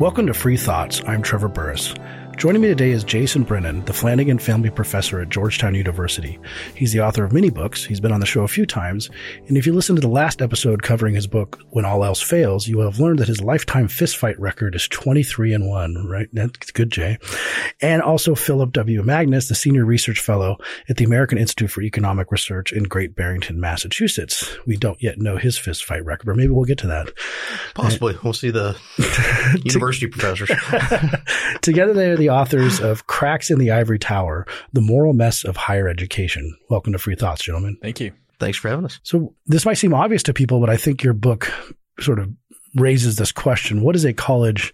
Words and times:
Welcome 0.00 0.26
to 0.26 0.34
Free 0.34 0.56
Thoughts. 0.56 1.00
I'm 1.06 1.22
Trevor 1.22 1.46
Burrus. 1.46 1.94
Joining 2.36 2.62
me 2.62 2.68
today 2.68 2.90
is 2.90 3.04
Jason 3.04 3.42
Brennan, 3.44 3.84
the 3.84 3.92
Flanagan 3.92 4.38
Family 4.38 4.68
Professor 4.68 5.20
at 5.20 5.30
Georgetown 5.30 5.74
University. 5.74 6.38
He's 6.74 6.92
the 6.92 7.00
author 7.00 7.24
of 7.24 7.32
many 7.32 7.48
books. 7.48 7.84
He's 7.84 8.00
been 8.00 8.12
on 8.12 8.20
the 8.20 8.26
show 8.26 8.42
a 8.42 8.48
few 8.48 8.66
times. 8.66 9.08
And 9.48 9.56
if 9.56 9.66
you 9.66 9.72
listen 9.72 9.94
to 9.94 10.02
the 10.02 10.08
last 10.08 10.42
episode 10.42 10.82
covering 10.82 11.14
his 11.14 11.26
book, 11.26 11.62
When 11.70 11.86
All 11.86 12.04
Else 12.04 12.20
Fails, 12.20 12.66
you 12.68 12.76
will 12.76 12.90
have 12.90 13.00
learned 13.00 13.20
that 13.20 13.28
his 13.28 13.40
lifetime 13.40 13.88
fistfight 13.88 14.34
record 14.38 14.74
is 14.74 14.88
23 14.88 15.54
and 15.54 15.68
1, 15.68 16.06
right? 16.06 16.28
That's 16.32 16.70
good, 16.72 16.90
Jay. 16.90 17.18
And 17.80 18.02
also 18.02 18.34
Phillip 18.34 18.72
W. 18.72 19.02
Magness, 19.02 19.48
the 19.48 19.54
Senior 19.54 19.86
Research 19.86 20.20
Fellow 20.20 20.58
at 20.88 20.96
the 20.96 21.04
American 21.04 21.38
Institute 21.38 21.70
for 21.70 21.82
Economic 21.82 22.30
Research 22.30 22.72
in 22.72 22.82
Great 22.82 23.14
Barrington, 23.14 23.58
Massachusetts. 23.60 24.54
We 24.66 24.76
don't 24.76 25.02
yet 25.02 25.18
know 25.18 25.38
his 25.38 25.56
fistfight 25.56 26.04
record, 26.04 26.26
but 26.26 26.36
maybe 26.36 26.50
we'll 26.50 26.64
get 26.64 26.78
to 26.78 26.88
that. 26.88 27.10
Possibly. 27.74 28.18
we'll 28.22 28.32
see 28.34 28.50
the 28.50 28.76
university 29.64 30.08
professors. 30.08 30.50
Together 31.62 31.94
they 31.94 32.10
are 32.10 32.16
the 32.16 32.23
the 32.24 32.30
authors 32.30 32.80
of 32.80 33.06
Cracks 33.06 33.50
in 33.50 33.58
the 33.58 33.70
Ivory 33.70 33.98
Tower, 33.98 34.46
The 34.72 34.80
Moral 34.80 35.12
Mess 35.12 35.44
of 35.44 35.58
Higher 35.58 35.88
Education. 35.88 36.56
Welcome 36.70 36.94
to 36.94 36.98
Free 36.98 37.16
Thoughts, 37.16 37.44
gentlemen. 37.44 37.76
Thank 37.82 38.00
you. 38.00 38.12
Thanks 38.40 38.56
for 38.56 38.70
having 38.70 38.86
us. 38.86 38.98
So 39.02 39.34
this 39.44 39.66
might 39.66 39.74
seem 39.74 39.92
obvious 39.92 40.22
to 40.22 40.32
people, 40.32 40.58
but 40.58 40.70
I 40.70 40.78
think 40.78 41.02
your 41.02 41.12
book 41.12 41.52
sort 42.00 42.18
of 42.18 42.30
raises 42.76 43.16
this 43.16 43.30
question. 43.30 43.82
What 43.82 43.94
is 43.94 44.06
a 44.06 44.14
college 44.14 44.72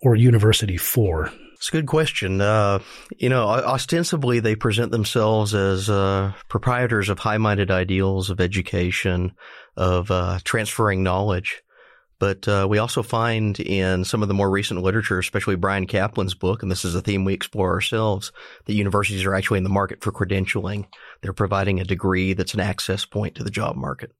or 0.00 0.14
university 0.14 0.76
for? 0.76 1.32
It's 1.54 1.70
a 1.70 1.72
good 1.72 1.88
question. 1.88 2.40
Uh, 2.40 2.78
you 3.18 3.28
know, 3.28 3.48
ostensibly 3.48 4.38
they 4.38 4.54
present 4.54 4.92
themselves 4.92 5.56
as 5.56 5.90
uh, 5.90 6.34
proprietors 6.48 7.08
of 7.08 7.18
high-minded 7.18 7.72
ideals 7.72 8.30
of 8.30 8.40
education, 8.40 9.32
of 9.76 10.08
uh, 10.12 10.38
transferring 10.44 11.02
knowledge. 11.02 11.64
But 12.22 12.46
uh, 12.46 12.68
we 12.70 12.78
also 12.78 13.02
find 13.02 13.58
in 13.58 14.04
some 14.04 14.22
of 14.22 14.28
the 14.28 14.34
more 14.34 14.48
recent 14.48 14.80
literature, 14.80 15.18
especially 15.18 15.56
Bryan 15.56 15.88
Caplan's 15.88 16.34
book, 16.34 16.62
and 16.62 16.70
this 16.70 16.84
is 16.84 16.94
a 16.94 17.00
theme 17.00 17.24
we 17.24 17.34
explore 17.34 17.72
ourselves, 17.72 18.30
that 18.66 18.74
universities 18.74 19.24
are 19.24 19.34
actually 19.34 19.58
in 19.58 19.64
the 19.64 19.70
market 19.70 20.04
for 20.04 20.12
credentialing. 20.12 20.86
They're 21.20 21.32
providing 21.32 21.80
a 21.80 21.84
degree 21.84 22.32
that's 22.32 22.54
an 22.54 22.60
access 22.60 23.04
point 23.04 23.34
to 23.34 23.42
the 23.42 23.50
job 23.50 23.74
market. 23.74 24.12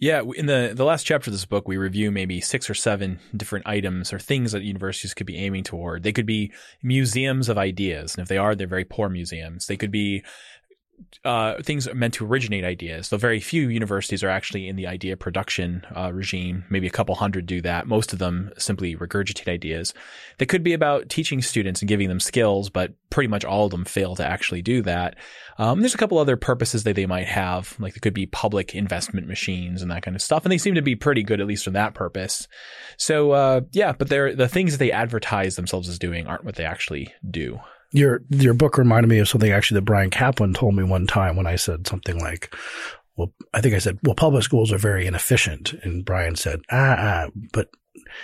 Yeah, 0.00 0.22
in 0.34 0.46
the 0.46 0.72
the 0.74 0.84
last 0.84 1.04
chapter 1.04 1.30
of 1.30 1.32
this 1.32 1.44
book, 1.44 1.68
we 1.68 1.76
review 1.76 2.10
maybe 2.10 2.40
six 2.40 2.68
or 2.68 2.74
seven 2.74 3.20
different 3.36 3.68
items 3.68 4.12
or 4.12 4.18
things 4.18 4.50
that 4.50 4.62
universities 4.62 5.14
could 5.14 5.26
be 5.26 5.36
aiming 5.36 5.62
toward. 5.62 6.02
They 6.02 6.12
could 6.12 6.26
be 6.26 6.52
museums 6.82 7.48
of 7.48 7.56
ideas, 7.56 8.16
and 8.16 8.22
if 8.22 8.28
they 8.28 8.38
are, 8.38 8.56
they're 8.56 8.66
very 8.66 8.84
poor 8.84 9.08
museums. 9.08 9.68
They 9.68 9.76
could 9.76 9.92
be 9.92 10.24
uh, 11.24 11.62
things 11.62 11.88
are 11.88 11.94
meant 11.94 12.14
to 12.14 12.26
originate 12.26 12.64
ideas. 12.64 13.08
So 13.08 13.16
very 13.16 13.40
few 13.40 13.68
universities 13.68 14.22
are 14.22 14.28
actually 14.28 14.68
in 14.68 14.76
the 14.76 14.86
idea 14.86 15.16
production 15.16 15.86
uh, 15.96 16.12
regime. 16.12 16.64
Maybe 16.68 16.86
a 16.86 16.90
couple 16.90 17.14
hundred 17.14 17.46
do 17.46 17.60
that. 17.62 17.86
Most 17.86 18.12
of 18.12 18.18
them 18.18 18.50
simply 18.58 18.96
regurgitate 18.96 19.48
ideas. 19.48 19.94
They 20.38 20.46
could 20.46 20.62
be 20.62 20.72
about 20.72 21.08
teaching 21.08 21.40
students 21.40 21.80
and 21.80 21.88
giving 21.88 22.08
them 22.08 22.20
skills, 22.20 22.68
but 22.68 22.92
pretty 23.10 23.28
much 23.28 23.44
all 23.44 23.66
of 23.66 23.70
them 23.70 23.84
fail 23.84 24.16
to 24.16 24.26
actually 24.26 24.60
do 24.60 24.82
that. 24.82 25.16
Um, 25.56 25.80
there's 25.80 25.94
a 25.94 25.98
couple 25.98 26.18
other 26.18 26.36
purposes 26.36 26.82
that 26.84 26.96
they 26.96 27.06
might 27.06 27.28
have, 27.28 27.74
like 27.78 27.94
there 27.94 28.00
could 28.00 28.14
be 28.14 28.26
public 28.26 28.74
investment 28.74 29.26
machines 29.28 29.82
and 29.82 29.90
that 29.90 30.02
kind 30.02 30.16
of 30.16 30.22
stuff, 30.22 30.44
and 30.44 30.52
they 30.52 30.58
seem 30.58 30.74
to 30.74 30.82
be 30.82 30.96
pretty 30.96 31.22
good 31.22 31.40
at 31.40 31.46
least 31.46 31.64
for 31.64 31.70
that 31.70 31.94
purpose. 31.94 32.48
So 32.96 33.30
uh, 33.32 33.60
yeah, 33.72 33.92
but 33.92 34.08
the 34.08 34.48
things 34.50 34.72
that 34.72 34.78
they 34.78 34.92
advertise 34.92 35.56
themselves 35.56 35.88
as 35.88 35.98
doing 35.98 36.26
aren't 36.26 36.44
what 36.44 36.56
they 36.56 36.64
actually 36.64 37.14
do. 37.30 37.60
Your 37.94 38.22
your 38.28 38.54
book 38.54 38.76
reminded 38.76 39.08
me 39.08 39.18
of 39.18 39.28
something 39.28 39.52
actually 39.52 39.76
that 39.76 39.86
Bryan 39.86 40.10
Caplan 40.10 40.54
told 40.54 40.74
me 40.74 40.82
one 40.82 41.06
time 41.06 41.36
when 41.36 41.46
I 41.46 41.54
said 41.54 41.86
something 41.86 42.18
like, 42.18 42.54
"Well, 43.16 43.32
I 43.54 43.60
think 43.60 43.74
I 43.74 43.78
said, 43.78 43.98
well, 44.02 44.16
public 44.16 44.42
schools 44.42 44.72
are 44.72 44.78
very 44.78 45.06
inefficient," 45.06 45.72
and 45.84 46.04
Bryan 46.04 46.34
said, 46.34 46.62
"Ah, 46.70 46.96
ah 46.98 47.30
but 47.52 47.70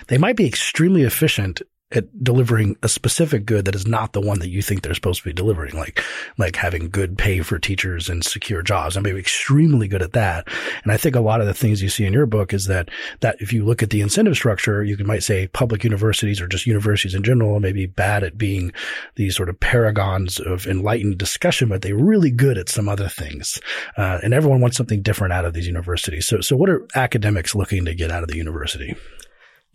they 0.08 0.18
might 0.18 0.36
be 0.36 0.46
extremely 0.46 1.04
efficient 1.04 1.62
at 1.92 2.22
delivering 2.22 2.76
a 2.82 2.88
specific 2.88 3.44
good 3.44 3.64
that 3.64 3.74
is 3.74 3.86
not 3.86 4.12
the 4.12 4.20
one 4.20 4.38
that 4.38 4.48
you 4.48 4.62
think 4.62 4.82
they're 4.82 4.94
supposed 4.94 5.22
to 5.22 5.28
be 5.28 5.32
delivering, 5.32 5.74
like 5.74 6.00
like 6.38 6.56
having 6.56 6.88
good 6.88 7.18
pay 7.18 7.40
for 7.40 7.58
teachers 7.58 8.08
and 8.08 8.24
secure 8.24 8.62
jobs. 8.62 8.96
I 8.96 9.00
mean, 9.00 9.16
extremely 9.16 9.88
good 9.88 10.02
at 10.02 10.12
that. 10.12 10.46
And 10.84 10.92
I 10.92 10.96
think 10.96 11.16
a 11.16 11.20
lot 11.20 11.40
of 11.40 11.46
the 11.46 11.54
things 11.54 11.82
you 11.82 11.88
see 11.88 12.04
in 12.04 12.12
your 12.12 12.26
book 12.26 12.54
is 12.54 12.66
that 12.66 12.90
that 13.20 13.36
if 13.40 13.52
you 13.52 13.64
look 13.64 13.82
at 13.82 13.90
the 13.90 14.00
incentive 14.00 14.36
structure, 14.36 14.84
you 14.84 14.96
might 15.04 15.22
say 15.22 15.48
public 15.48 15.82
universities 15.82 16.40
or 16.40 16.46
just 16.46 16.66
universities 16.66 17.14
in 17.14 17.22
general 17.22 17.58
may 17.58 17.72
be 17.72 17.86
bad 17.86 18.22
at 18.22 18.38
being 18.38 18.72
these 19.16 19.36
sort 19.36 19.48
of 19.48 19.58
paragons 19.58 20.38
of 20.38 20.66
enlightened 20.66 21.18
discussion, 21.18 21.68
but 21.68 21.82
they're 21.82 21.96
really 21.96 22.30
good 22.30 22.56
at 22.56 22.68
some 22.68 22.88
other 22.88 23.08
things. 23.08 23.60
Uh, 23.96 24.18
and 24.22 24.32
everyone 24.32 24.60
wants 24.60 24.76
something 24.76 25.02
different 25.02 25.32
out 25.32 25.44
of 25.44 25.54
these 25.54 25.66
universities. 25.66 26.26
So, 26.26 26.40
so 26.40 26.56
what 26.56 26.70
are 26.70 26.86
academics 26.94 27.54
looking 27.54 27.84
to 27.84 27.94
get 27.94 28.10
out 28.10 28.22
of 28.22 28.28
the 28.28 28.36
university? 28.36 28.94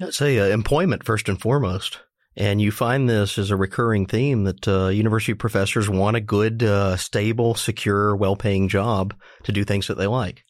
I'd 0.01 0.13
say 0.13 0.39
uh, 0.39 0.45
employment 0.45 1.06
first 1.06 1.29
and 1.29 1.39
foremost. 1.39 2.00
And 2.38 2.62
you 2.62 2.72
find 2.72 3.09
this 3.09 3.38
as 3.38 3.50
a 3.50 3.56
recurring 3.56 4.07
theme 4.07 4.44
that 4.44 4.68
uh, 4.68 4.88
university 4.88 5.34
professors 5.34 5.90
want 5.90 6.18
a 6.18 6.22
good, 6.22 6.63
uh, 6.63 6.97
stable, 6.97 7.56
secure, 7.56 8.16
well-paying 8.16 8.68
job 8.68 9.13
to 9.44 9.51
do 9.51 9.63
things 9.63 9.88
that 9.88 9.97
they 9.97 10.07
like. 10.07 10.44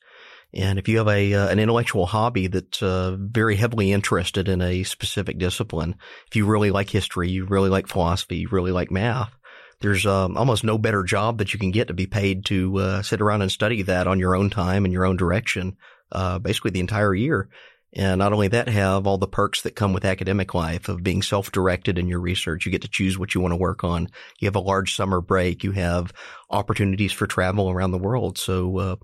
And 0.53 0.79
if 0.79 0.87
you 0.87 0.97
have 0.99 1.09
a 1.09 1.33
uh, 1.33 1.49
an 1.49 1.59
intellectual 1.59 2.05
hobby 2.05 2.47
that's 2.47 2.81
uh, 2.81 3.17
very 3.19 3.57
heavily 3.57 3.91
interested 3.91 4.47
in 4.47 4.61
a 4.61 4.83
specific 4.83 5.37
discipline, 5.37 5.95
if 6.27 6.35
you 6.35 6.45
really 6.45 6.71
like 6.71 6.89
history, 6.89 7.29
you 7.29 7.45
really 7.45 7.69
like 7.69 7.87
philosophy, 7.87 8.37
you 8.37 8.47
really 8.49 8.71
like 8.71 8.89
math, 8.89 9.35
there's 9.81 10.05
um, 10.05 10.37
almost 10.37 10.63
no 10.63 10.77
better 10.77 11.03
job 11.03 11.39
that 11.39 11.53
you 11.53 11.59
can 11.59 11.71
get 11.71 11.89
to 11.89 11.93
be 11.93 12.07
paid 12.07 12.45
to 12.45 12.77
uh, 12.77 13.01
sit 13.01 13.21
around 13.21 13.41
and 13.41 13.51
study 13.51 13.81
that 13.83 14.07
on 14.07 14.19
your 14.19 14.35
own 14.35 14.49
time 14.49 14.85
and 14.85 14.93
your 14.93 15.05
own 15.05 15.17
direction, 15.17 15.77
uh, 16.11 16.39
basically 16.39 16.71
the 16.71 16.79
entire 16.79 17.13
year. 17.13 17.49
And 17.95 18.19
not 18.19 18.33
only 18.33 18.49
that, 18.49 18.67
have 18.67 19.07
all 19.07 19.17
the 19.17 19.27
perks 19.27 19.61
that 19.61 19.75
come 19.75 19.93
with 19.93 20.03
academic 20.03 20.53
life 20.53 20.89
of 20.89 21.01
being 21.01 21.21
self-directed 21.21 21.97
in 21.97 22.07
your 22.07 22.19
research. 22.19 22.65
You 22.65 22.71
get 22.71 22.81
to 22.81 22.89
choose 22.89 23.17
what 23.17 23.33
you 23.33 23.39
want 23.39 23.53
to 23.53 23.57
work 23.57 23.83
on. 23.83 24.09
You 24.39 24.47
have 24.47 24.55
a 24.55 24.59
large 24.59 24.95
summer 24.95 25.21
break. 25.21 25.63
You 25.63 25.71
have 25.71 26.11
opportunities 26.49 27.13
for 27.13 27.25
travel 27.25 27.69
around 27.69 27.91
the 27.91 27.97
world. 27.97 28.37
So, 28.37 28.77
uh, 28.77 28.95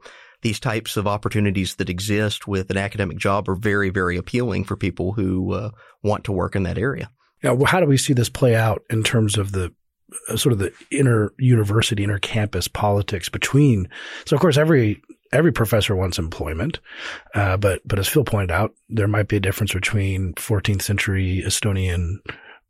these 0.41 0.59
types 0.59 0.97
of 0.97 1.07
opportunities 1.07 1.75
that 1.75 1.89
exist 1.89 2.47
with 2.47 2.71
an 2.71 2.77
academic 2.77 3.17
job 3.17 3.47
are 3.47 3.55
very, 3.55 3.89
very 3.89 4.17
appealing 4.17 4.63
for 4.63 4.75
people 4.75 5.13
who 5.13 5.53
uh, 5.53 5.69
want 6.03 6.23
to 6.25 6.31
work 6.31 6.55
in 6.55 6.63
that 6.63 6.79
area. 6.79 7.11
Now, 7.43 7.63
how 7.63 7.79
do 7.79 7.85
we 7.85 7.97
see 7.97 8.13
this 8.13 8.29
play 8.29 8.55
out 8.55 8.81
in 8.89 9.03
terms 9.03 9.37
of 9.37 9.51
the 9.51 9.71
uh, 10.27 10.35
sort 10.35 10.53
of 10.53 10.59
the 10.59 10.73
inner 10.91 11.31
university, 11.37 12.03
inner 12.03 12.19
campus 12.19 12.67
politics 12.67 13.29
between? 13.29 13.87
So, 14.25 14.35
of 14.35 14.41
course, 14.41 14.57
every 14.57 15.01
every 15.33 15.51
professor 15.51 15.95
wants 15.95 16.19
employment, 16.19 16.79
uh, 17.35 17.57
but 17.57 17.81
but 17.85 17.99
as 17.99 18.07
Phil 18.07 18.23
pointed 18.23 18.51
out, 18.51 18.73
there 18.89 19.07
might 19.07 19.27
be 19.27 19.37
a 19.37 19.41
difference 19.41 19.73
between 19.73 20.33
14th 20.33 20.81
century 20.81 21.43
Estonian 21.45 22.17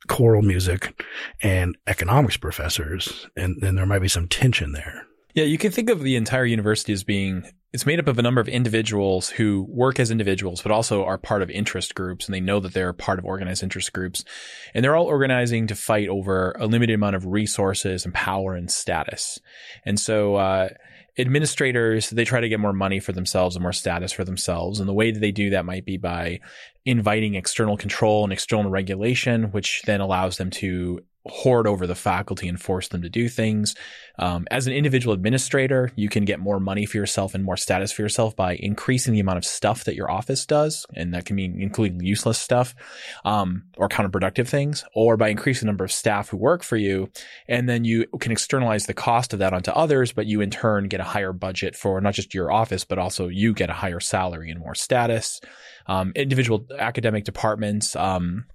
choral 0.07 0.41
music 0.41 1.03
and 1.41 1.77
economics 1.87 2.37
professors, 2.37 3.27
and, 3.35 3.61
then 3.61 3.75
there 3.75 3.85
might 3.85 3.99
be 3.99 4.07
some 4.07 4.27
tension 4.27 4.71
there. 4.71 5.05
Yeah, 5.33 5.45
you 5.45 5.57
can 5.57 5.71
think 5.71 5.89
of 5.89 6.01
the 6.01 6.15
entire 6.15 6.45
university 6.45 6.91
as 6.91 7.03
being 7.03 7.45
it's 7.73 7.85
made 7.85 7.99
up 7.99 8.07
of 8.07 8.19
a 8.19 8.21
number 8.21 8.41
of 8.41 8.49
individuals 8.49 9.29
who 9.29 9.65
work 9.69 9.97
as 9.97 10.11
individuals, 10.11 10.61
but 10.61 10.73
also 10.73 11.05
are 11.05 11.17
part 11.17 11.41
of 11.41 11.49
interest 11.49 11.95
groups, 11.95 12.25
and 12.25 12.35
they 12.35 12.41
know 12.41 12.59
that 12.59 12.73
they're 12.73 12.91
part 12.91 13.17
of 13.17 13.23
organized 13.23 13.63
interest 13.63 13.93
groups, 13.93 14.25
and 14.73 14.83
they're 14.83 14.95
all 14.95 15.05
organizing 15.05 15.67
to 15.67 15.75
fight 15.75 16.09
over 16.09 16.53
a 16.59 16.67
limited 16.67 16.93
amount 16.93 17.15
of 17.15 17.25
resources 17.25 18.03
and 18.03 18.13
power 18.13 18.55
and 18.55 18.69
status. 18.69 19.39
And 19.85 19.97
so, 19.97 20.35
uh, 20.35 20.69
administrators 21.17 22.09
they 22.09 22.23
try 22.23 22.39
to 22.39 22.49
get 22.49 22.59
more 22.59 22.73
money 22.73 22.99
for 22.99 23.11
themselves 23.11 23.55
and 23.55 23.63
more 23.63 23.73
status 23.73 24.11
for 24.11 24.23
themselves. 24.23 24.79
And 24.79 24.87
the 24.87 24.93
way 24.93 25.11
that 25.11 25.19
they 25.19 25.31
do 25.31 25.49
that 25.51 25.65
might 25.65 25.85
be 25.85 25.97
by 25.97 26.39
inviting 26.85 27.35
external 27.35 27.77
control 27.77 28.23
and 28.23 28.33
external 28.33 28.71
regulation 28.71 29.51
which 29.51 29.81
then 29.85 30.01
allows 30.01 30.37
them 30.37 30.49
to 30.49 31.03
hoard 31.27 31.67
over 31.67 31.85
the 31.85 31.95
faculty 31.95 32.47
and 32.47 32.59
force 32.59 32.87
them 32.87 33.01
to 33.01 33.09
do 33.09 33.29
things. 33.29 33.75
Um, 34.17 34.47
as 34.51 34.67
an 34.67 34.73
individual 34.73 35.13
administrator, 35.13 35.91
you 35.95 36.09
can 36.09 36.25
get 36.25 36.39
more 36.39 36.59
money 36.59 36.85
for 36.85 36.97
yourself 36.97 37.35
and 37.35 37.43
more 37.43 37.57
status 37.57 37.91
for 37.91 38.01
yourself 38.01 38.35
by 38.35 38.55
increasing 38.55 39.13
the 39.13 39.19
amount 39.19 39.37
of 39.37 39.45
stuff 39.45 39.83
that 39.83 39.95
your 39.95 40.09
office 40.09 40.45
does, 40.45 40.85
and 40.95 41.13
that 41.13 41.25
can 41.25 41.35
mean 41.35 41.61
including 41.61 42.01
useless 42.01 42.39
stuff 42.39 42.75
um, 43.23 43.63
or 43.77 43.87
counterproductive 43.87 44.47
things, 44.47 44.83
or 44.95 45.17
by 45.17 45.29
increasing 45.29 45.65
the 45.65 45.71
number 45.71 45.83
of 45.83 45.91
staff 45.91 46.29
who 46.29 46.37
work 46.37 46.63
for 46.63 46.77
you, 46.77 47.09
and 47.47 47.69
then 47.69 47.83
you 47.83 48.05
can 48.19 48.31
externalize 48.31 48.85
the 48.85 48.93
cost 48.93 49.33
of 49.33 49.39
that 49.39 49.53
onto 49.53 49.71
others, 49.71 50.11
but 50.11 50.25
you 50.25 50.41
in 50.41 50.49
turn 50.49 50.87
get 50.87 50.99
a 50.99 51.05
higher 51.05 51.33
budget 51.33 51.75
for 51.75 52.01
not 52.01 52.13
just 52.13 52.33
your 52.33 52.51
office, 52.51 52.83
but 52.83 52.97
also 52.97 53.27
you 53.27 53.53
get 53.53 53.69
a 53.69 53.73
higher 53.73 53.99
salary 53.99 54.49
and 54.49 54.59
more 54.59 54.75
status. 54.75 55.39
Um, 55.87 56.11
individual 56.15 56.65
academic 56.77 57.25
departments. 57.25 57.95
Um, 57.95 58.45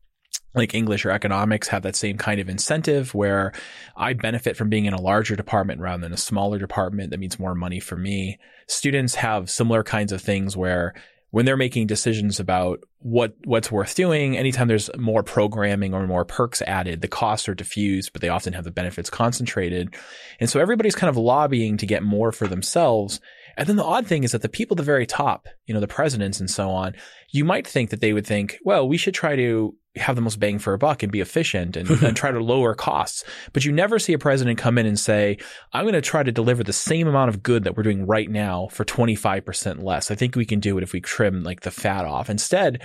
like 0.57 0.75
English 0.75 1.05
or 1.05 1.11
economics 1.11 1.69
have 1.69 1.83
that 1.83 1.95
same 1.97 2.17
kind 2.17 2.41
of 2.41 2.49
incentive 2.49 3.15
where 3.15 3.53
I 3.97 4.15
benefit 4.15 4.57
from 4.57 4.71
being 4.71 4.87
in 4.87 4.95
a 4.95 5.01
larger 5.01 5.37
department 5.37 5.81
rather 5.81 6.01
than 6.01 6.13
a 6.13 6.19
smaller 6.19 6.59
department. 6.59 7.11
That 7.11 7.21
means 7.21 7.39
more 7.39 7.55
money 7.55 7.79
for 7.79 7.97
me. 7.97 8.39
Students 8.67 9.15
have 9.17 9.51
similar 9.51 9.83
kinds 9.83 10.13
of 10.13 10.23
things 10.23 10.57
where 10.57 10.95
when 11.31 11.45
they're 11.45 11.57
making 11.57 11.87
decisions 11.87 12.41
about 12.41 12.83
what 13.01 13.35
what's 13.45 13.71
worth 13.71 13.95
doing, 13.95 14.37
anytime 14.39 14.69
there's 14.69 14.89
more 14.97 15.23
programming 15.23 15.93
or 15.93 16.07
more 16.07 16.25
perks 16.25 16.63
added, 16.63 17.03
the 17.03 17.09
costs 17.09 17.49
are 17.49 17.55
diffused, 17.55 18.13
but 18.13 18.23
they 18.23 18.29
often 18.29 18.55
have 18.55 18.65
the 18.65 18.71
benefits 18.71 19.11
concentrated. 19.11 19.95
And 20.41 20.49
so 20.49 20.61
everybody's 20.61 20.95
kind 20.95 21.11
of 21.11 21.17
lobbying 21.17 21.77
to 21.77 21.87
get 21.87 22.03
more 22.03 22.33
for 22.33 22.47
themselves. 22.47 23.21
And 23.57 23.69
then 23.69 23.77
the 23.77 23.85
odd 23.85 24.07
thing 24.07 24.25
is 24.25 24.33
that 24.33 24.43
the 24.43 24.49
people 24.49 24.75
at 24.75 24.79
the 24.79 24.83
very 24.83 25.07
top, 25.07 25.49
you 25.65 25.75
know, 25.75 25.81
the 25.81 25.89
presidents 25.89 26.41
and 26.41 26.51
so 26.51 26.71
on, 26.71 26.95
you 27.31 27.45
might 27.45 27.67
think 27.67 27.91
that 27.91 28.01
they 28.01 28.13
would 28.13 28.27
think, 28.27 28.59
well, 28.65 28.87
we 28.87 28.97
should 28.97 29.15
try 29.15 29.35
to 29.37 29.75
have 29.97 30.15
the 30.15 30.23
most 30.23 30.39
bang 30.39 30.59
for 30.59 30.75
a 30.75 30.79
buck 30.79 31.03
and 31.03 31.11
be 31.11 31.21
efficient 31.21 31.77
and, 31.77 31.91
and 32.03 32.17
try 32.17 32.31
to 32.31 32.43
lower 32.43 32.75
costs. 32.75 33.25
But 33.53 33.65
you 33.65 33.73
never 33.73 33.99
see 33.99 34.13
a 34.13 34.19
president 34.19 34.59
come 34.59 34.79
in 34.79 34.87
and 34.87 34.99
say, 34.99 35.39
I'm 35.73 35.85
going 35.85 35.95
to 35.95 36.01
try 36.01 36.23
to 36.23 36.33
deliver 36.33 36.63
the 36.63 36.73
same 36.73 37.09
amount 37.09 37.31
of 37.31 37.43
good 37.43 37.65
that 37.65 37.77
we're 37.77 37.83
doing 37.83 38.07
right 38.07 38.31
now 38.31 38.69
for 38.71 38.85
25% 38.85 39.83
less. 39.83 40.11
I 40.11 40.15
think 40.15 40.37
we 40.37 40.45
can 40.45 40.61
do 40.61 40.77
it 40.77 40.83
if 40.85 40.93
we 40.93 41.01
trim 41.01 41.43
like 41.43 41.61
the 41.61 41.71
fat 41.71 42.05
off. 42.05 42.29
Instead, 42.29 42.83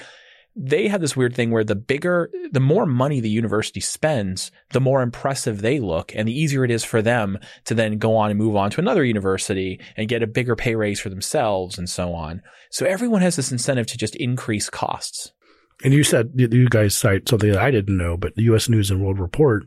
they 0.56 0.88
have 0.88 1.02
this 1.02 1.16
weird 1.16 1.36
thing 1.36 1.52
where 1.52 1.64
the 1.64 1.76
bigger, 1.76 2.30
the 2.52 2.60
more 2.60 2.86
money 2.86 3.20
the 3.20 3.30
university 3.30 3.80
spends, 3.80 4.52
the 4.72 4.82
more 4.82 5.02
impressive 5.02 5.62
they 5.62 5.80
look 5.80 6.14
and 6.16 6.28
the 6.28 6.38
easier 6.38 6.66
it 6.66 6.72
is 6.72 6.84
for 6.84 7.02
them 7.02 7.38
to 7.66 7.74
then 7.74 7.98
go 7.98 8.16
on 8.16 8.30
and 8.30 8.40
move 8.40 8.56
on 8.56 8.70
to 8.72 8.82
another 8.82 9.06
university 9.06 9.80
and 9.96 10.10
get 10.10 10.24
a 10.24 10.28
bigger 10.28 10.56
pay 10.56 10.76
raise 10.76 11.00
for 11.00 11.10
themselves 11.10 11.78
and 11.78 11.90
so 11.90 12.14
on. 12.14 12.42
So 12.70 12.86
everyone 12.86 13.22
has 13.22 13.36
this 13.36 13.52
incentive 13.52 13.88
to 13.88 13.98
just 13.98 14.16
increase 14.16 14.70
costs. 14.70 15.32
And 15.84 15.94
you 15.94 16.04
said 16.04 16.32
you 16.36 16.70
guys 16.70 16.98
cite 16.98 17.28
something 17.28 17.52
that 17.52 17.62
I 17.62 17.72
didn't 17.72 17.98
know, 17.98 18.18
but 18.18 18.36
the 18.36 18.44
U.S. 18.44 18.70
News 18.70 18.92
and 18.92 19.02
World 19.02 19.20
Report 19.20 19.64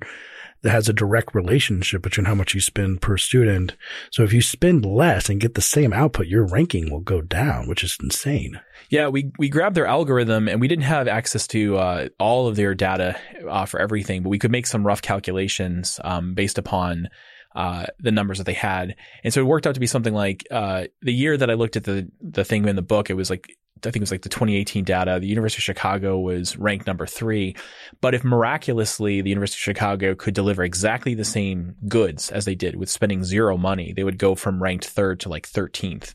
that 0.65 0.71
has 0.71 0.89
a 0.89 0.95
direct 0.95 1.35
relationship 1.35 2.03
between 2.03 2.25
how 2.25 2.35
much 2.35 2.55
you 2.55 2.61
spend 2.61 3.03
per 3.03 3.19
student. 3.19 3.77
So 4.11 4.23
if 4.25 4.33
you 4.33 4.41
spend 4.41 4.87
less 4.87 5.29
and 5.29 5.41
get 5.41 5.55
the 5.55 5.61
same 5.61 5.93
output, 5.93 6.27
your 6.27 6.47
ranking 6.47 6.91
will 6.91 7.01
go 7.01 7.21
down, 7.21 7.69
which 7.69 7.85
is 7.85 7.99
insane. 8.03 8.59
Yeah, 8.89 9.09
we 9.09 9.31
we 9.39 9.51
grabbed 9.51 9.77
their 9.77 9.87
algorithm 9.87 10.49
and 10.49 10.63
we 10.63 10.69
didn't 10.69 10.85
have 10.85 11.07
access 11.07 11.47
to 11.49 11.77
uh, 11.77 12.09
all 12.19 12.49
of 12.49 12.57
their 12.57 12.75
data 12.75 13.15
uh, 13.47 13.67
for 13.67 13.79
everything, 13.79 14.23
but 14.23 14.31
we 14.31 14.39
could 14.39 14.51
make 14.51 14.67
some 14.67 14.87
rough 14.87 15.03
calculations 15.03 16.01
um, 16.03 16.35
based 16.35 16.57
upon 16.57 17.09
uh, 17.55 17.85
the 17.99 18.11
numbers 18.11 18.39
that 18.39 18.45
they 18.45 18.55
had. 18.55 18.97
And 19.23 19.35
so 19.35 19.41
it 19.41 19.47
worked 19.47 19.67
out 19.67 19.75
to 19.75 19.81
be 19.81 19.87
something 19.87 20.15
like 20.15 20.47
uh, 20.51 20.85
the 21.03 21.13
year 21.13 21.37
that 21.37 21.51
I 21.51 21.55
looked 21.55 21.77
at 21.77 21.85
the 21.85 22.11
the 22.23 22.45
thing 22.45 22.67
in 22.67 22.75
the 22.75 22.83
book, 22.83 23.11
it 23.11 23.15
was 23.15 23.29
like 23.29 23.55
I 23.79 23.91
think 23.91 23.97
it 23.97 24.01
was 24.01 24.11
like 24.11 24.23
the 24.23 24.29
2018 24.29 24.85
data. 24.85 25.19
The 25.21 25.27
University 25.27 25.61
of 25.61 25.65
Chicago 25.65 26.19
was 26.19 26.57
ranked 26.57 26.87
number 26.87 27.07
three. 27.07 27.57
But 28.01 28.15
if 28.15 28.25
miraculously 28.25 29.21
the 29.21 29.31
University 29.31 29.59
of 29.59 29.77
Chicago 29.77 30.15
could 30.15 30.35
deliver 30.35 30.63
exactly 30.63 31.15
the 31.15 31.25
same 31.25 31.75
goods 31.89 32.31
as 32.31 32.45
they 32.45 32.55
did 32.55 32.77
with 32.77 32.89
spending 32.89 33.25
zero 33.25 33.57
money, 33.57 33.93
they 33.93 34.05
would 34.05 34.19
go 34.19 34.35
from 34.35 34.63
ranked 34.63 34.87
third 34.87 35.21
to 35.21 35.29
like 35.29 35.49
13th. 35.49 36.15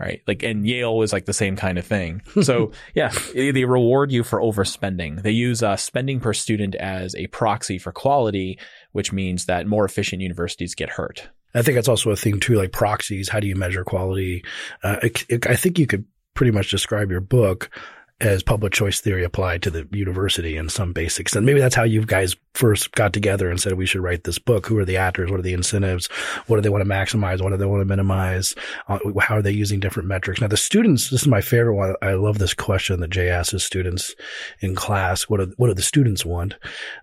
Right. 0.00 0.22
Like, 0.26 0.42
and 0.42 0.66
Yale 0.66 0.96
was 0.96 1.12
like 1.12 1.26
the 1.26 1.32
same 1.32 1.54
kind 1.54 1.78
of 1.78 1.86
thing. 1.86 2.22
So 2.42 2.72
yeah, 2.94 3.12
they 3.34 3.64
reward 3.64 4.10
you 4.10 4.24
for 4.24 4.40
overspending. 4.40 5.22
They 5.22 5.30
use 5.30 5.62
uh, 5.62 5.76
spending 5.76 6.18
per 6.18 6.32
student 6.32 6.74
as 6.74 7.14
a 7.14 7.28
proxy 7.28 7.78
for 7.78 7.92
quality, 7.92 8.58
which 8.92 9.12
means 9.12 9.46
that 9.46 9.66
more 9.66 9.84
efficient 9.84 10.22
universities 10.22 10.74
get 10.74 10.88
hurt. 10.88 11.28
I 11.54 11.62
think 11.62 11.76
that's 11.76 11.88
also 11.88 12.10
a 12.10 12.16
thing 12.16 12.40
too, 12.40 12.54
like 12.54 12.72
proxies. 12.72 13.28
How 13.28 13.38
do 13.38 13.46
you 13.46 13.54
measure 13.54 13.84
quality? 13.84 14.44
Uh, 14.82 14.96
it, 15.02 15.46
I 15.46 15.54
think 15.54 15.78
you 15.78 15.86
could 15.86 16.06
pretty 16.34 16.50
much 16.50 16.70
describe 16.70 17.10
your 17.10 17.20
book 17.20 17.70
as 18.22 18.42
public 18.42 18.72
choice 18.72 19.00
theory 19.00 19.24
applied 19.24 19.62
to 19.62 19.70
the 19.70 19.86
university 19.90 20.56
in 20.56 20.68
some 20.68 20.92
basics. 20.92 21.34
And 21.34 21.44
maybe 21.44 21.58
that's 21.58 21.74
how 21.74 21.82
you 21.82 22.06
guys 22.06 22.36
first 22.54 22.92
got 22.92 23.12
together 23.12 23.50
and 23.50 23.60
said 23.60 23.72
we 23.72 23.86
should 23.86 24.02
write 24.02 24.22
this 24.22 24.38
book. 24.38 24.66
Who 24.66 24.78
are 24.78 24.84
the 24.84 24.96
actors? 24.96 25.30
What 25.30 25.40
are 25.40 25.42
the 25.42 25.52
incentives? 25.52 26.06
What 26.46 26.56
do 26.56 26.62
they 26.62 26.68
want 26.68 26.84
to 26.84 26.88
maximize? 26.88 27.42
What 27.42 27.50
do 27.50 27.56
they 27.56 27.66
want 27.66 27.80
to 27.80 27.86
minimize? 27.86 28.54
Uh, 28.86 28.98
how 29.20 29.36
are 29.36 29.42
they 29.42 29.50
using 29.50 29.80
different 29.80 30.08
metrics? 30.08 30.40
Now 30.40 30.46
the 30.46 30.56
students, 30.56 31.10
this 31.10 31.22
is 31.22 31.28
my 31.28 31.40
favorite 31.40 31.74
one. 31.74 31.96
I 32.00 32.12
love 32.12 32.38
this 32.38 32.54
question 32.54 33.00
that 33.00 33.10
Jay 33.10 33.28
asks 33.28 33.52
his 33.52 33.64
students 33.64 34.14
in 34.60 34.76
class. 34.76 35.24
What 35.24 35.38
do, 35.40 35.52
what 35.56 35.66
do 35.66 35.74
the 35.74 35.82
students 35.82 36.24
want? 36.24 36.54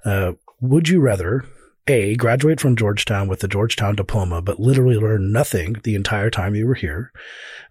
Uh, 0.05 0.33
would 0.61 0.87
you 0.87 1.01
rather 1.01 1.43
a, 1.89 2.15
graduate 2.15 2.61
from 2.61 2.75
Georgetown 2.75 3.27
with 3.27 3.39
the 3.39 3.47
Georgetown 3.47 3.95
diploma, 3.95 4.43
but 4.43 4.59
literally 4.59 4.95
learn 4.95 5.31
nothing 5.31 5.75
the 5.83 5.95
entire 5.95 6.29
time 6.29 6.53
you 6.53 6.67
were 6.67 6.75
here. 6.75 7.11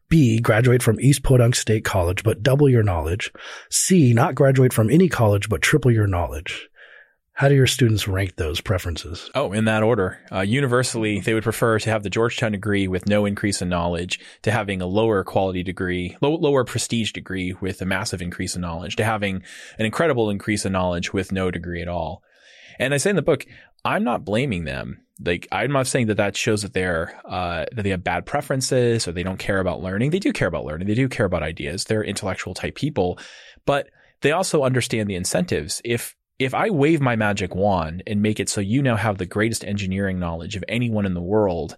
B, 0.08 0.40
graduate 0.40 0.82
from 0.82 0.98
East 1.00 1.22
Podunk 1.22 1.54
State 1.54 1.84
College, 1.84 2.22
but 2.24 2.42
double 2.42 2.68
your 2.68 2.82
knowledge. 2.82 3.30
C, 3.70 4.14
not 4.14 4.34
graduate 4.34 4.72
from 4.72 4.88
any 4.88 5.08
college, 5.08 5.48
but 5.48 5.60
triple 5.60 5.90
your 5.90 6.06
knowledge. 6.06 6.68
How 7.34 7.48
do 7.48 7.54
your 7.54 7.68
students 7.68 8.08
rank 8.08 8.34
those 8.34 8.60
preferences? 8.60 9.30
Oh, 9.34 9.52
in 9.52 9.66
that 9.66 9.84
order. 9.84 10.18
Uh, 10.32 10.40
universally, 10.40 11.20
they 11.20 11.34
would 11.34 11.44
prefer 11.44 11.78
to 11.78 11.90
have 11.90 12.02
the 12.02 12.10
Georgetown 12.10 12.50
degree 12.50 12.88
with 12.88 13.06
no 13.06 13.26
increase 13.26 13.62
in 13.62 13.68
knowledge 13.68 14.18
to 14.42 14.50
having 14.50 14.80
a 14.80 14.86
lower 14.86 15.22
quality 15.22 15.62
degree, 15.62 16.16
low, 16.20 16.34
lower 16.34 16.64
prestige 16.64 17.12
degree 17.12 17.54
with 17.60 17.80
a 17.80 17.86
massive 17.86 18.20
increase 18.20 18.56
in 18.56 18.62
knowledge 18.62 18.96
to 18.96 19.04
having 19.04 19.44
an 19.78 19.86
incredible 19.86 20.30
increase 20.30 20.64
in 20.64 20.72
knowledge 20.72 21.12
with 21.12 21.30
no 21.30 21.50
degree 21.52 21.80
at 21.80 21.86
all. 21.86 22.22
And 22.78 22.92
I 22.92 22.96
say 22.96 23.10
in 23.10 23.16
the 23.16 23.22
book, 23.22 23.46
I'm 23.84 24.02
not 24.02 24.24
blaming 24.24 24.64
them. 24.64 25.04
Like 25.24 25.48
I'm 25.50 25.72
not 25.72 25.86
saying 25.86 26.06
that 26.06 26.16
that 26.16 26.36
shows 26.36 26.62
that 26.62 26.74
they're 26.74 27.18
uh, 27.24 27.66
that 27.72 27.82
they 27.82 27.90
have 27.90 28.04
bad 28.04 28.24
preferences 28.24 29.08
or 29.08 29.12
they 29.12 29.22
don't 29.22 29.38
care 29.38 29.58
about 29.58 29.82
learning. 29.82 30.10
They 30.10 30.18
do 30.18 30.32
care 30.32 30.48
about 30.48 30.64
learning. 30.64 30.86
They 30.86 30.94
do 30.94 31.08
care 31.08 31.26
about 31.26 31.42
ideas. 31.42 31.84
They're 31.84 32.04
intellectual 32.04 32.54
type 32.54 32.76
people, 32.76 33.18
but 33.66 33.88
they 34.20 34.32
also 34.32 34.62
understand 34.62 35.08
the 35.08 35.16
incentives. 35.16 35.80
If 35.84 36.14
if 36.38 36.54
I 36.54 36.70
wave 36.70 37.00
my 37.00 37.16
magic 37.16 37.54
wand 37.54 38.02
and 38.06 38.22
make 38.22 38.38
it 38.38 38.48
so 38.48 38.60
you 38.60 38.80
now 38.80 38.96
have 38.96 39.18
the 39.18 39.26
greatest 39.26 39.64
engineering 39.64 40.20
knowledge 40.20 40.54
of 40.54 40.64
anyone 40.68 41.04
in 41.04 41.14
the 41.14 41.20
world, 41.20 41.76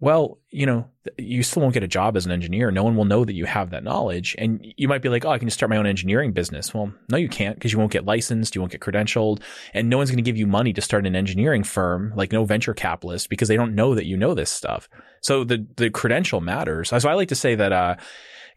well, 0.00 0.38
you 0.48 0.64
know, 0.64 0.88
you 1.18 1.42
still 1.42 1.60
won't 1.60 1.74
get 1.74 1.82
a 1.82 1.88
job 1.88 2.16
as 2.16 2.24
an 2.24 2.32
engineer. 2.32 2.70
No 2.70 2.82
one 2.82 2.96
will 2.96 3.04
know 3.04 3.24
that 3.24 3.34
you 3.34 3.44
have 3.44 3.70
that 3.70 3.84
knowledge. 3.84 4.34
And 4.38 4.66
you 4.76 4.88
might 4.88 5.02
be 5.02 5.10
like, 5.10 5.26
oh, 5.26 5.30
I 5.30 5.38
can 5.38 5.46
just 5.46 5.58
start 5.58 5.68
my 5.68 5.76
own 5.76 5.86
engineering 5.86 6.32
business. 6.32 6.72
Well, 6.72 6.92
no, 7.10 7.18
you 7.18 7.28
can't 7.28 7.56
because 7.56 7.72
you 7.72 7.78
won't 7.78 7.92
get 7.92 8.06
licensed. 8.06 8.54
You 8.54 8.62
won't 8.62 8.72
get 8.72 8.80
credentialed 8.80 9.42
and 9.74 9.90
no 9.90 9.98
one's 9.98 10.10
going 10.10 10.16
to 10.16 10.28
give 10.28 10.38
you 10.38 10.46
money 10.46 10.72
to 10.72 10.80
start 10.80 11.06
an 11.06 11.14
engineering 11.14 11.64
firm, 11.64 12.14
like 12.16 12.32
no 12.32 12.44
venture 12.44 12.72
capitalist 12.72 13.28
because 13.28 13.48
they 13.48 13.56
don't 13.56 13.74
know 13.74 13.94
that 13.94 14.06
you 14.06 14.16
know 14.16 14.32
this 14.32 14.50
stuff. 14.50 14.88
So 15.20 15.44
the, 15.44 15.66
the 15.76 15.90
credential 15.90 16.40
matters. 16.40 16.88
So 16.88 17.08
I 17.08 17.14
like 17.14 17.28
to 17.28 17.34
say 17.34 17.54
that, 17.54 17.72
uh, 17.72 17.96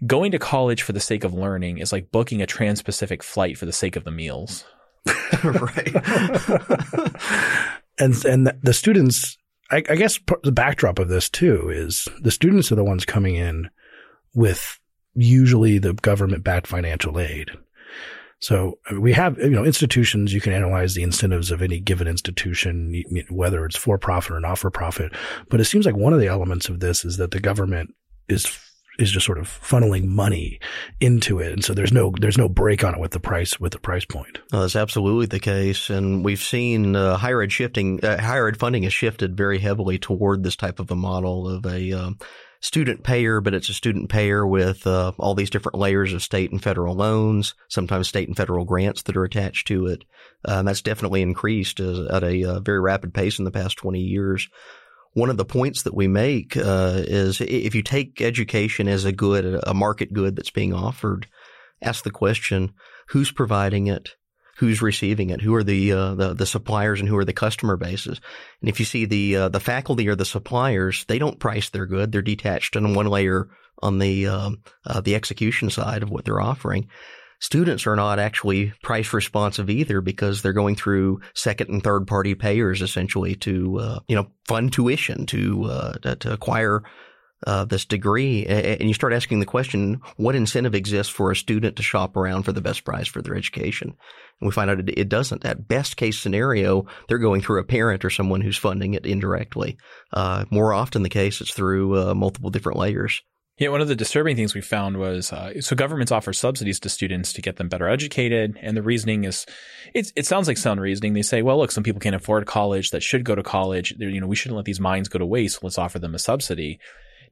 going 0.07 0.31
to 0.31 0.39
college 0.39 0.81
for 0.81 0.91
the 0.91 0.99
sake 0.99 1.23
of 1.23 1.33
learning 1.33 1.77
is 1.77 1.91
like 1.91 2.11
booking 2.11 2.41
a 2.41 2.45
trans-Pacific 2.45 3.21
flight 3.21 3.57
for 3.57 3.65
the 3.65 3.71
sake 3.71 3.95
of 3.95 4.03
the 4.03 4.11
meals. 4.11 4.65
right. 5.43 5.93
and, 7.99 8.25
and 8.25 8.53
the 8.61 8.73
students 8.73 9.37
I, 9.73 9.83
I 9.89 9.95
guess 9.95 10.19
the 10.43 10.51
backdrop 10.51 10.99
of 10.99 11.09
this 11.09 11.29
too 11.29 11.69
is 11.69 12.07
the 12.21 12.31
students 12.31 12.71
are 12.71 12.75
the 12.75 12.83
ones 12.83 13.05
coming 13.05 13.35
in 13.35 13.69
with 14.35 14.79
usually 15.15 15.79
the 15.79 15.93
government 15.93 16.43
backed 16.43 16.67
financial 16.67 17.19
aid. 17.19 17.49
So 18.39 18.77
uh, 18.91 18.99
we 18.99 19.13
have, 19.13 19.37
you 19.37 19.49
know, 19.49 19.63
institutions, 19.63 20.33
you 20.33 20.41
can 20.41 20.53
analyze 20.53 20.95
the 20.95 21.03
incentives 21.03 21.49
of 21.49 21.61
any 21.61 21.79
given 21.79 22.07
institution, 22.07 23.03
whether 23.29 23.65
it's 23.65 23.77
for 23.77 23.97
profit 23.97 24.33
or 24.33 24.39
not 24.39 24.59
for 24.59 24.69
profit. 24.69 25.13
But 25.49 25.61
it 25.61 25.65
seems 25.65 25.85
like 25.85 25.95
one 25.95 26.13
of 26.13 26.19
the 26.19 26.27
elements 26.27 26.69
of 26.69 26.79
this 26.79 27.05
is 27.05 27.17
that 27.17 27.31
the 27.31 27.39
government 27.39 27.95
is 28.27 28.45
is 28.99 29.11
just 29.11 29.25
sort 29.25 29.37
of 29.37 29.47
funneling 29.47 30.05
money 30.05 30.59
into 30.99 31.39
it, 31.39 31.53
and 31.53 31.63
so 31.63 31.73
there's 31.73 31.93
no 31.93 32.13
there's 32.19 32.37
no 32.37 32.49
break 32.49 32.83
on 32.83 32.95
it 32.95 32.99
with 32.99 33.11
the 33.11 33.19
price 33.19 33.59
with 33.59 33.71
the 33.71 33.79
price 33.79 34.05
point. 34.05 34.39
Well, 34.51 34.61
that's 34.61 34.75
absolutely 34.75 35.25
the 35.25 35.39
case, 35.39 35.89
and 35.89 36.23
we've 36.23 36.41
seen 36.41 36.95
uh, 36.95 37.17
higher 37.17 37.41
ed 37.41 37.51
shifting. 37.51 38.03
Uh, 38.03 38.21
higher 38.21 38.47
ed 38.47 38.57
funding 38.57 38.83
has 38.83 38.93
shifted 38.93 39.37
very 39.37 39.59
heavily 39.59 39.97
toward 39.97 40.43
this 40.43 40.55
type 40.55 40.79
of 40.79 40.91
a 40.91 40.95
model 40.95 41.49
of 41.49 41.65
a 41.65 41.91
um, 41.93 42.17
student 42.63 43.03
payer, 43.03 43.41
but 43.41 43.53
it's 43.53 43.67
a 43.67 43.73
student 43.73 44.09
payer 44.09 44.47
with 44.47 44.87
uh, 44.87 45.11
all 45.17 45.35
these 45.35 45.49
different 45.49 45.77
layers 45.77 46.13
of 46.13 46.23
state 46.23 46.51
and 46.51 46.63
federal 46.63 46.95
loans, 46.95 47.55
sometimes 47.67 48.07
state 48.07 48.29
and 48.29 48.37
federal 48.37 48.63
grants 48.63 49.03
that 49.03 49.17
are 49.17 49.25
attached 49.25 49.67
to 49.67 49.87
it. 49.87 50.05
Uh, 50.47 50.59
and 50.59 50.67
that's 50.67 50.81
definitely 50.81 51.21
increased 51.21 51.81
at 51.81 52.23
a 52.23 52.45
uh, 52.45 52.59
very 52.61 52.79
rapid 52.79 53.13
pace 53.13 53.37
in 53.37 53.43
the 53.43 53.51
past 53.51 53.77
20 53.77 53.99
years 53.99 54.47
one 55.13 55.29
of 55.29 55.37
the 55.37 55.45
points 55.45 55.83
that 55.83 55.93
we 55.93 56.07
make 56.07 56.57
uh, 56.57 56.93
is 56.95 57.39
if 57.39 57.75
you 57.75 57.83
take 57.83 58.21
education 58.21 58.87
as 58.87 59.05
a 59.05 59.11
good, 59.11 59.59
a 59.63 59.73
market 59.73 60.11
good 60.11 60.35
that's 60.35 60.49
being 60.49 60.73
offered, 60.73 61.27
ask 61.81 62.03
the 62.03 62.11
question: 62.11 62.73
Who's 63.09 63.31
providing 63.31 63.87
it? 63.87 64.15
Who's 64.57 64.81
receiving 64.81 65.29
it? 65.29 65.41
Who 65.41 65.55
are 65.55 65.63
the 65.63 65.91
uh, 65.91 66.15
the, 66.15 66.33
the, 66.33 66.45
suppliers 66.45 66.99
and 66.99 67.09
who 67.09 67.17
are 67.17 67.25
the 67.25 67.33
customer 67.33 67.75
bases? 67.77 68.21
And 68.61 68.69
if 68.69 68.79
you 68.79 68.85
see 68.85 69.05
the 69.05 69.35
uh, 69.35 69.49
the 69.49 69.59
faculty 69.59 70.07
or 70.07 70.15
the 70.15 70.25
suppliers, 70.25 71.05
they 71.05 71.19
don't 71.19 71.39
price 71.39 71.69
their 71.69 71.85
good; 71.85 72.11
they're 72.11 72.21
detached 72.21 72.75
in 72.75 72.93
one 72.93 73.07
layer 73.07 73.49
on 73.81 73.99
the 73.99 74.27
um, 74.27 74.61
uh, 74.85 75.01
the 75.01 75.15
execution 75.15 75.69
side 75.69 76.03
of 76.03 76.09
what 76.09 76.25
they're 76.25 76.41
offering 76.41 76.87
students 77.43 77.85
are 77.85 77.95
not 77.97 78.19
actually 78.19 78.71
price 78.81 79.11
responsive 79.11 79.69
either 79.69 79.99
because 79.99 80.41
they're 80.41 80.53
going 80.53 80.75
through 80.75 81.19
second 81.35 81.69
and 81.69 81.83
third 81.83 82.07
party 82.07 82.35
payers 82.35 82.81
essentially 82.81 83.35
to 83.35 83.77
uh, 83.79 83.99
you 84.07 84.15
know 84.15 84.27
fund 84.47 84.71
tuition 84.71 85.25
to 85.25 85.65
uh, 85.65 85.93
to 86.15 86.31
acquire 86.31 86.83
uh, 87.45 87.65
this 87.65 87.83
degree, 87.83 88.45
and 88.45 88.87
you 88.87 88.93
start 88.93 89.11
asking 89.11 89.41
the 89.41 89.45
question, 89.45 89.99
what 90.15 90.33
incentive 90.33 90.73
exists 90.73 91.11
for 91.11 91.29
a 91.29 91.35
student 91.35 91.75
to 91.75 91.83
shop 91.83 92.15
around 92.15 92.43
for 92.43 92.53
the 92.53 92.61
best 92.61 92.85
price 92.85 93.09
for 93.09 93.21
their 93.21 93.35
education? 93.35 93.89
And 94.39 94.47
we 94.47 94.53
find 94.53 94.69
out 94.69 94.79
it, 94.79 94.97
it 94.97 95.09
doesn't. 95.09 95.43
At 95.43 95.67
best 95.67 95.97
case 95.97 96.17
scenario, 96.17 96.85
they're 97.09 97.17
going 97.17 97.41
through 97.41 97.59
a 97.59 97.65
parent 97.65 98.05
or 98.05 98.09
someone 98.09 98.39
who's 98.39 98.55
funding 98.55 98.93
it 98.93 99.05
indirectly. 99.05 99.77
Uh, 100.13 100.45
more 100.51 100.71
often 100.71 101.03
the 101.03 101.09
case, 101.09 101.41
it's 101.41 101.53
through 101.53 101.99
uh, 101.99 102.13
multiple 102.13 102.49
different 102.49 102.79
layers. 102.79 103.21
Yeah, 103.63 103.69
one 103.69 103.79
of 103.79 103.87
the 103.87 103.95
disturbing 103.95 104.35
things 104.35 104.53
we 104.53 104.59
found 104.59 104.97
was 104.97 105.31
uh, 105.31 105.61
so 105.61 105.73
governments 105.73 106.11
offer 106.11 106.33
subsidies 106.33 106.81
to 106.81 106.89
students 106.89 107.31
to 107.31 107.41
get 107.41 107.55
them 107.55 107.69
better 107.69 107.87
educated, 107.87 108.59
and 108.61 108.75
the 108.75 108.81
reasoning 108.81 109.23
is 109.23 109.45
it, 109.93 110.11
it 110.17 110.25
sounds 110.25 110.49
like 110.49 110.57
sound 110.57 110.81
reasoning. 110.81 111.13
They 111.13 111.21
say, 111.21 111.41
well, 111.43 111.59
look, 111.59 111.71
some 111.71 111.81
people 111.81 112.01
can't 112.01 112.13
afford 112.13 112.45
college 112.45 112.91
that 112.91 113.01
should 113.01 113.23
go 113.23 113.35
to 113.35 113.41
college. 113.41 113.95
They're, 113.97 114.09
you 114.09 114.19
know, 114.19 114.27
we 114.27 114.35
shouldn't 114.35 114.57
let 114.57 114.65
these 114.65 114.81
minds 114.81 115.07
go 115.07 115.17
to 115.17 115.25
waste. 115.25 115.63
Let's 115.63 115.77
offer 115.77 115.97
them 115.97 116.13
a 116.13 116.19
subsidy. 116.19 116.81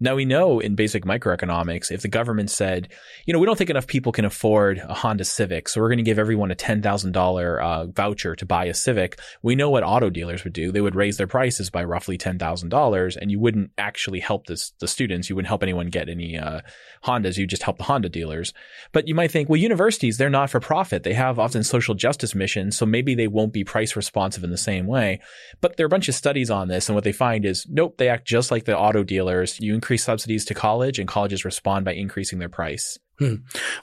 Now 0.04 0.16
we 0.16 0.26
know 0.26 0.60
in 0.60 0.74
basic 0.74 1.06
microeconomics, 1.06 1.92
if 1.92 2.02
the 2.02 2.08
government 2.08 2.50
said, 2.50 2.90
you 3.28 3.34
know, 3.34 3.40
we 3.40 3.46
don't 3.46 3.56
think 3.56 3.70
enough 3.70 3.86
people 3.86 4.12
can 4.12 4.26
afford 4.26 4.80
a 4.80 4.96
Honda 4.96 5.24
Civic, 5.24 5.70
so 5.70 5.80
we're 5.80 5.90
going 5.90 6.00
to 6.00 6.04
give 6.04 6.18
everyone 6.18 6.50
a 6.50 6.56
$10,000 6.56 7.62
uh, 7.62 7.86
voucher 7.86 8.36
to 8.36 8.46
buy 8.46 8.66
a 8.66 8.74
Civic, 8.74 9.20
we 9.44 9.56
know 9.56 9.70
what 9.70 9.84
auto 9.84 10.10
dealers 10.10 10.44
would 10.44 10.54
do. 10.54 10.72
They 10.72 10.82
would 10.82 10.96
raise 10.96 11.18
their 11.18 11.28
prices 11.28 11.70
by 11.70 11.84
roughly 11.84 12.18
$10,000 12.18 13.18
and 13.18 13.30
you 13.30 13.40
wouldn't 13.40 13.70
actually 13.78 14.22
help 14.22 14.48
this, 14.48 14.74
the 14.80 14.88
students. 14.88 15.30
You 15.30 15.36
wouldn't 15.36 15.50
help 15.50 15.62
anyone 15.62 15.90
get 15.90 16.10
any 16.10 16.36
uh, 16.36 16.62
Hondas. 17.06 17.38
You 17.38 17.46
just 17.46 17.62
help 17.62 17.78
the 17.78 17.84
Honda 17.84 18.10
dealers. 18.10 18.56
But 18.94 19.08
you 19.08 19.14
might 19.14 19.30
think, 19.30 19.50
well, 19.50 19.58
universities, 19.58 20.18
they're 20.18 20.32
not 20.32 20.50
for 20.50 20.60
profit. 20.60 21.04
They 21.04 21.14
have 21.14 21.38
often 21.38 21.64
social 21.64 21.94
justice 21.94 22.34
missions, 22.34 22.76
so 22.76 22.88
maybe 22.88 23.14
they 23.14 23.28
won't 23.28 23.54
be 23.54 23.64
price 23.64 23.96
responsive 23.96 24.44
in 24.44 24.50
the 24.50 24.58
same 24.58 24.88
way. 24.88 25.20
But 25.62 25.78
there 25.78 25.84
are 25.84 25.86
a 25.86 25.90
bunch 25.90 26.10
of 26.10 26.16
studies 26.16 26.50
on 26.50 26.70
this 26.70 26.90
and 26.90 26.96
what 26.96 27.04
they 27.04 27.12
find 27.12 27.46
is, 27.46 27.68
nope, 27.70 27.98
they 27.98 28.10
act 28.10 28.26
just 28.26 28.50
like 28.50 28.66
the 28.66 28.76
auto 28.76 29.04
dealers. 29.04 29.60
You 29.60 29.76
increase 29.76 29.91
increase 29.92 30.06
subsidies 30.06 30.46
to 30.46 30.54
college 30.54 31.00
and 31.00 31.08
colleges 31.10 31.44
respond 31.44 31.84
by 31.84 31.92
increasing 31.92 32.40
their 32.40 32.48
price. 32.48 32.98
Hmm. 33.22 33.36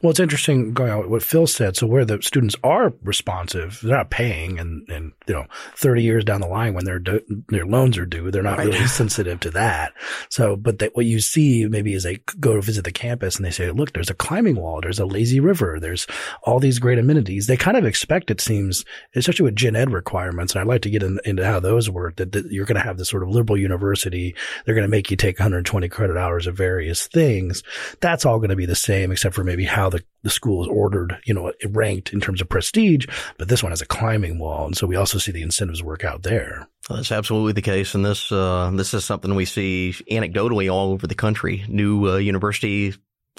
Well, 0.03 0.11
it's 0.11 0.19
interesting 0.19 0.75
going 0.75 0.91
on 0.91 1.09
what 1.09 1.23
Phil 1.23 1.47
said. 1.47 1.77
So 1.77 1.87
where 1.87 2.05
the 2.05 2.21
students 2.23 2.57
are 2.65 2.93
responsive, 3.05 3.79
they're 3.81 3.97
not 3.97 4.11
paying, 4.11 4.59
and 4.59 4.83
and 4.89 5.13
you 5.29 5.35
know, 5.35 5.45
thirty 5.77 6.03
years 6.03 6.25
down 6.25 6.41
the 6.41 6.49
line 6.49 6.75
when 6.75 6.85
their 6.85 7.01
their 7.47 7.65
loans 7.65 7.97
are 7.99 8.05
due, 8.05 8.33
they're 8.33 8.43
not 8.43 8.59
right. 8.59 8.67
really 8.67 8.87
sensitive 8.89 9.39
to 9.41 9.53
that. 9.53 9.93
So, 10.29 10.57
but 10.57 10.81
they, 10.81 10.91
what 10.95 11.07
you 11.07 11.21
see 11.21 11.67
maybe 11.67 11.95
is 11.95 12.03
they 12.03 12.17
go 12.41 12.57
to 12.57 12.61
visit 12.61 12.85
the 12.85 12.91
campus 12.91 13.37
and 13.37 13.45
they 13.45 13.53
say, 13.53 13.71
look, 13.71 13.93
there's 13.93 14.11
a 14.11 14.15
climbing 14.15 14.57
wall, 14.57 14.81
there's 14.81 14.99
a 14.99 15.07
lazy 15.07 15.39
river, 15.39 15.79
there's 15.79 16.09
all 16.43 16.59
these 16.59 16.81
great 16.81 16.99
amenities. 16.99 17.47
They 17.47 17.57
kind 17.57 17.77
of 17.77 17.85
expect 17.85 18.33
it 18.33 18.41
seems, 18.41 18.85
especially 19.15 19.45
with 19.45 19.55
gen 19.55 19.77
ed 19.77 19.93
requirements, 19.93 20.53
and 20.53 20.63
I'd 20.63 20.67
like 20.67 20.83
to 20.83 20.91
get 20.91 21.05
in, 21.05 21.21
into 21.25 21.47
how 21.47 21.61
those 21.61 21.89
work. 21.89 22.17
That, 22.17 22.33
that 22.33 22.51
you're 22.51 22.67
going 22.67 22.81
to 22.81 22.85
have 22.85 22.99
this 22.99 23.09
sort 23.09 23.23
of 23.23 23.29
liberal 23.29 23.57
university, 23.57 24.35
they're 24.67 24.75
going 24.75 24.83
to 24.83 24.91
make 24.91 25.13
you 25.13 25.17
take 25.17 25.39
120 25.39 25.89
credit 25.91 26.17
hours 26.17 26.49
of 26.49 26.57
various 26.57 27.07
things. 27.07 27.63
That's 28.01 28.27
all 28.27 28.39
going 28.39 28.51
to 28.51 28.57
be 28.57 28.67
the 28.67 28.75
same, 28.75 29.13
except 29.13 29.28
except 29.29 29.37
for 29.37 29.45
maybe 29.45 29.65
how 29.65 29.91
the, 29.91 30.03
the 30.23 30.31
school 30.31 30.63
is 30.63 30.69
ordered, 30.69 31.19
you 31.27 31.35
know, 31.35 31.53
ranked 31.69 32.15
in 32.15 32.21
terms 32.21 32.41
of 32.41 32.49
prestige. 32.49 33.07
But 33.37 33.49
this 33.49 33.63
one 33.63 33.73
has 33.73 33.83
a 33.83 33.87
climbing 33.87 34.39
wall. 34.39 34.65
And 34.65 34.77
so 34.77 34.87
we 34.87 34.97
also 34.97 35.19
see 35.19 35.33
the 35.33 35.43
incentives 35.43 35.83
work 35.83 36.03
out 36.03 36.23
there. 36.23 36.67
That's 36.89 37.13
absolutely 37.13 37.53
the 37.53 37.61
case. 37.61 37.95
And 37.95 38.07
this, 38.07 38.33
uh, 38.33 38.71
this 38.73 38.95
is 38.95 39.05
something 39.05 39.35
we 39.35 39.45
see 39.45 39.95
anecdotally 40.11 40.73
all 40.73 40.93
over 40.93 41.07
the 41.07 41.15
country. 41.15 41.65
New 41.69 42.09
uh, 42.09 42.17
university 42.17 42.95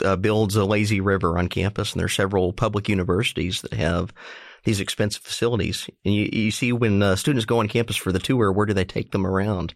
uh, 0.05 0.15
builds 0.15 0.55
a 0.55 0.63
lazy 0.63 1.01
river 1.01 1.39
on 1.39 1.47
campus, 1.47 1.93
and 1.93 1.99
there 1.99 2.05
are 2.05 2.09
several 2.09 2.53
public 2.53 2.87
universities 2.87 3.61
that 3.63 3.73
have 3.73 4.13
these 4.63 4.79
expensive 4.79 5.23
facilities. 5.23 5.89
And 6.05 6.13
you, 6.13 6.29
you 6.31 6.51
see 6.51 6.71
when 6.71 7.01
uh, 7.01 7.15
students 7.15 7.45
go 7.45 7.59
on 7.59 7.67
campus 7.67 7.95
for 7.95 8.11
the 8.11 8.19
tour, 8.19 8.51
where 8.51 8.67
do 8.67 8.73
they 8.75 8.85
take 8.85 9.11
them 9.11 9.25
around? 9.25 9.73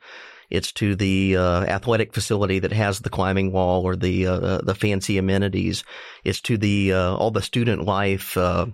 It's 0.53 0.71
to 0.73 0.95
the 0.95 1.35
uh, 1.35 1.63
athletic 1.63 2.13
facility 2.13 2.59
that 2.59 2.71
has 2.71 2.99
the 2.99 3.09
climbing 3.09 3.51
wall 3.51 3.83
or 3.83 3.95
the 3.95 4.27
uh, 4.27 4.33
uh 4.33 4.61
the 4.61 4.75
fancy 4.75 5.17
amenities. 5.17 5.83
It's 6.23 6.41
to 6.41 6.57
the 6.57 6.93
uh, 6.93 7.15
all 7.15 7.31
the 7.31 7.41
student 7.41 7.85
life 7.85 8.37
uh, 8.37 8.67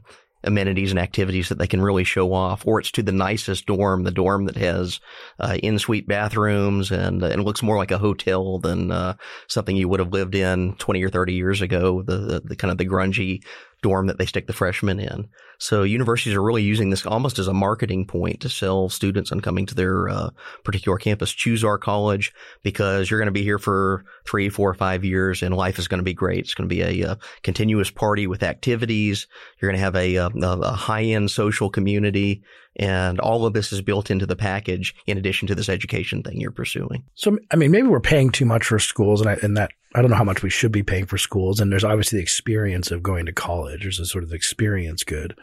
amenities 0.43 0.91
and 0.91 0.99
activities 0.99 1.49
that 1.49 1.57
they 1.57 1.67
can 1.67 1.81
really 1.81 2.03
show 2.03 2.33
off, 2.33 2.65
or 2.65 2.79
it's 2.79 2.91
to 2.91 3.03
the 3.03 3.11
nicest 3.11 3.65
dorm, 3.65 4.03
the 4.03 4.11
dorm 4.11 4.45
that 4.45 4.55
has 4.55 4.99
uh, 5.39 5.57
in-suite 5.61 6.07
bathrooms 6.07 6.91
and 6.91 7.23
and 7.23 7.43
looks 7.43 7.63
more 7.63 7.77
like 7.77 7.91
a 7.91 7.97
hotel 7.97 8.59
than 8.59 8.91
uh, 8.91 9.15
something 9.47 9.75
you 9.75 9.87
would 9.87 9.99
have 9.99 10.13
lived 10.13 10.35
in 10.35 10.73
20 10.75 11.03
or 11.03 11.09
30 11.09 11.33
years 11.33 11.61
ago. 11.61 12.01
The, 12.01 12.17
the, 12.17 12.39
the 12.41 12.55
kind 12.55 12.71
of 12.71 12.77
the 12.77 12.87
grungy 12.87 13.43
dorm 13.81 14.07
that 14.07 14.17
they 14.17 14.25
stick 14.25 14.47
the 14.47 14.53
freshmen 14.53 14.99
in. 14.99 15.27
So 15.57 15.83
universities 15.83 16.35
are 16.35 16.43
really 16.43 16.63
using 16.63 16.89
this 16.89 17.05
almost 17.05 17.39
as 17.39 17.47
a 17.47 17.53
marketing 17.53 18.05
point 18.05 18.41
to 18.41 18.49
sell 18.49 18.89
students 18.89 19.31
on 19.31 19.41
coming 19.41 19.65
to 19.67 19.75
their 19.75 20.09
uh, 20.09 20.29
particular 20.63 20.97
campus. 20.97 21.31
Choose 21.31 21.63
our 21.63 21.77
college 21.77 22.33
because 22.63 23.09
you're 23.09 23.19
going 23.19 23.27
to 23.27 23.31
be 23.31 23.43
here 23.43 23.59
for 23.59 24.05
three, 24.25 24.49
four, 24.49 24.73
five 24.73 25.03
years, 25.03 25.43
and 25.43 25.55
life 25.55 25.79
is 25.79 25.87
going 25.87 25.99
to 25.99 26.03
be 26.03 26.13
great. 26.13 26.39
It's 26.39 26.53
going 26.53 26.69
to 26.69 26.75
be 26.75 26.81
a, 26.81 26.89
a 26.89 27.11
uh, 27.11 27.15
continuous 27.43 27.91
party 27.91 28.25
with 28.25 28.43
activities. 28.43 29.27
You're 29.59 29.69
going 29.69 29.79
to 29.79 29.83
have 29.83 29.95
a, 29.95 30.17
uh, 30.17 30.29
a, 30.29 30.59
a 30.59 30.71
high 30.71 31.03
end 31.03 31.29
social 31.29 31.69
community, 31.69 32.43
and 32.79 33.19
all 33.19 33.45
of 33.45 33.53
this 33.53 33.73
is 33.73 33.81
built 33.81 34.09
into 34.09 34.25
the 34.25 34.37
package 34.37 34.95
in 35.05 35.17
addition 35.17 35.49
to 35.49 35.53
this 35.53 35.67
education 35.67 36.23
thing 36.23 36.39
you're 36.39 36.49
pursuing. 36.49 37.03
So, 37.13 37.37
I 37.51 37.57
mean, 37.57 37.71
maybe 37.71 37.87
we're 37.87 37.99
paying 37.99 38.31
too 38.31 38.45
much 38.45 38.65
for 38.65 38.79
schools 38.79 39.19
and, 39.19 39.29
I, 39.29 39.33
and 39.43 39.57
that, 39.57 39.71
I 39.95 40.01
don't 40.01 40.09
know 40.09 40.17
how 40.17 40.23
much 40.23 40.41
we 40.41 40.49
should 40.49 40.71
be 40.71 40.81
paying 40.81 41.05
for 41.05 41.17
schools. 41.17 41.59
And 41.59 41.71
there's 41.71 41.83
obviously 41.83 42.17
the 42.17 42.23
experience 42.23 42.89
of 42.89 43.03
going 43.03 43.25
to 43.25 43.33
college. 43.33 43.81
There's 43.81 43.99
a 43.99 44.05
sort 44.05 44.23
of 44.23 44.31
experience 44.31 45.03
good. 45.03 45.37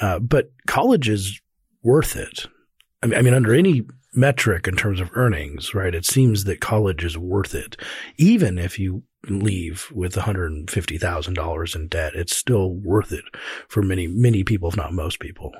Uh, 0.00 0.18
but 0.18 0.52
college 0.66 1.08
is 1.08 1.40
worth 1.82 2.14
it. 2.14 2.46
I 3.02 3.06
mean, 3.06 3.18
I 3.18 3.22
mean, 3.22 3.34
under 3.34 3.54
any 3.54 3.86
metric 4.12 4.68
in 4.68 4.76
terms 4.76 5.00
of 5.00 5.10
earnings, 5.14 5.74
right? 5.74 5.94
It 5.94 6.04
seems 6.04 6.44
that 6.44 6.60
college 6.60 7.04
is 7.04 7.16
worth 7.16 7.54
it. 7.54 7.76
Even 8.18 8.58
if 8.58 8.78
you 8.78 9.02
leave 9.28 9.90
with 9.92 10.14
$150,000 10.14 11.76
in 11.76 11.88
debt, 11.88 12.14
it's 12.14 12.36
still 12.36 12.74
worth 12.74 13.12
it 13.12 13.24
for 13.68 13.82
many, 13.82 14.06
many 14.06 14.44
people, 14.44 14.68
if 14.68 14.76
not 14.76 14.92
most 14.92 15.20
people. 15.20 15.52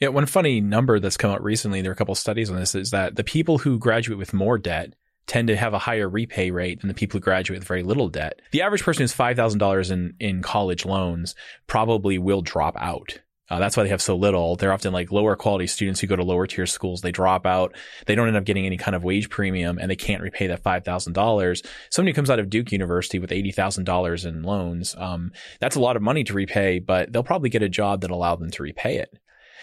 Yeah. 0.00 0.08
One 0.08 0.26
funny 0.26 0.60
number 0.60 0.98
that's 0.98 1.16
come 1.16 1.30
out 1.30 1.42
recently, 1.42 1.82
there 1.82 1.90
are 1.90 1.94
a 1.94 1.96
couple 1.96 2.14
studies 2.14 2.50
on 2.50 2.56
this, 2.56 2.74
is 2.74 2.90
that 2.90 3.16
the 3.16 3.24
people 3.24 3.58
who 3.58 3.78
graduate 3.78 4.18
with 4.18 4.32
more 4.32 4.58
debt 4.58 4.94
tend 5.26 5.48
to 5.48 5.56
have 5.56 5.72
a 5.72 5.78
higher 5.78 6.08
repay 6.08 6.50
rate 6.50 6.80
than 6.80 6.88
the 6.88 6.94
people 6.94 7.18
who 7.18 7.22
graduate 7.22 7.60
with 7.60 7.68
very 7.68 7.82
little 7.82 8.08
debt. 8.08 8.40
The 8.50 8.62
average 8.62 8.82
person 8.82 9.02
who's 9.02 9.14
$5,000 9.14 9.90
in, 9.90 10.14
in 10.18 10.42
college 10.42 10.84
loans 10.84 11.34
probably 11.66 12.18
will 12.18 12.42
drop 12.42 12.76
out 12.78 13.20
uh, 13.50 13.58
that's 13.58 13.76
why 13.76 13.82
they 13.82 13.88
have 13.88 14.00
so 14.00 14.16
little. 14.16 14.56
They're 14.56 14.72
often 14.72 14.92
like 14.92 15.12
lower 15.12 15.36
quality 15.36 15.66
students 15.66 16.00
who 16.00 16.06
go 16.06 16.16
to 16.16 16.24
lower 16.24 16.46
tier 16.46 16.66
schools. 16.66 17.02
They 17.02 17.12
drop 17.12 17.44
out. 17.44 17.74
They 18.06 18.14
don't 18.14 18.28
end 18.28 18.36
up 18.36 18.44
getting 18.44 18.64
any 18.64 18.78
kind 18.78 18.94
of 18.94 19.04
wage 19.04 19.28
premium 19.28 19.78
and 19.78 19.90
they 19.90 19.96
can't 19.96 20.22
repay 20.22 20.46
that 20.46 20.62
$5,000. 20.62 21.66
Somebody 21.90 22.12
comes 22.14 22.30
out 22.30 22.38
of 22.38 22.48
Duke 22.48 22.72
University 22.72 23.18
with 23.18 23.30
$80,000 23.30 24.26
in 24.26 24.42
loans, 24.42 24.94
um, 24.98 25.32
that's 25.60 25.76
a 25.76 25.80
lot 25.80 25.96
of 25.96 26.02
money 26.02 26.24
to 26.24 26.32
repay, 26.32 26.78
but 26.78 27.12
they'll 27.12 27.22
probably 27.22 27.50
get 27.50 27.62
a 27.62 27.68
job 27.68 28.00
that 28.00 28.10
allow 28.10 28.36
them 28.36 28.50
to 28.50 28.62
repay 28.62 28.96
it. 28.96 29.18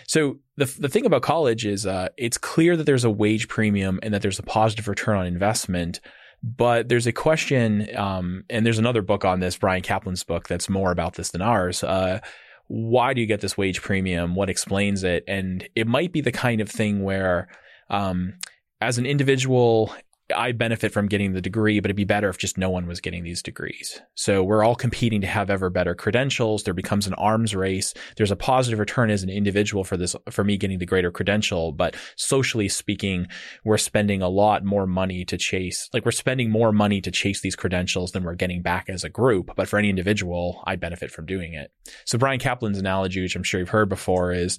So 0.07 0.39
the 0.55 0.65
the 0.65 0.89
thing 0.89 1.05
about 1.05 1.21
college 1.21 1.65
is 1.65 1.85
uh, 1.85 2.09
it's 2.17 2.37
clear 2.37 2.77
that 2.77 2.85
there's 2.85 3.03
a 3.03 3.11
wage 3.11 3.47
premium 3.47 3.99
and 4.01 4.13
that 4.13 4.21
there's 4.21 4.39
a 4.39 4.43
positive 4.43 4.87
return 4.87 5.17
on 5.17 5.25
investment. 5.25 5.99
But 6.41 6.87
there's 6.87 7.05
a 7.05 7.11
question, 7.11 7.93
um, 7.97 8.45
and 8.49 8.65
there's 8.65 8.79
another 8.79 9.01
book 9.01 9.25
on 9.25 9.41
this, 9.41 9.57
Bryan 9.57 9.81
Caplan's 9.81 10.23
book, 10.23 10.47
that's 10.47 10.69
more 10.69 10.91
about 10.91 11.15
this 11.15 11.31
than 11.31 11.41
ours. 11.41 11.83
Uh, 11.83 12.21
why 12.69 13.13
do 13.13 13.19
you 13.19 13.27
get 13.27 13.41
this 13.41 13.57
wage 13.57 13.81
premium? 13.81 14.35
What 14.35 14.49
explains 14.49 15.03
it? 15.03 15.23
And 15.27 15.67
it 15.75 15.87
might 15.87 16.13
be 16.13 16.21
the 16.21 16.31
kind 16.31 16.61
of 16.61 16.69
thing 16.69 17.03
where, 17.03 17.49
um, 17.89 18.35
as 18.79 18.97
an 18.97 19.05
individual 19.05 19.93
I 20.35 20.51
benefit 20.51 20.91
from 20.91 21.07
getting 21.07 21.33
the 21.33 21.41
degree, 21.41 21.79
but 21.79 21.89
it'd 21.89 21.95
be 21.95 22.03
better 22.03 22.29
if 22.29 22.37
just 22.37 22.57
no 22.57 22.69
one 22.69 22.85
was 22.85 23.01
getting 23.01 23.23
these 23.23 23.41
degrees. 23.41 23.99
So 24.15 24.43
we're 24.43 24.63
all 24.63 24.75
competing 24.75 25.21
to 25.21 25.27
have 25.27 25.49
ever 25.49 25.69
better 25.69 25.95
credentials. 25.95 26.63
There 26.63 26.73
becomes 26.73 27.07
an 27.07 27.13
arms 27.15 27.55
race. 27.55 27.93
There's 28.17 28.31
a 28.31 28.35
positive 28.35 28.79
return 28.79 29.09
as 29.09 29.23
an 29.23 29.29
individual 29.29 29.83
for 29.83 29.97
this, 29.97 30.15
for 30.29 30.43
me 30.43 30.57
getting 30.57 30.79
the 30.79 30.85
greater 30.85 31.11
credential. 31.11 31.71
But 31.71 31.95
socially 32.15 32.69
speaking, 32.69 33.27
we're 33.63 33.77
spending 33.77 34.21
a 34.21 34.29
lot 34.29 34.63
more 34.63 34.85
money 34.85 35.25
to 35.25 35.37
chase, 35.37 35.89
like 35.93 36.05
we're 36.05 36.11
spending 36.11 36.51
more 36.51 36.71
money 36.71 37.01
to 37.01 37.11
chase 37.11 37.41
these 37.41 37.55
credentials 37.55 38.11
than 38.11 38.23
we're 38.23 38.35
getting 38.35 38.61
back 38.61 38.89
as 38.89 39.03
a 39.03 39.09
group. 39.09 39.51
But 39.55 39.67
for 39.67 39.79
any 39.79 39.89
individual, 39.89 40.63
I 40.65 40.75
benefit 40.75 41.11
from 41.11 41.25
doing 41.25 41.53
it. 41.53 41.71
So 42.05 42.17
Bryan 42.17 42.39
Caplan's 42.39 42.77
analogy, 42.77 43.21
which 43.21 43.35
I'm 43.35 43.43
sure 43.43 43.59
you've 43.59 43.69
heard 43.69 43.89
before, 43.89 44.31
is 44.31 44.57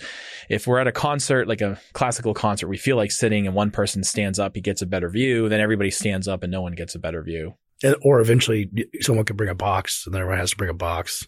if 0.49 0.67
we're 0.67 0.81
at 0.81 0.89
a 0.89 0.93
concert, 0.93 1.47
like 1.47 1.61
a 1.61 1.79
classical 1.93 2.35
concert, 2.35 2.69
we 2.69 2.77
feel 2.77 2.97
like 2.97 3.13
sitting 3.13 3.47
and 3.47 3.55
one 3.55 3.71
person 3.71 4.03
stands 4.03 4.39
up, 4.39 4.57
he 4.57 4.61
gets 4.61 4.83
a 4.83 4.87
better 4.87 5.09
view. 5.09 5.49
Then 5.49 5.60
everybody 5.61 5.91
stands 5.91 6.29
up 6.29 6.43
and 6.43 6.53
no 6.53 6.63
one 6.63 6.73
gets 6.73 6.95
a 6.95 6.99
better 6.99 7.23
view. 7.23 7.55
And, 7.83 7.97
or 8.03 8.21
eventually 8.21 8.71
someone 9.01 9.25
could 9.25 9.37
bring 9.37 9.51
a 9.51 9.55
box 9.55 10.05
and 10.05 10.15
then 10.15 10.21
everyone 10.21 10.39
has 10.39 10.51
to 10.51 10.57
bring 10.57 10.71
a 10.71 10.75
box. 10.75 11.27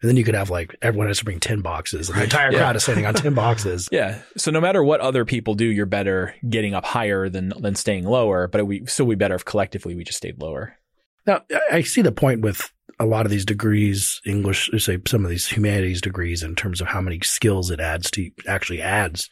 And 0.00 0.08
then 0.08 0.16
you 0.16 0.24
could 0.24 0.34
have 0.34 0.50
like 0.50 0.74
everyone 0.82 1.06
has 1.06 1.18
to 1.18 1.24
bring 1.24 1.38
10 1.38 1.60
boxes 1.60 2.08
and 2.08 2.18
the 2.18 2.24
entire 2.24 2.50
yeah. 2.50 2.58
crowd 2.58 2.76
is 2.76 2.82
standing 2.82 3.06
on 3.06 3.14
10 3.14 3.34
boxes. 3.36 3.88
Yeah. 3.92 4.20
So 4.36 4.50
no 4.50 4.60
matter 4.60 4.82
what 4.82 5.00
other 5.00 5.24
people 5.24 5.54
do, 5.54 5.64
you're 5.64 5.86
better 5.86 6.34
getting 6.48 6.74
up 6.74 6.84
higher 6.84 7.28
than, 7.28 7.52
than 7.60 7.76
staying 7.76 8.04
lower, 8.04 8.48
but 8.48 8.60
it 8.60 8.64
would 8.64 8.90
still 8.90 9.06
be 9.06 9.14
better 9.14 9.36
if 9.36 9.44
collectively 9.44 9.94
we 9.94 10.02
just 10.02 10.18
stayed 10.18 10.40
lower. 10.40 10.76
Now, 11.24 11.42
I 11.70 11.82
see 11.82 12.02
the 12.02 12.10
point 12.10 12.40
with 12.40 12.72
a 12.98 13.06
lot 13.06 13.26
of 13.26 13.30
these 13.30 13.44
degrees, 13.44 14.20
English, 14.26 14.70
say 14.78 14.98
some 15.06 15.24
of 15.24 15.30
these 15.30 15.48
humanities 15.48 16.00
degrees 16.00 16.42
in 16.42 16.56
terms 16.56 16.80
of 16.80 16.88
how 16.88 17.00
many 17.00 17.20
skills 17.20 17.70
it 17.70 17.80
adds 17.80 18.10
to 18.12 18.30
actually 18.46 18.82
adds 18.82 19.30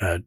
uh, 0.00 0.18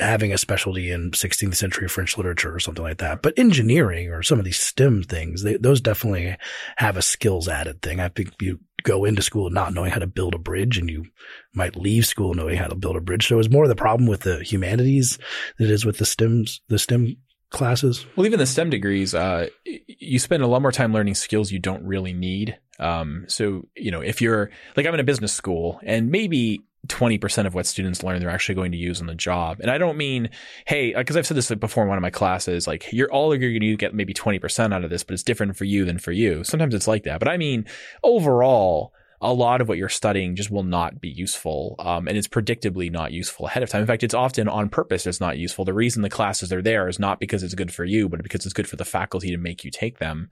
having 0.00 0.32
a 0.32 0.38
specialty 0.38 0.90
in 0.90 1.10
16th 1.12 1.54
century 1.54 1.88
French 1.88 2.16
literature 2.16 2.54
or 2.54 2.58
something 2.58 2.84
like 2.84 2.98
that. 2.98 3.22
But 3.22 3.38
engineering 3.38 4.10
or 4.10 4.22
some 4.22 4.38
of 4.38 4.44
these 4.44 4.58
STEM 4.58 5.04
things, 5.04 5.42
they, 5.42 5.56
those 5.56 5.80
definitely 5.80 6.36
have 6.76 6.96
a 6.96 7.02
skills 7.02 7.48
added 7.48 7.82
thing. 7.82 8.00
I 8.00 8.08
think 8.08 8.32
you 8.40 8.60
go 8.82 9.04
into 9.04 9.22
school 9.22 9.50
not 9.50 9.72
knowing 9.72 9.90
how 9.90 10.00
to 10.00 10.06
build 10.06 10.34
a 10.34 10.38
bridge 10.38 10.78
and 10.78 10.90
you 10.90 11.06
might 11.54 11.76
leave 11.76 12.06
school 12.06 12.34
knowing 12.34 12.56
how 12.56 12.66
to 12.66 12.74
build 12.74 12.96
a 12.96 13.00
bridge. 13.00 13.26
So 13.26 13.38
it's 13.38 13.50
more 13.50 13.66
the 13.68 13.74
problem 13.74 14.08
with 14.08 14.20
the 14.20 14.42
humanities 14.42 15.18
than 15.58 15.68
it 15.68 15.72
is 15.72 15.84
with 15.84 15.98
the 15.98 16.04
STEMs, 16.04 16.60
the 16.68 16.78
STEM 16.78 17.16
classes. 17.50 18.04
Well, 18.16 18.26
even 18.26 18.38
the 18.38 18.46
STEM 18.46 18.70
degrees, 18.70 19.14
uh, 19.14 19.48
you 19.64 20.18
spend 20.18 20.42
a 20.42 20.46
lot 20.46 20.60
more 20.60 20.72
time 20.72 20.92
learning 20.92 21.14
skills 21.14 21.50
you 21.52 21.58
don't 21.58 21.84
really 21.84 22.12
need. 22.12 22.58
Um, 22.78 23.24
so, 23.28 23.62
you 23.76 23.90
know, 23.90 24.00
if 24.00 24.20
you're 24.20 24.50
like, 24.76 24.86
I'm 24.86 24.94
in 24.94 25.00
a 25.00 25.04
business 25.04 25.32
school 25.32 25.80
and 25.82 26.10
maybe 26.10 26.62
20% 26.86 27.46
of 27.46 27.54
what 27.54 27.66
students 27.66 28.02
learn 28.02 28.20
they're 28.20 28.30
actually 28.30 28.54
going 28.54 28.72
to 28.72 28.78
use 28.78 29.00
on 29.00 29.06
the 29.06 29.14
job. 29.14 29.60
And 29.60 29.70
I 29.70 29.78
don't 29.78 29.96
mean, 29.96 30.30
hey, 30.66 30.94
because 30.94 31.16
I've 31.16 31.26
said 31.26 31.36
this 31.36 31.50
before 31.54 31.84
in 31.84 31.88
one 31.88 31.98
of 31.98 32.02
my 32.02 32.10
classes, 32.10 32.66
like 32.66 32.92
you're 32.92 33.10
all 33.10 33.34
you're 33.34 33.50
going 33.50 33.60
to 33.60 33.76
get 33.76 33.94
maybe 33.94 34.14
20% 34.14 34.74
out 34.74 34.84
of 34.84 34.90
this, 34.90 35.02
but 35.02 35.14
it's 35.14 35.22
different 35.22 35.56
for 35.56 35.64
you 35.64 35.84
than 35.84 35.98
for 35.98 36.12
you. 36.12 36.44
Sometimes 36.44 36.74
it's 36.74 36.88
like 36.88 37.04
that. 37.04 37.18
But 37.18 37.28
I 37.28 37.36
mean, 37.36 37.66
overall, 38.02 38.92
a 39.20 39.32
lot 39.32 39.60
of 39.60 39.68
what 39.68 39.78
you're 39.78 39.88
studying 39.88 40.36
just 40.36 40.50
will 40.50 40.64
not 40.64 41.00
be 41.00 41.08
useful. 41.08 41.76
Um, 41.78 42.08
and 42.08 42.18
it's 42.18 42.28
predictably 42.28 42.90
not 42.90 43.12
useful 43.12 43.46
ahead 43.46 43.62
of 43.62 43.70
time. 43.70 43.80
In 43.80 43.86
fact, 43.86 44.02
it's 44.02 44.14
often 44.14 44.48
on 44.48 44.68
purpose 44.68 45.06
it's 45.06 45.20
not 45.20 45.38
useful. 45.38 45.64
The 45.64 45.72
reason 45.72 46.02
the 46.02 46.10
classes 46.10 46.52
are 46.52 46.62
there 46.62 46.88
is 46.88 46.98
not 46.98 47.20
because 47.20 47.42
it's 47.42 47.54
good 47.54 47.72
for 47.72 47.84
you, 47.84 48.08
but 48.08 48.22
because 48.22 48.44
it's 48.44 48.52
good 48.52 48.68
for 48.68 48.76
the 48.76 48.84
faculty 48.84 49.30
to 49.30 49.38
make 49.38 49.64
you 49.64 49.70
take 49.70 49.98
them. 49.98 50.30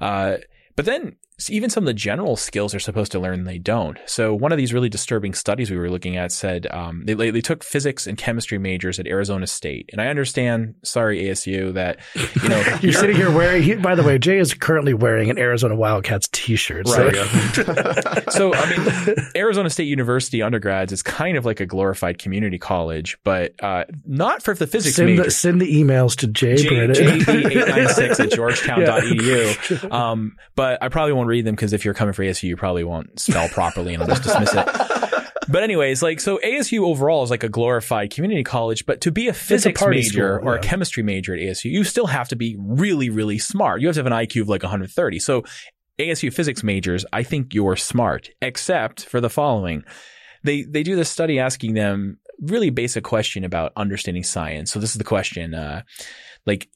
Uh, 0.00 0.36
but 0.76 0.84
then 0.84 1.16
even 1.48 1.70
some 1.70 1.84
of 1.84 1.86
the 1.86 1.94
general 1.94 2.36
skills 2.36 2.72
they're 2.72 2.80
supposed 2.80 3.12
to 3.12 3.20
learn, 3.20 3.44
they 3.44 3.58
don't. 3.58 3.98
So 4.06 4.34
one 4.34 4.52
of 4.52 4.58
these 4.58 4.74
really 4.74 4.88
disturbing 4.88 5.32
studies 5.32 5.70
we 5.70 5.78
were 5.78 5.90
looking 5.90 6.16
at 6.16 6.32
said 6.32 6.66
um, 6.70 7.02
they, 7.04 7.14
they 7.14 7.40
took 7.40 7.64
physics 7.64 8.06
and 8.06 8.18
chemistry 8.18 8.58
majors 8.58 8.98
at 8.98 9.06
Arizona 9.06 9.46
State, 9.46 9.88
and 9.92 10.00
I 10.00 10.08
understand, 10.08 10.74
sorry 10.82 11.22
ASU, 11.22 11.72
that 11.74 11.98
you 12.42 12.48
know 12.48 12.60
you're, 12.60 12.76
you're 12.82 12.92
sitting 12.92 13.16
here 13.16 13.30
wearing. 13.30 13.62
He, 13.62 13.74
by 13.76 13.94
the 13.94 14.02
way, 14.02 14.18
Jay 14.18 14.38
is 14.38 14.52
currently 14.52 14.92
wearing 14.92 15.30
an 15.30 15.38
Arizona 15.38 15.76
Wildcats 15.76 16.28
T-shirt. 16.32 16.88
Right. 16.88 17.14
So. 17.14 17.64
so 18.30 18.54
I 18.54 18.76
mean, 18.76 19.16
Arizona 19.36 19.70
State 19.70 19.88
University 19.88 20.42
undergrads 20.42 20.92
is 20.92 21.02
kind 21.02 21.36
of 21.36 21.44
like 21.44 21.60
a 21.60 21.66
glorified 21.66 22.18
community 22.18 22.58
college, 22.58 23.16
but 23.24 23.52
uh, 23.62 23.84
not 24.04 24.42
for 24.42 24.54
the 24.54 24.66
physics 24.66 24.96
send 24.96 25.10
major. 25.10 25.24
The, 25.24 25.30
send 25.30 25.60
the 25.60 25.82
emails 25.82 26.16
to 26.16 26.26
Jay, 26.26 26.56
Jay 26.56 26.68
Brennan. 26.68 26.94
JB896 26.94 28.20
at 28.20 28.30
georgetown.edu. 28.32 29.82
Yeah. 29.82 30.10
Um, 30.10 30.36
but 30.54 30.82
I 30.82 30.88
probably 30.88 31.12
won't 31.12 31.28
read 31.30 31.46
them 31.46 31.54
because 31.54 31.72
if 31.72 31.84
you're 31.84 31.94
coming 31.94 32.12
for 32.12 32.22
ASU, 32.22 32.44
you 32.44 32.56
probably 32.56 32.84
won't 32.84 33.18
spell 33.18 33.48
properly 33.48 33.94
and 33.94 34.02
I'll 34.02 34.08
just 34.08 34.22
dismiss 34.22 34.54
it. 34.54 34.68
But 35.50 35.64
anyways, 35.64 36.00
like 36.00 36.20
so 36.20 36.38
ASU 36.44 36.84
overall 36.84 37.24
is 37.24 37.30
like 37.30 37.42
a 37.42 37.48
glorified 37.48 38.12
community 38.12 38.44
college, 38.44 38.86
but 38.86 39.00
to 39.00 39.10
be 39.10 39.26
a 39.26 39.32
physics 39.32 39.82
a 39.82 39.88
major 39.88 40.36
school, 40.36 40.48
or 40.48 40.54
a 40.54 40.60
chemistry 40.60 41.02
major 41.02 41.34
at 41.34 41.40
ASU, 41.40 41.64
you 41.72 41.82
still 41.82 42.06
have 42.06 42.28
to 42.28 42.36
be 42.36 42.56
really, 42.60 43.10
really 43.10 43.38
smart. 43.38 43.80
You 43.80 43.88
have 43.88 43.96
to 43.96 43.98
have 43.98 44.06
an 44.06 44.12
IQ 44.12 44.42
of 44.42 44.48
like 44.48 44.62
130. 44.62 45.18
So 45.18 45.42
ASU 45.98 46.32
physics 46.32 46.62
majors, 46.62 47.04
I 47.12 47.24
think 47.24 47.52
you're 47.52 47.76
smart, 47.76 48.30
except 48.40 49.06
for 49.06 49.20
the 49.20 49.28
following. 49.28 49.82
They 50.44 50.62
they 50.62 50.84
do 50.84 50.94
this 50.94 51.10
study 51.10 51.40
asking 51.40 51.74
them 51.74 52.18
really 52.40 52.70
basic 52.70 53.02
question 53.02 53.44
about 53.44 53.72
understanding 53.76 54.22
science. 54.22 54.70
So 54.70 54.78
this 54.78 54.92
is 54.92 54.98
the 54.98 55.04
question, 55.04 55.54
uh, 55.54 55.82
like 56.46 56.68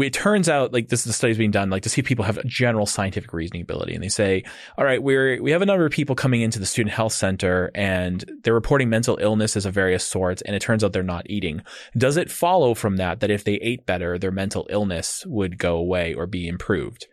it 0.00 0.12
turns 0.12 0.48
out 0.48 0.72
like 0.72 0.88
this 0.88 1.00
is 1.00 1.06
the 1.06 1.12
studies 1.12 1.36
being 1.36 1.50
done 1.50 1.68
like 1.68 1.82
to 1.82 1.88
see 1.88 2.00
if 2.00 2.06
people 2.06 2.24
have 2.24 2.38
a 2.38 2.44
general 2.44 2.86
scientific 2.86 3.32
reasoning 3.32 3.62
ability. 3.62 3.94
And 3.94 4.02
they 4.02 4.08
say 4.08 4.44
all 4.78 4.84
right 4.84 5.02
we're 5.02 5.42
we 5.42 5.50
have 5.50 5.62
a 5.62 5.66
number 5.66 5.84
of 5.84 5.92
people 5.92 6.14
coming 6.14 6.40
into 6.40 6.58
the 6.58 6.66
student 6.66 6.94
health 6.94 7.12
center 7.12 7.70
and 7.74 8.24
they're 8.42 8.54
reporting 8.54 8.88
mental 8.88 9.18
illnesses 9.20 9.66
of 9.66 9.74
various 9.74 10.04
sorts 10.04 10.42
and 10.42 10.56
it 10.56 10.60
turns 10.60 10.82
out 10.82 10.92
they're 10.92 11.02
not 11.02 11.28
eating. 11.28 11.62
Does 11.96 12.16
it 12.16 12.30
follow 12.30 12.74
from 12.74 12.96
that 12.96 13.20
that 13.20 13.30
if 13.30 13.44
they 13.44 13.54
ate 13.54 13.86
better 13.86 14.18
their 14.18 14.30
mental 14.30 14.66
illness 14.70 15.24
would 15.26 15.58
go 15.58 15.76
away 15.76 16.14
or 16.14 16.26
be 16.26 16.48
improved 16.48 17.06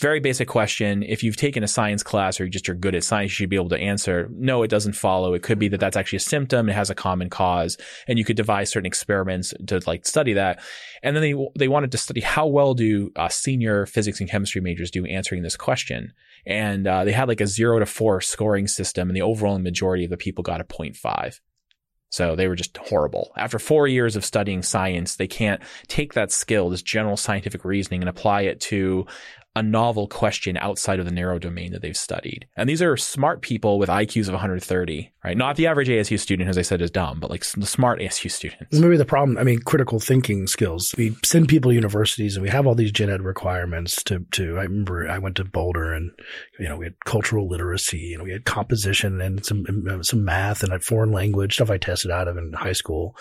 very 0.00 0.20
basic 0.20 0.46
question. 0.46 1.02
If 1.02 1.24
you've 1.24 1.36
taken 1.36 1.64
a 1.64 1.68
science 1.68 2.04
class 2.04 2.40
or 2.40 2.44
you 2.44 2.50
just 2.50 2.68
are 2.68 2.74
good 2.74 2.94
at 2.94 3.02
science, 3.02 3.32
you 3.32 3.34
should 3.34 3.50
be 3.50 3.56
able 3.56 3.70
to 3.70 3.78
answer, 3.78 4.28
no, 4.32 4.62
it 4.62 4.68
doesn't 4.68 4.92
follow. 4.92 5.34
It 5.34 5.42
could 5.42 5.58
be 5.58 5.66
that 5.68 5.80
that's 5.80 5.96
actually 5.96 6.18
a 6.18 6.20
symptom. 6.20 6.68
It 6.68 6.74
has 6.74 6.88
a 6.88 6.94
common 6.94 7.28
cause 7.30 7.76
and 8.06 8.16
you 8.18 8.24
could 8.24 8.36
devise 8.36 8.70
certain 8.70 8.86
experiments 8.86 9.52
to 9.66 9.80
like 9.86 10.06
study 10.06 10.34
that. 10.34 10.60
And 11.02 11.16
then 11.16 11.22
they, 11.22 11.34
they 11.58 11.68
wanted 11.68 11.90
to 11.92 11.98
study 11.98 12.20
how 12.20 12.46
well 12.46 12.74
do 12.74 13.10
uh, 13.16 13.28
senior 13.28 13.86
physics 13.86 14.20
and 14.20 14.30
chemistry 14.30 14.60
majors 14.60 14.92
do 14.92 15.04
answering 15.04 15.42
this 15.42 15.56
question. 15.56 16.12
And 16.46 16.86
uh, 16.86 17.04
they 17.04 17.12
had 17.12 17.28
like 17.28 17.40
a 17.40 17.46
zero 17.46 17.80
to 17.80 17.86
four 17.86 18.20
scoring 18.20 18.68
system 18.68 19.08
and 19.08 19.16
the 19.16 19.22
overwhelming 19.22 19.64
majority 19.64 20.04
of 20.04 20.10
the 20.10 20.16
people 20.16 20.44
got 20.44 20.60
a 20.60 20.64
0.5. 20.64 21.40
So 22.10 22.36
they 22.36 22.48
were 22.48 22.54
just 22.54 22.76
horrible. 22.76 23.32
After 23.36 23.58
four 23.58 23.86
years 23.86 24.16
of 24.16 24.24
studying 24.24 24.62
science, 24.62 25.16
they 25.16 25.26
can't 25.26 25.60
take 25.88 26.14
that 26.14 26.32
skill, 26.32 26.70
this 26.70 26.80
general 26.80 27.18
scientific 27.18 27.64
reasoning, 27.64 28.00
and 28.00 28.08
apply 28.08 28.42
it 28.42 28.60
to 28.62 29.06
a 29.58 29.62
novel 29.62 30.06
question 30.06 30.56
outside 30.58 31.00
of 31.00 31.04
the 31.04 31.10
narrow 31.10 31.38
domain 31.38 31.72
that 31.72 31.82
they've 31.82 31.96
studied. 31.96 32.46
And 32.56 32.68
these 32.68 32.80
are 32.80 32.96
smart 32.96 33.42
people 33.42 33.78
with 33.78 33.88
IQs 33.88 34.28
of 34.28 34.34
130, 34.34 35.12
right? 35.24 35.36
Not 35.36 35.56
the 35.56 35.66
average 35.66 35.88
ASU 35.88 36.18
student, 36.18 36.48
as 36.48 36.56
I 36.56 36.62
said, 36.62 36.80
is 36.80 36.92
dumb, 36.92 37.18
but 37.18 37.28
like 37.28 37.44
the 37.44 37.66
smart 37.66 37.98
ASU 37.98 38.30
students. 38.30 38.78
Maybe 38.78 38.96
the 38.96 39.04
problem, 39.04 39.36
I 39.36 39.42
mean, 39.42 39.58
critical 39.58 39.98
thinking 39.98 40.46
skills. 40.46 40.94
We 40.96 41.16
send 41.24 41.48
people 41.48 41.72
to 41.72 41.74
universities 41.74 42.36
and 42.36 42.42
we 42.44 42.50
have 42.50 42.68
all 42.68 42.76
these 42.76 42.92
gen 42.92 43.10
ed 43.10 43.22
requirements 43.22 44.00
to, 44.04 44.20
to, 44.32 44.58
I 44.58 44.62
remember 44.62 45.08
I 45.08 45.18
went 45.18 45.36
to 45.36 45.44
Boulder 45.44 45.92
and, 45.92 46.12
you 46.60 46.68
know, 46.68 46.76
we 46.76 46.86
had 46.86 46.94
cultural 47.04 47.48
literacy, 47.48 48.16
know, 48.16 48.24
we 48.24 48.32
had 48.32 48.44
composition 48.44 49.20
and 49.20 49.44
some, 49.44 49.64
uh, 49.90 50.04
some 50.04 50.24
math 50.24 50.62
and 50.62 50.72
a 50.72 50.78
foreign 50.78 51.10
language 51.10 51.54
stuff 51.54 51.70
I 51.70 51.78
tested 51.78 52.12
out 52.12 52.28
of 52.28 52.36
in 52.36 52.52
high 52.52 52.72
school. 52.72 53.16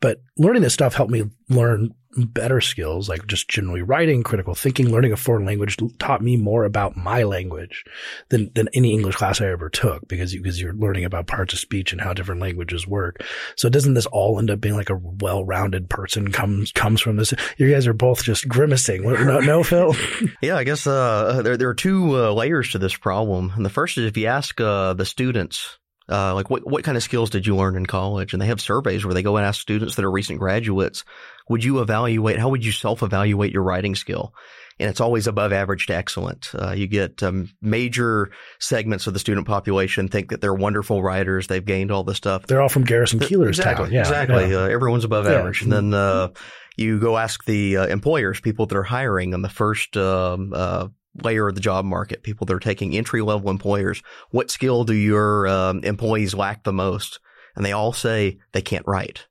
But 0.00 0.20
learning 0.36 0.62
this 0.62 0.74
stuff 0.74 0.94
helped 0.94 1.12
me 1.12 1.24
learn 1.48 1.94
better 2.16 2.60
skills, 2.60 3.08
like 3.08 3.26
just 3.26 3.48
generally 3.48 3.82
writing, 3.82 4.22
critical 4.22 4.54
thinking, 4.54 4.90
learning 4.90 5.12
a 5.12 5.16
foreign 5.16 5.44
language 5.44 5.76
taught 5.98 6.22
me 6.22 6.36
more 6.36 6.64
about 6.64 6.96
my 6.96 7.22
language 7.22 7.84
than, 8.28 8.50
than 8.54 8.68
any 8.74 8.92
English 8.92 9.16
class 9.16 9.40
I 9.40 9.46
ever 9.46 9.68
took 9.68 10.06
because 10.08 10.32
you, 10.32 10.42
because 10.42 10.60
you're 10.60 10.74
learning 10.74 11.04
about 11.04 11.26
parts 11.26 11.52
of 11.52 11.58
speech 11.58 11.92
and 11.92 12.00
how 12.00 12.12
different 12.12 12.40
languages 12.40 12.86
work. 12.86 13.22
So 13.56 13.68
doesn't 13.68 13.94
this 13.94 14.06
all 14.06 14.38
end 14.38 14.50
up 14.50 14.60
being 14.60 14.76
like 14.76 14.90
a 14.90 14.96
well-rounded 14.96 15.90
person 15.90 16.32
comes, 16.32 16.72
comes 16.72 17.00
from 17.00 17.16
this? 17.16 17.34
You 17.58 17.70
guys 17.70 17.86
are 17.86 17.92
both 17.92 18.24
just 18.24 18.48
grimacing. 18.48 19.02
No, 19.02 19.40
no 19.40 19.62
Phil? 19.64 19.94
yeah, 20.40 20.56
I 20.56 20.64
guess, 20.64 20.86
uh, 20.86 21.42
there, 21.42 21.56
there 21.56 21.68
are 21.68 21.74
two 21.74 22.16
uh, 22.16 22.32
layers 22.32 22.72
to 22.72 22.78
this 22.78 22.96
problem. 22.96 23.52
And 23.54 23.64
the 23.64 23.70
first 23.70 23.98
is 23.98 24.06
if 24.06 24.16
you 24.16 24.26
ask, 24.26 24.60
uh, 24.60 24.94
the 24.94 25.04
students, 25.04 25.78
uh, 26.08 26.34
like 26.34 26.50
what, 26.50 26.66
what 26.66 26.84
kind 26.84 26.96
of 26.96 27.02
skills 27.02 27.30
did 27.30 27.46
you 27.46 27.56
learn 27.56 27.76
in 27.76 27.86
college? 27.86 28.32
And 28.32 28.40
they 28.40 28.46
have 28.46 28.60
surveys 28.60 29.04
where 29.04 29.14
they 29.14 29.22
go 29.22 29.36
and 29.36 29.46
ask 29.46 29.60
students 29.60 29.96
that 29.96 30.04
are 30.04 30.10
recent 30.10 30.38
graduates, 30.38 31.04
would 31.48 31.64
you 31.64 31.80
evaluate, 31.80 32.38
how 32.38 32.48
would 32.48 32.64
you 32.64 32.72
self-evaluate 32.72 33.52
your 33.52 33.62
writing 33.62 33.94
skill? 33.94 34.34
And 34.78 34.90
it's 34.90 35.00
always 35.00 35.26
above 35.26 35.54
average 35.54 35.86
to 35.86 35.96
excellent. 35.96 36.50
Uh, 36.54 36.72
you 36.72 36.86
get 36.86 37.22
um, 37.22 37.48
major 37.62 38.30
segments 38.58 39.06
of 39.06 39.14
the 39.14 39.18
student 39.18 39.46
population 39.46 40.08
think 40.08 40.30
that 40.30 40.42
they're 40.42 40.52
wonderful 40.52 41.02
writers. 41.02 41.46
They've 41.46 41.64
gained 41.64 41.90
all 41.90 42.04
this 42.04 42.18
stuff. 42.18 42.46
They're 42.46 42.60
all 42.60 42.68
from 42.68 42.84
Garrison 42.84 43.18
Keillor's 43.18 43.58
exactly, 43.58 43.86
town. 43.86 43.94
Yeah, 43.94 44.00
exactly. 44.00 44.50
Yeah. 44.50 44.64
Uh, 44.64 44.66
everyone's 44.66 45.04
above 45.04 45.24
yeah. 45.24 45.32
average. 45.32 45.62
And 45.62 45.72
then 45.72 45.94
uh, 45.94 46.28
you 46.76 47.00
go 47.00 47.16
ask 47.16 47.42
the 47.46 47.78
uh, 47.78 47.86
employers, 47.86 48.40
people 48.40 48.66
that 48.66 48.76
are 48.76 48.82
hiring 48.82 49.32
on 49.32 49.40
the 49.40 49.48
first 49.48 49.96
um, 49.96 50.52
uh, 50.54 50.88
layer 51.22 51.48
of 51.48 51.54
the 51.54 51.60
job 51.60 51.84
market, 51.84 52.22
people 52.22 52.46
that 52.46 52.54
are 52.54 52.60
taking 52.60 52.96
entry 52.96 53.22
level 53.22 53.50
employers, 53.50 54.02
what 54.30 54.50
skill 54.50 54.84
do 54.84 54.94
your 54.94 55.46
um, 55.48 55.84
employees 55.84 56.34
lack 56.34 56.64
the 56.64 56.72
most? 56.72 57.20
And 57.54 57.64
they 57.64 57.72
all 57.72 57.92
say 57.92 58.38
they 58.52 58.62
can't 58.62 58.86
write. 58.86 59.26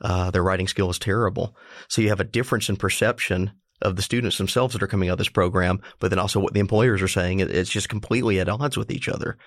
Uh, 0.00 0.30
their 0.30 0.42
writing 0.42 0.66
skill 0.66 0.90
is 0.90 0.98
terrible. 0.98 1.56
So 1.88 2.02
you 2.02 2.08
have 2.08 2.20
a 2.20 2.24
difference 2.24 2.68
in 2.68 2.76
perception 2.76 3.52
of 3.80 3.96
the 3.96 4.02
students 4.02 4.38
themselves 4.38 4.72
that 4.72 4.82
are 4.82 4.88
coming 4.88 5.08
out 5.08 5.14
of 5.14 5.18
this 5.18 5.28
program, 5.28 5.80
but 5.98 6.10
then 6.10 6.18
also 6.18 6.40
what 6.40 6.54
the 6.54 6.60
employers 6.60 7.02
are 7.02 7.08
saying. 7.08 7.40
It's 7.40 7.70
just 7.70 7.88
completely 7.88 8.40
at 8.40 8.48
odds 8.48 8.76
with 8.76 8.90
each 8.90 9.08
other. 9.08 9.38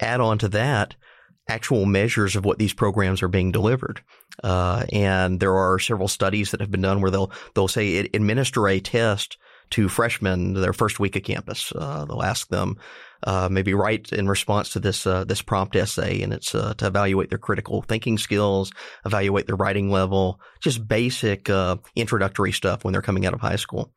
Add 0.00 0.20
on 0.20 0.38
to 0.38 0.48
that 0.48 0.96
actual 1.48 1.86
measures 1.86 2.34
of 2.34 2.44
what 2.44 2.58
these 2.58 2.72
programs 2.72 3.22
are 3.22 3.28
being 3.28 3.52
delivered. 3.52 4.00
Uh, 4.42 4.84
and 4.92 5.38
there 5.38 5.54
are 5.54 5.78
several 5.78 6.08
studies 6.08 6.50
that 6.50 6.60
have 6.60 6.70
been 6.70 6.82
done 6.82 7.00
where 7.00 7.10
they'll 7.10 7.30
they'll 7.54 7.68
say 7.68 7.98
administer 7.98 8.68
a 8.68 8.80
test 8.80 9.38
to 9.70 9.88
freshmen 9.88 10.54
their 10.54 10.72
first 10.72 11.00
week 11.00 11.16
of 11.16 11.22
campus. 11.22 11.72
Uh, 11.74 12.04
they'll 12.04 12.22
ask 12.22 12.48
them 12.48 12.76
uh, 13.24 13.48
maybe 13.50 13.74
write 13.74 14.12
in 14.12 14.28
response 14.28 14.70
to 14.70 14.80
this 14.80 15.06
uh, 15.06 15.24
this 15.24 15.42
prompt 15.42 15.74
essay, 15.76 16.22
and 16.22 16.32
it's 16.32 16.54
uh, 16.54 16.74
to 16.74 16.86
evaluate 16.86 17.30
their 17.30 17.38
critical 17.38 17.82
thinking 17.82 18.18
skills, 18.18 18.70
evaluate 19.04 19.46
their 19.46 19.56
writing 19.56 19.90
level, 19.90 20.40
just 20.60 20.86
basic 20.86 21.48
uh, 21.48 21.76
introductory 21.94 22.52
stuff 22.52 22.84
when 22.84 22.92
they're 22.92 23.02
coming 23.02 23.26
out 23.26 23.34
of 23.34 23.40
high 23.40 23.56
school. 23.56 23.92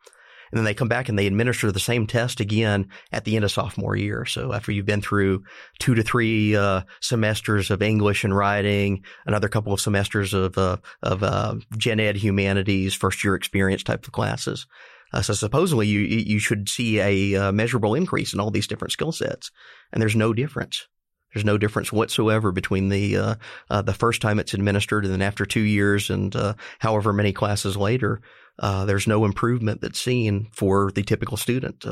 And 0.51 0.58
then 0.58 0.65
they 0.65 0.73
come 0.73 0.88
back 0.88 1.10
and 1.10 1.19
they 1.19 1.27
administer 1.27 1.71
the 1.71 1.79
same 1.79 2.08
test 2.08 2.39
again 2.39 2.88
at 3.12 3.23
the 3.23 3.36
end 3.36 3.45
of 3.45 3.51
sophomore 3.51 3.95
year. 3.95 4.25
So 4.25 4.51
after 4.51 4.71
you've 4.71 4.88
been 4.88 5.01
through 5.01 5.43
two 5.77 5.93
to 5.93 6.01
three 6.01 6.55
uh, 6.55 6.82
semesters 7.01 7.69
of 7.69 7.84
English 7.84 8.23
and 8.23 8.36
writing, 8.36 9.03
another 9.27 9.47
couple 9.47 9.73
of 9.73 9.82
semesters 9.82 10.34
of 10.34 10.58
of 10.58 11.63
gen 11.77 11.99
ed 11.99 12.15
humanities, 12.15 12.95
first 12.95 13.23
year 13.23 13.36
experience 13.36 13.84
type 13.84 14.08
of 14.08 14.12
classes, 14.12 14.65
uh, 15.13 15.22
so 15.22 15.34
supposedly 15.34 15.88
you 15.88 16.00
you 16.00 16.39
should 16.39 16.69
see 16.69 17.00
a 17.00 17.36
uh, 17.36 17.52
measurable 17.52 17.95
increase 17.95 18.34
in 18.34 18.39
all 18.39 18.52
these 18.52 18.67
different 18.67 18.91
skill 18.91 19.12
sets, 19.12 19.52
and 19.91 20.02
there's 20.02 20.15
no 20.15 20.34
difference. 20.34 20.88
There's 21.34 21.45
no 21.45 21.58
difference 21.58 21.91
whatsoever 21.91 22.52
between 22.52 22.89
the 22.89 23.17
uh, 23.17 23.36
uh 23.69 23.82
the 23.82 23.93
first 23.93 24.22
time 24.22 24.39
it's 24.39 24.54
administered 24.54 25.06
and 25.06 25.13
then 25.13 25.22
after 25.22 25.45
two 25.45 25.62
years 25.62 26.10
and 26.10 26.36
uh, 26.36 26.54
however 26.80 27.13
many 27.13 27.34
classes 27.34 27.78
later. 27.78 28.22
Uh, 28.62 28.84
there's 28.84 29.08
no 29.08 29.24
improvement 29.24 29.80
that's 29.80 30.02
seen 30.02 30.50
for 30.52 30.91
the 30.91 31.02
typical 31.02 31.38
student. 31.38 31.86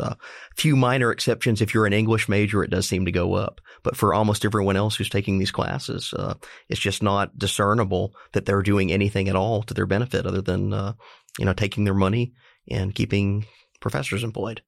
Few 0.57 0.75
minor 0.75 1.11
exceptions. 1.11 1.61
If 1.61 1.73
you're 1.73 1.85
an 1.85 1.93
English 1.93 2.27
major, 2.27 2.61
it 2.61 2.69
does 2.69 2.85
seem 2.85 3.05
to 3.05 3.11
go 3.13 3.35
up, 3.35 3.61
but 3.83 3.95
for 3.95 4.13
almost 4.13 4.43
everyone 4.43 4.75
else 4.75 4.97
who's 4.97 5.07
taking 5.07 5.37
these 5.37 5.49
classes, 5.49 6.13
it's 6.67 6.81
just 6.81 7.01
not 7.01 7.39
discernible 7.39 8.13
that 8.33 8.45
they're 8.45 8.63
doing 8.63 8.91
anything 8.91 9.29
at 9.29 9.35
all 9.37 9.63
to 9.63 9.73
their 9.73 9.85
benefit 9.85 10.25
other 10.25 10.41
than 10.41 10.73
you 11.39 11.45
know 11.45 11.53
taking 11.53 11.85
their 11.85 11.93
money 11.93 12.33
and 12.69 12.93
keeping 12.95 13.45
professors 13.79 14.23
employed. 14.23 14.61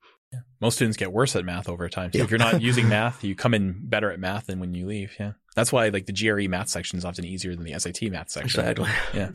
Most 0.61 0.75
students 0.75 0.97
get 0.97 1.11
worse 1.11 1.35
at 1.35 1.43
math 1.45 1.67
over 1.67 1.89
time. 1.89 2.11
So 2.11 2.19
Yeah. 2.19 2.23
if 2.25 2.29
you're 2.31 2.37
not 2.37 2.61
using 2.69 2.87
math, 2.87 3.23
you 3.23 3.33
come 3.35 3.53
in 3.53 3.75
better 3.81 4.11
at 4.11 4.19
math 4.19 4.45
than 4.47 4.59
when 4.59 4.73
you 4.75 4.85
leave. 4.85 5.13
Yeah. 5.19 5.31
That's 5.55 5.71
why 5.71 5.89
like 5.89 6.05
the 6.05 6.13
GRE 6.13 6.47
math 6.47 6.69
section 6.69 6.97
is 6.99 7.05
often 7.05 7.25
easier 7.25 7.55
than 7.55 7.63
the 7.65 7.77
SAT 7.79 8.03
math 8.11 8.29
section. 8.29 8.59
Exactly. 8.61 8.89
Yeah. 9.13 9.31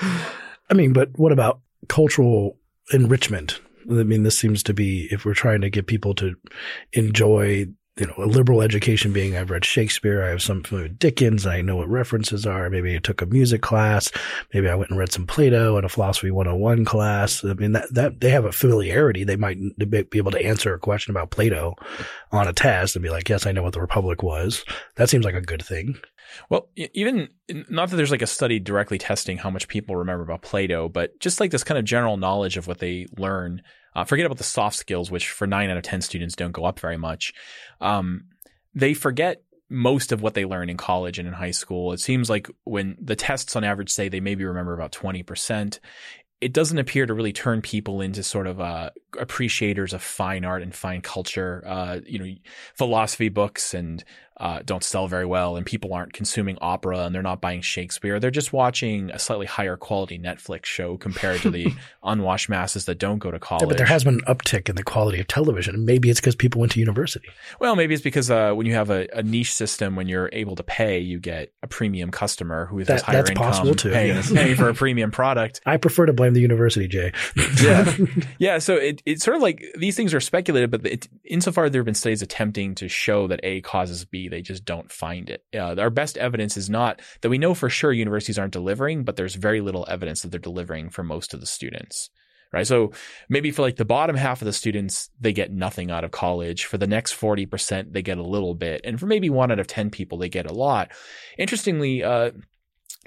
I 0.70 0.74
mean, 0.74 0.92
but 0.92 1.10
what 1.16 1.32
about 1.32 1.60
cultural 1.88 2.58
enrichment? 2.92 3.60
I 3.90 4.02
mean, 4.04 4.22
this 4.24 4.38
seems 4.38 4.62
to 4.64 4.74
be 4.74 5.08
if 5.10 5.24
we're 5.24 5.34
trying 5.34 5.62
to 5.62 5.70
get 5.70 5.86
people 5.86 6.14
to 6.16 6.34
enjoy, 6.92 7.66
you 8.00 8.06
know, 8.06 8.14
a 8.16 8.26
liberal 8.26 8.62
education 8.62 9.12
being 9.12 9.36
I've 9.36 9.50
read 9.50 9.64
Shakespeare, 9.64 10.24
I 10.24 10.28
have 10.28 10.42
some 10.42 10.62
familiar 10.62 10.88
Dickens, 10.88 11.46
I 11.46 11.60
know 11.60 11.76
what 11.76 11.88
references 11.88 12.46
are. 12.46 12.70
Maybe 12.70 12.96
I 12.96 12.98
took 12.98 13.20
a 13.20 13.26
music 13.26 13.60
class, 13.60 14.10
maybe 14.54 14.68
I 14.68 14.74
went 14.74 14.90
and 14.90 14.98
read 14.98 15.12
some 15.12 15.26
Plato 15.26 15.76
in 15.76 15.84
a 15.84 15.88
philosophy 15.88 16.30
101 16.30 16.84
class. 16.86 17.44
I 17.44 17.52
mean, 17.54 17.72
that, 17.72 17.92
that 17.92 18.20
they 18.20 18.30
have 18.30 18.46
a 18.46 18.52
familiarity. 18.52 19.24
They 19.24 19.36
might 19.36 19.58
be 19.78 20.18
able 20.18 20.30
to 20.32 20.44
answer 20.44 20.74
a 20.74 20.78
question 20.78 21.10
about 21.10 21.30
Plato 21.30 21.76
on 22.32 22.48
a 22.48 22.52
test 22.52 22.96
and 22.96 23.02
be 23.02 23.10
like, 23.10 23.28
yes, 23.28 23.46
I 23.46 23.52
know 23.52 23.62
what 23.62 23.74
the 23.74 23.80
Republic 23.80 24.22
was. 24.22 24.64
That 24.96 25.10
seems 25.10 25.24
like 25.24 25.34
a 25.34 25.42
good 25.42 25.62
thing. 25.62 25.98
Well, 26.48 26.68
even 26.76 27.28
not 27.68 27.90
that 27.90 27.96
there's 27.96 28.10
like 28.10 28.22
a 28.22 28.26
study 28.26 28.58
directly 28.58 28.98
testing 28.98 29.38
how 29.38 29.50
much 29.50 29.68
people 29.68 29.96
remember 29.96 30.22
about 30.22 30.42
Plato, 30.42 30.88
but 30.88 31.18
just 31.20 31.40
like 31.40 31.50
this 31.50 31.64
kind 31.64 31.78
of 31.78 31.84
general 31.84 32.16
knowledge 32.16 32.56
of 32.56 32.66
what 32.66 32.78
they 32.78 33.06
learn. 33.16 33.62
Uh, 33.94 34.04
forget 34.04 34.26
about 34.26 34.38
the 34.38 34.44
soft 34.44 34.76
skills, 34.76 35.10
which 35.10 35.28
for 35.28 35.46
nine 35.46 35.68
out 35.68 35.76
of 35.76 35.82
10 35.82 36.00
students 36.00 36.36
don't 36.36 36.52
go 36.52 36.64
up 36.64 36.78
very 36.78 36.96
much. 36.96 37.32
Um, 37.80 38.26
they 38.72 38.94
forget 38.94 39.42
most 39.68 40.12
of 40.12 40.20
what 40.20 40.34
they 40.34 40.44
learn 40.44 40.68
in 40.68 40.76
college 40.76 41.18
and 41.18 41.28
in 41.28 41.34
high 41.34 41.50
school. 41.52 41.92
It 41.92 42.00
seems 42.00 42.28
like 42.28 42.48
when 42.64 42.96
the 43.00 43.16
tests 43.16 43.56
on 43.56 43.64
average 43.64 43.90
say 43.90 44.08
they 44.08 44.20
maybe 44.20 44.44
remember 44.44 44.74
about 44.74 44.92
20%, 44.92 45.78
it 46.40 46.52
doesn't 46.52 46.78
appear 46.78 47.06
to 47.06 47.14
really 47.14 47.32
turn 47.32 47.60
people 47.60 48.00
into 48.00 48.22
sort 48.22 48.46
of 48.46 48.60
uh, 48.60 48.90
appreciators 49.18 49.92
of 49.92 50.02
fine 50.02 50.44
art 50.44 50.62
and 50.62 50.74
fine 50.74 51.02
culture. 51.02 51.62
Uh, 51.66 52.00
you 52.04 52.18
know, 52.18 52.34
philosophy 52.74 53.28
books 53.28 53.74
and 53.74 54.02
uh, 54.40 54.60
don't 54.64 54.82
sell 54.82 55.06
very 55.06 55.26
well, 55.26 55.56
and 55.56 55.66
people 55.66 55.92
aren't 55.92 56.12
consuming 56.14 56.56
opera 56.62 57.00
and 57.00 57.14
they're 57.14 57.22
not 57.22 57.40
buying 57.42 57.60
Shakespeare. 57.60 58.18
They're 58.18 58.30
just 58.30 58.52
watching 58.52 59.10
a 59.10 59.18
slightly 59.18 59.46
higher 59.46 59.76
quality 59.76 60.18
Netflix 60.18 60.64
show 60.64 60.96
compared 60.96 61.42
to 61.42 61.50
the 61.50 61.72
unwashed 62.02 62.48
masses 62.48 62.86
that 62.86 62.98
don't 62.98 63.18
go 63.18 63.30
to 63.30 63.38
college. 63.38 63.62
Yeah, 63.62 63.68
but 63.68 63.76
there 63.76 63.86
has 63.86 64.02
been 64.04 64.14
an 64.14 64.20
uptick 64.34 64.68
in 64.70 64.76
the 64.76 64.82
quality 64.82 65.20
of 65.20 65.28
television. 65.28 65.84
Maybe 65.84 66.08
it's 66.08 66.20
because 66.20 66.34
people 66.34 66.60
went 66.60 66.72
to 66.72 66.80
university. 66.80 67.28
Well, 67.60 67.76
maybe 67.76 67.92
it's 67.92 68.02
because 68.02 68.30
uh, 68.30 68.52
when 68.54 68.66
you 68.66 68.74
have 68.74 68.88
a, 68.90 69.06
a 69.12 69.22
niche 69.22 69.52
system, 69.52 69.94
when 69.94 70.08
you're 70.08 70.30
able 70.32 70.56
to 70.56 70.62
pay, 70.62 70.98
you 70.98 71.20
get 71.20 71.52
a 71.62 71.66
premium 71.66 72.10
customer 72.10 72.64
who 72.66 72.78
is 72.78 72.86
That- 72.86 73.02
higher 73.02 73.16
that's 73.18 73.30
income 73.30 73.44
possible 73.44 73.74
too, 73.74 73.90
paying, 73.90 74.14
yes. 74.16 74.32
paying 74.32 74.56
for 74.56 74.70
a 74.70 74.74
premium 74.80 75.10
product. 75.10 75.60
I 75.66 75.76
prefer 75.76 76.06
to 76.06 76.14
blame 76.14 76.32
the 76.32 76.40
university, 76.40 76.88
Jay. 76.88 77.12
Yeah. 77.62 77.94
Yeah, 78.38 78.58
so 78.58 78.76
it, 78.76 79.02
it's 79.04 79.22
sort 79.22 79.36
of 79.36 79.42
like 79.42 79.62
these 79.76 79.96
things 79.96 80.14
are 80.14 80.20
speculated, 80.20 80.70
but 80.70 80.86
it, 80.86 81.08
insofar 81.24 81.68
there 81.68 81.80
have 81.80 81.84
been 81.86 81.94
studies 81.94 82.22
attempting 82.22 82.74
to 82.76 82.88
show 82.88 83.26
that 83.28 83.40
A 83.42 83.60
causes 83.60 84.04
B, 84.06 84.28
they 84.30 84.42
just 84.42 84.64
don't 84.64 84.90
find 84.90 85.28
it. 85.28 85.44
Uh, 85.54 85.76
our 85.76 85.90
best 85.90 86.16
evidence 86.16 86.56
is 86.56 86.70
not 86.70 87.00
that 87.20 87.28
we 87.28 87.38
know 87.38 87.54
for 87.54 87.68
sure 87.68 87.92
universities 87.92 88.38
aren't 88.38 88.52
delivering, 88.52 89.04
but 89.04 89.16
there's 89.16 89.34
very 89.34 89.60
little 89.60 89.86
evidence 89.88 90.22
that 90.22 90.30
they're 90.30 90.40
delivering 90.40 90.90
for 90.90 91.02
most 91.02 91.34
of 91.34 91.40
the 91.40 91.46
students. 91.46 92.10
Right. 92.52 92.66
So 92.66 92.90
maybe 93.28 93.52
for 93.52 93.62
like 93.62 93.76
the 93.76 93.84
bottom 93.84 94.16
half 94.16 94.42
of 94.42 94.46
the 94.46 94.52
students, 94.52 95.08
they 95.20 95.32
get 95.32 95.52
nothing 95.52 95.92
out 95.92 96.02
of 96.02 96.10
college. 96.10 96.64
For 96.64 96.78
the 96.78 96.86
next 96.88 97.12
40%, 97.12 97.92
they 97.92 98.02
get 98.02 98.18
a 98.18 98.24
little 98.24 98.54
bit. 98.54 98.80
And 98.82 98.98
for 98.98 99.06
maybe 99.06 99.30
one 99.30 99.52
out 99.52 99.60
of 99.60 99.68
10 99.68 99.90
people, 99.90 100.18
they 100.18 100.28
get 100.28 100.50
a 100.50 100.52
lot. 100.52 100.90
Interestingly, 101.38 102.02
uh, 102.02 102.32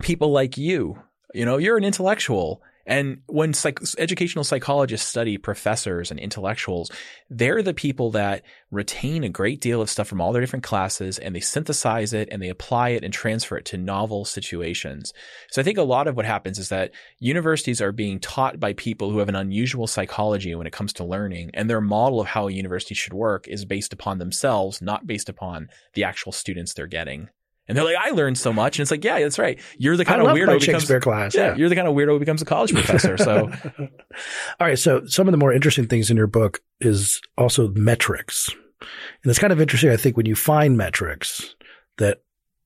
people 0.01 0.31
like 0.31 0.57
you, 0.57 0.97
you 1.33 1.43
know, 1.43 1.57
you're 1.57 1.77
an 1.77 1.83
intellectual. 1.83 2.61
And 2.85 3.21
when 3.27 3.53
psych- 3.53 3.79
educational 3.97 4.43
psychologists 4.43 5.07
study 5.07 5.37
professors 5.37 6.11
and 6.11 6.19
intellectuals, 6.19 6.91
they're 7.29 7.63
the 7.63 7.73
people 7.73 8.11
that 8.11 8.43
retain 8.71 9.23
a 9.23 9.29
great 9.29 9.61
deal 9.61 9.81
of 9.81 9.89
stuff 9.89 10.07
from 10.07 10.19
all 10.19 10.33
their 10.33 10.41
different 10.41 10.63
classes 10.63 11.17
and 11.17 11.35
they 11.35 11.39
synthesize 11.39 12.13
it 12.13 12.27
and 12.31 12.41
they 12.41 12.49
apply 12.49 12.89
it 12.89 13.03
and 13.03 13.13
transfer 13.13 13.57
it 13.57 13.65
to 13.65 13.77
novel 13.77 14.25
situations. 14.25 15.13
So 15.49 15.61
I 15.61 15.63
think 15.63 15.77
a 15.77 15.83
lot 15.83 16.07
of 16.07 16.17
what 16.17 16.25
happens 16.25 16.59
is 16.59 16.69
that 16.69 16.91
universities 17.19 17.81
are 17.81 17.91
being 17.91 18.19
taught 18.19 18.59
by 18.59 18.73
people 18.73 19.11
who 19.11 19.19
have 19.19 19.29
an 19.29 19.35
unusual 19.35 19.87
psychology 19.87 20.53
when 20.53 20.67
it 20.67 20.73
comes 20.73 20.91
to 20.93 21.05
learning 21.05 21.51
and 21.53 21.69
their 21.69 21.81
model 21.81 22.19
of 22.19 22.27
how 22.27 22.47
a 22.47 22.51
university 22.51 22.95
should 22.95 23.13
work 23.13 23.47
is 23.47 23.65
based 23.65 23.93
upon 23.93 24.17
themselves, 24.17 24.81
not 24.81 25.07
based 25.07 25.29
upon 25.29 25.69
the 25.93 26.03
actual 26.03 26.31
students 26.31 26.73
they're 26.73 26.87
getting. 26.87 27.29
And 27.67 27.77
they're 27.77 27.85
like, 27.85 27.95
I 27.97 28.09
learned 28.09 28.37
so 28.37 28.51
much. 28.51 28.77
And 28.77 28.83
it's 28.83 28.91
like, 28.91 29.03
yeah, 29.03 29.19
that's 29.19 29.39
right. 29.39 29.59
You're 29.77 29.95
the 29.95 30.03
kind 30.05 30.21
I 30.21 30.25
of 30.25 30.35
weirdo 30.35 30.59
becomes 30.59 30.63
Shakespeare 30.63 30.99
class. 30.99 31.33
yeah, 31.33 31.55
you're 31.55 31.69
the 31.69 31.75
kind 31.75 31.87
of 31.87 31.95
weirdo 31.95 32.09
who 32.09 32.19
becomes 32.19 32.41
a 32.41 32.45
college 32.45 32.73
professor. 32.73 33.17
So 33.17 33.49
All 33.79 34.67
right. 34.67 34.77
So 34.77 35.05
some 35.05 35.27
of 35.27 35.31
the 35.31 35.37
more 35.37 35.53
interesting 35.53 35.87
things 35.87 36.11
in 36.11 36.17
your 36.17 36.27
book 36.27 36.61
is 36.81 37.21
also 37.37 37.69
metrics. 37.69 38.49
And 38.81 39.29
it's 39.29 39.39
kind 39.39 39.53
of 39.53 39.61
interesting, 39.61 39.91
I 39.91 39.97
think, 39.97 40.17
when 40.17 40.25
you 40.25 40.35
find 40.35 40.77
metrics 40.77 41.55
that 41.97 42.21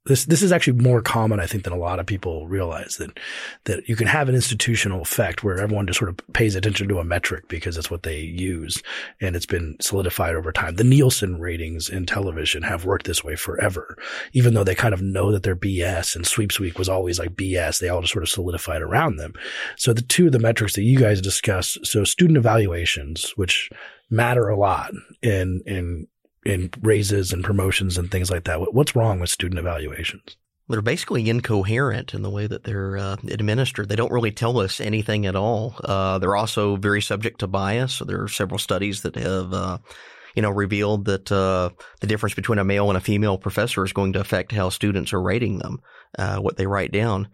this, 0.08 0.26
this 0.26 0.42
is 0.42 0.52
actually 0.52 0.82
more 0.82 1.02
common, 1.02 1.40
I 1.40 1.46
think, 1.46 1.64
than 1.64 1.74
a 1.74 1.78
lot 1.78 2.00
of 2.00 2.06
people 2.06 2.48
realize 2.48 2.98
that, 2.98 3.20
that 3.66 3.88
you 3.88 3.96
can 3.96 4.08
have 4.08 4.30
an 4.30 4.36
institutional 4.36 5.02
effect 5.02 5.44
where 5.44 5.60
everyone 5.60 5.86
just 5.88 6.00
sort 6.00 6.10
of 6.10 6.18
pays 6.34 6.56
attention 6.56 6.88
to 6.88 7.00
a 7.00 7.04
metric 7.04 7.48
because 7.48 7.78
it's 7.78 7.92
what 7.92 8.04
they 8.04 8.20
use. 8.20 8.82
And 9.22 9.36
it's 9.36 9.46
been 9.46 9.76
solidified 9.82 10.36
over 10.36 10.52
time. 10.52 10.76
The 10.76 10.84
Nielsen 10.84 11.40
ratings 11.40 11.90
in 11.90 12.06
television 12.06 12.64
have 12.64 12.86
worked 12.86 13.06
this 13.06 13.24
way 13.24 13.36
forever, 13.36 13.98
even 14.34 14.54
though 14.54 14.64
they 14.64 14.76
kind 14.76 14.94
of 14.94 15.02
know 15.02 15.32
that 15.32 15.44
they're 15.44 15.56
BS 15.56 16.16
and 16.16 16.26
Sweeps 16.26 16.60
Week 16.60 16.80
was 16.80 16.90
always 16.90 17.20
like 17.20 17.36
BS. 17.36 17.80
They 17.80 17.90
all 17.90 18.02
just 18.02 18.14
sort 18.14 18.24
of 18.24 18.30
solidified 18.30 18.82
around 18.82 19.18
them. 19.18 19.34
So 19.76 19.94
the 19.94 20.02
two 20.02 20.28
of 20.28 20.32
the 20.32 20.40
metrics 20.40 20.76
that 20.76 20.84
you 20.84 20.98
guys 20.98 21.22
discuss, 21.22 21.78
so 21.84 22.04
student 22.04 22.38
evaluations, 22.38 23.32
which 23.36 23.70
matter 24.10 24.48
a 24.48 24.58
lot 24.58 24.92
in, 25.22 25.62
in, 25.66 26.08
in 26.48 26.70
raises 26.82 27.34
and 27.34 27.44
promotions 27.44 27.98
and 27.98 28.10
things 28.10 28.32
like 28.32 28.46
that. 28.46 28.74
What's 28.74 28.96
wrong 28.96 29.20
with 29.20 29.30
student 29.30 29.60
evaluations? 29.60 30.38
They're 30.70 30.82
basically 30.82 31.30
incoherent 31.30 32.14
in 32.14 32.24
the 32.24 32.30
way 32.30 32.48
that 32.48 32.64
they're 32.64 32.98
uh, 32.98 33.18
administered. 33.30 33.88
They 33.88 33.96
don't 33.96 34.12
really 34.12 34.32
tell 34.32 34.60
us 34.60 34.82
anything 34.82 35.26
at 35.26 35.36
all. 35.36 35.76
Uh, 35.84 36.20
they're 36.20 36.36
also 36.36 36.76
very 36.76 37.02
subject 37.02 37.40
to 37.40 37.48
bias. 37.48 37.94
So 37.94 38.06
there 38.06 38.22
are 38.24 38.28
several 38.28 38.60
studies 38.60 39.02
that 39.04 39.16
have, 39.16 39.54
uh, 39.54 39.78
you 40.36 40.42
know, 40.42 40.50
revealed 40.50 41.06
that 41.06 41.32
uh, 41.32 41.70
the 42.02 42.08
difference 42.08 42.34
between 42.34 42.60
a 42.60 42.66
male 42.66 42.90
and 42.90 42.98
a 42.98 43.02
female 43.02 43.38
professor 43.38 43.86
is 43.86 43.94
going 43.94 44.14
to 44.14 44.20
affect 44.20 44.52
how 44.52 44.70
students 44.70 45.14
are 45.14 45.22
rating 45.22 45.60
them, 45.60 45.80
uh, 46.18 46.38
what 46.38 46.58
they 46.58 46.68
write 46.68 46.92
down. 46.92 47.30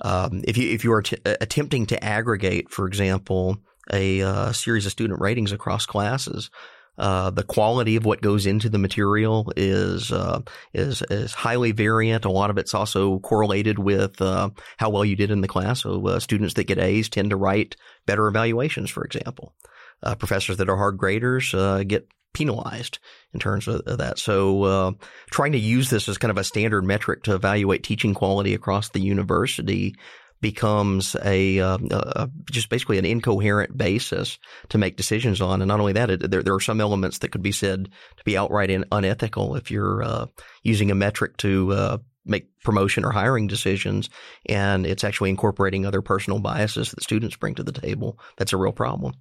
Um, 0.00 0.42
if 0.46 0.56
you 0.56 0.72
if 0.72 0.84
you 0.84 0.92
are 0.92 1.02
t- 1.02 1.18
attempting 1.24 1.86
to 1.86 2.02
aggregate, 2.02 2.70
for 2.70 2.86
example, 2.86 3.58
a 3.92 4.22
uh, 4.22 4.52
series 4.52 4.86
of 4.86 4.92
student 4.92 5.20
ratings 5.20 5.52
across 5.52 5.86
classes, 5.86 6.50
uh, 6.98 7.30
the 7.30 7.44
quality 7.44 7.96
of 7.96 8.04
what 8.04 8.20
goes 8.20 8.46
into 8.46 8.68
the 8.68 8.78
material 8.78 9.52
is 9.56 10.10
uh, 10.12 10.40
is 10.74 11.02
is 11.10 11.32
highly 11.32 11.72
variant. 11.72 12.24
A 12.24 12.30
lot 12.30 12.50
of 12.50 12.58
it's 12.58 12.74
also 12.74 13.18
correlated 13.20 13.78
with 13.78 14.20
uh, 14.20 14.50
how 14.76 14.90
well 14.90 15.04
you 15.04 15.16
did 15.16 15.30
in 15.30 15.40
the 15.40 15.48
class. 15.48 15.82
So 15.82 16.06
uh, 16.06 16.20
students 16.20 16.54
that 16.54 16.64
get 16.64 16.78
A's 16.78 17.08
tend 17.08 17.30
to 17.30 17.36
write 17.36 17.76
better 18.06 18.26
evaluations, 18.26 18.90
for 18.90 19.04
example. 19.04 19.54
Uh, 20.02 20.14
professors 20.14 20.58
that 20.58 20.68
are 20.68 20.76
hard 20.76 20.96
graders 20.96 21.52
get 21.86 22.08
penalized 22.34 22.98
in 23.32 23.40
terms 23.40 23.66
of, 23.66 23.80
of 23.86 23.98
that. 23.98 24.18
So 24.18 24.62
uh, 24.62 24.92
trying 25.30 25.52
to 25.52 25.58
use 25.58 25.90
this 25.90 26.08
as 26.08 26.18
kind 26.18 26.30
of 26.30 26.38
a 26.38 26.44
standard 26.44 26.84
metric 26.84 27.24
to 27.24 27.34
evaluate 27.34 27.82
teaching 27.82 28.14
quality 28.14 28.54
across 28.54 28.90
the 28.90 29.00
university 29.00 29.96
becomes 30.40 31.16
a, 31.24 31.60
uh, 31.60 31.78
uh, 31.90 32.26
just 32.50 32.68
basically 32.68 32.98
an 32.98 33.04
incoherent 33.04 33.76
basis 33.76 34.38
to 34.68 34.78
make 34.78 34.96
decisions 34.96 35.40
on. 35.40 35.60
And 35.60 35.68
not 35.68 35.80
only 35.80 35.92
that, 35.94 36.10
it, 36.10 36.30
there, 36.30 36.42
there 36.42 36.54
are 36.54 36.60
some 36.60 36.80
elements 36.80 37.18
that 37.18 37.30
could 37.30 37.42
be 37.42 37.52
said 37.52 37.88
to 38.16 38.24
be 38.24 38.36
outright 38.36 38.70
in, 38.70 38.84
unethical 38.92 39.56
if 39.56 39.70
you're 39.70 40.02
uh, 40.02 40.26
using 40.62 40.90
a 40.90 40.94
metric 40.94 41.36
to 41.38 41.72
uh, 41.72 41.98
make 42.24 42.46
promotion 42.62 43.04
or 43.04 43.10
hiring 43.10 43.46
decisions, 43.46 44.10
and 44.46 44.86
it's 44.86 45.04
actually 45.04 45.30
incorporating 45.30 45.86
other 45.86 46.02
personal 46.02 46.38
biases 46.38 46.90
that 46.90 47.02
students 47.02 47.36
bring 47.36 47.54
to 47.54 47.62
the 47.62 47.72
table. 47.72 48.18
That's 48.36 48.52
a 48.52 48.56
real 48.56 48.72
problem. 48.72 49.14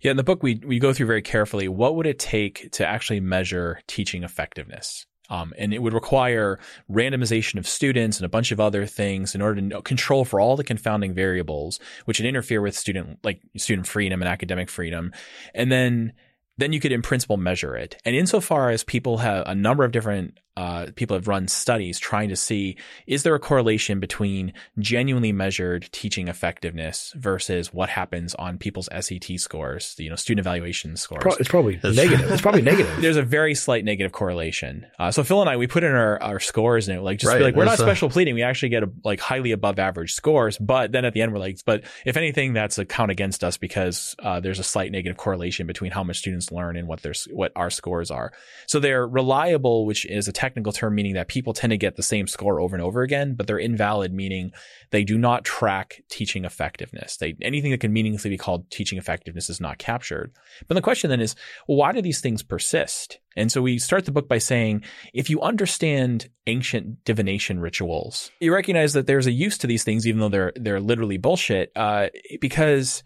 Yeah, 0.00 0.10
in 0.10 0.16
the 0.16 0.24
book 0.24 0.42
we 0.42 0.60
we 0.66 0.80
go 0.80 0.92
through 0.92 1.06
very 1.06 1.22
carefully 1.22 1.68
what 1.68 1.94
would 1.94 2.06
it 2.06 2.18
take 2.18 2.72
to 2.72 2.86
actually 2.86 3.20
measure 3.20 3.80
teaching 3.86 4.24
effectiveness. 4.24 5.06
Um, 5.32 5.54
and 5.56 5.72
it 5.72 5.78
would 5.78 5.94
require 5.94 6.58
randomization 6.90 7.58
of 7.58 7.66
students 7.66 8.18
and 8.18 8.26
a 8.26 8.28
bunch 8.28 8.52
of 8.52 8.60
other 8.60 8.84
things 8.84 9.34
in 9.34 9.40
order 9.40 9.66
to 9.70 9.80
control 9.80 10.26
for 10.26 10.38
all 10.38 10.56
the 10.56 10.62
confounding 10.62 11.14
variables, 11.14 11.80
which 12.04 12.20
would 12.20 12.26
interfere 12.26 12.60
with 12.60 12.76
student 12.76 13.18
like 13.24 13.40
student 13.56 13.86
freedom 13.86 14.20
and 14.20 14.28
academic 14.28 14.68
freedom. 14.68 15.10
And 15.54 15.72
then 15.72 16.12
then 16.58 16.74
you 16.74 16.80
could 16.80 16.92
in 16.92 17.00
principle 17.00 17.38
measure 17.38 17.74
it. 17.74 17.96
And 18.04 18.14
insofar 18.14 18.68
as 18.68 18.84
people 18.84 19.18
have 19.18 19.44
a 19.46 19.54
number 19.54 19.84
of 19.84 19.92
different 19.92 20.38
uh, 20.56 20.86
people 20.96 21.16
have 21.16 21.28
run 21.28 21.48
studies 21.48 21.98
trying 21.98 22.28
to 22.28 22.36
see 22.36 22.76
is 23.06 23.22
there 23.22 23.34
a 23.34 23.38
correlation 23.38 24.00
between 24.00 24.52
genuinely 24.78 25.32
measured 25.32 25.88
teaching 25.92 26.28
effectiveness 26.28 27.12
versus 27.16 27.72
what 27.72 27.88
happens 27.88 28.34
on 28.34 28.58
people's 28.58 28.88
SAT 28.92 29.38
scores, 29.38 29.94
you 29.98 30.10
know, 30.10 30.16
student 30.16 30.46
evaluation 30.46 30.96
scores. 30.96 31.22
Pro- 31.22 31.34
it's 31.36 31.48
probably 31.48 31.80
negative. 31.82 32.30
It's 32.30 32.42
probably 32.42 32.62
negative. 32.62 33.00
There's 33.00 33.16
a 33.16 33.22
very 33.22 33.54
slight 33.54 33.84
negative 33.84 34.12
correlation. 34.12 34.86
Uh, 34.98 35.10
so 35.10 35.24
Phil 35.24 35.40
and 35.40 35.48
I, 35.48 35.56
we 35.56 35.66
put 35.66 35.84
in 35.84 35.92
our, 35.92 36.22
our 36.22 36.40
scores 36.40 36.88
and 36.88 36.98
it 36.98 37.02
like 37.02 37.18
just 37.18 37.34
be 37.34 37.42
like, 37.42 37.56
we're 37.56 37.64
not 37.64 37.78
that's, 37.78 37.82
special 37.82 38.10
pleading. 38.10 38.34
We 38.34 38.42
actually 38.42 38.68
get 38.68 38.82
a, 38.82 38.90
like 39.04 39.20
highly 39.20 39.52
above 39.52 39.78
average 39.78 40.12
scores. 40.12 40.58
But 40.58 40.92
then 40.92 41.04
at 41.06 41.14
the 41.14 41.22
end, 41.22 41.32
we're 41.32 41.38
like, 41.38 41.60
but 41.64 41.84
if 42.04 42.18
anything, 42.18 42.52
that's 42.52 42.78
a 42.78 42.84
count 42.84 43.10
against 43.10 43.42
us 43.42 43.56
because 43.56 44.14
uh, 44.18 44.40
there's 44.40 44.58
a 44.58 44.64
slight 44.64 44.92
negative 44.92 45.16
correlation 45.16 45.66
between 45.66 45.92
how 45.92 46.04
much 46.04 46.18
students 46.18 46.52
learn 46.52 46.76
and 46.76 46.86
what 46.86 47.00
their 47.02 47.14
what 47.30 47.52
our 47.56 47.70
scores 47.70 48.10
are. 48.10 48.32
So 48.66 48.80
they're 48.80 49.06
reliable, 49.06 49.86
which 49.86 50.04
is 50.04 50.28
a 50.28 50.32
technical 50.42 50.72
term 50.72 50.96
meaning 50.96 51.14
that 51.14 51.28
people 51.28 51.52
tend 51.52 51.70
to 51.70 51.76
get 51.76 51.94
the 51.94 52.02
same 52.02 52.26
score 52.26 52.58
over 52.58 52.74
and 52.74 52.84
over 52.84 53.02
again, 53.02 53.34
but 53.34 53.46
they're 53.46 53.60
invalid, 53.60 54.12
meaning 54.12 54.50
they 54.90 55.04
do 55.04 55.16
not 55.16 55.44
track 55.44 56.02
teaching 56.08 56.44
effectiveness. 56.44 57.16
They 57.16 57.36
anything 57.40 57.70
that 57.70 57.78
can 57.80 57.92
meaningfully 57.92 58.34
be 58.34 58.38
called 58.38 58.68
teaching 58.68 58.98
effectiveness 58.98 59.48
is 59.48 59.60
not 59.60 59.78
captured. 59.78 60.32
But 60.66 60.74
the 60.74 60.82
question 60.82 61.10
then 61.10 61.20
is, 61.20 61.36
why 61.66 61.92
do 61.92 62.02
these 62.02 62.20
things 62.20 62.42
persist? 62.42 63.20
And 63.36 63.52
so 63.52 63.62
we 63.62 63.78
start 63.78 64.04
the 64.04 64.10
book 64.10 64.28
by 64.28 64.38
saying, 64.38 64.82
if 65.14 65.30
you 65.30 65.40
understand 65.40 66.28
ancient 66.48 67.04
divination 67.04 67.60
rituals, 67.60 68.32
you 68.40 68.52
recognize 68.52 68.94
that 68.94 69.06
there's 69.06 69.28
a 69.28 69.32
use 69.32 69.58
to 69.58 69.68
these 69.68 69.84
things, 69.84 70.08
even 70.08 70.20
though 70.20 70.28
they're 70.28 70.52
they're 70.56 70.80
literally 70.80 71.18
bullshit. 71.18 71.70
Uh, 71.76 72.08
because 72.40 73.04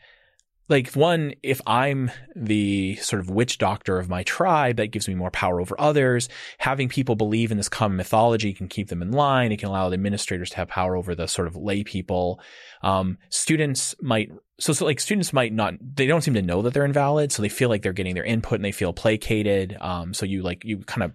like 0.68 0.92
one, 0.92 1.34
if 1.42 1.60
I'm 1.66 2.10
the 2.34 2.96
sort 2.96 3.20
of 3.20 3.30
witch 3.30 3.58
doctor 3.58 3.98
of 3.98 4.08
my 4.08 4.24
tribe, 4.24 4.76
that 4.76 4.88
gives 4.88 5.06
me 5.06 5.14
more 5.14 5.30
power 5.30 5.60
over 5.60 5.80
others. 5.80 6.28
Having 6.58 6.88
people 6.88 7.14
believe 7.14 7.50
in 7.50 7.56
this 7.56 7.68
common 7.68 7.96
mythology 7.96 8.52
can 8.52 8.68
keep 8.68 8.88
them 8.88 9.02
in 9.02 9.12
line. 9.12 9.52
It 9.52 9.58
can 9.58 9.68
allow 9.68 9.88
the 9.88 9.94
administrators 9.94 10.50
to 10.50 10.56
have 10.56 10.68
power 10.68 10.96
over 10.96 11.14
the 11.14 11.28
sort 11.28 11.46
of 11.46 11.56
lay 11.56 11.84
people. 11.84 12.40
Um, 12.82 13.18
students 13.28 13.94
might, 14.00 14.30
so, 14.58 14.72
so 14.72 14.84
like 14.84 15.00
students 15.00 15.32
might 15.32 15.52
not, 15.52 15.74
they 15.80 16.06
don't 16.06 16.22
seem 16.22 16.34
to 16.34 16.42
know 16.42 16.62
that 16.62 16.74
they're 16.74 16.84
invalid. 16.84 17.30
So 17.30 17.42
they 17.42 17.48
feel 17.48 17.68
like 17.68 17.82
they're 17.82 17.92
getting 17.92 18.14
their 18.14 18.24
input 18.24 18.56
and 18.56 18.64
they 18.64 18.72
feel 18.72 18.92
placated. 18.92 19.76
Um, 19.80 20.14
so 20.14 20.26
you 20.26 20.42
like, 20.42 20.64
you 20.64 20.78
kind 20.78 21.04
of, 21.04 21.12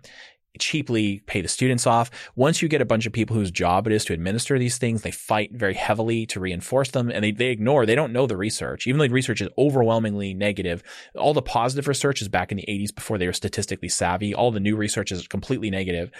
cheaply 0.60 1.24
pay 1.28 1.42
the 1.42 1.48
students 1.48 1.88
off. 1.88 2.12
Once 2.36 2.62
you 2.62 2.68
get 2.68 2.82
a 2.82 2.86
bunch 2.86 3.06
of 3.06 3.14
people 3.14 3.36
whose 3.36 3.52
job 3.52 3.88
it 3.88 3.94
is 3.94 4.04
to 4.06 4.14
administer 4.14 4.60
these 4.60 4.78
things, 4.78 5.02
they 5.02 5.12
fight 5.12 5.52
very 5.54 5.74
heavily 5.74 6.26
to 6.26 6.40
reinforce 6.40 6.92
them 6.92 7.10
and 7.10 7.24
they, 7.24 7.32
they 7.32 7.48
ignore, 7.48 7.86
they 7.86 7.96
don't 7.96 8.14
know 8.14 8.28
the 8.28 8.38
research. 8.38 8.88
Even 8.88 9.00
though 9.00 9.08
the 9.08 9.14
research 9.14 9.42
is 9.42 9.50
overwhelmingly 9.58 10.34
negative, 10.34 10.84
all 11.16 11.34
the 11.34 11.42
positive 11.42 11.88
research 11.88 12.22
is 12.22 12.28
back 12.28 12.52
in 12.52 12.58
the 12.58 12.66
80s 12.68 12.94
before 12.94 13.18
they 13.18 13.28
were 13.28 13.34
statistically 13.34 13.90
savvy. 13.90 14.34
All 14.34 14.52
the 14.52 14.60
new 14.60 14.76
research 14.76 15.12
is 15.12 15.28
completely 15.28 15.70
negative. 15.70 16.12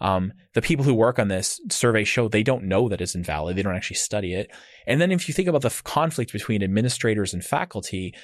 Um, 0.00 0.32
the 0.54 0.62
people 0.62 0.84
who 0.84 0.94
work 0.94 1.18
on 1.18 1.28
this 1.28 1.60
survey 1.70 2.04
show 2.04 2.28
they 2.28 2.42
don't 2.42 2.64
know 2.64 2.88
that 2.88 3.00
it's 3.00 3.14
invalid. 3.14 3.56
They 3.56 3.62
don't 3.62 3.76
actually 3.76 3.96
study 3.96 4.34
it. 4.34 4.50
And 4.86 5.00
then 5.00 5.12
if 5.12 5.28
you 5.28 5.34
think 5.34 5.48
about 5.48 5.62
the 5.62 5.80
conflict 5.84 6.32
between 6.32 6.62
administrators 6.62 7.32
and 7.32 7.44
faculty, 7.44 8.14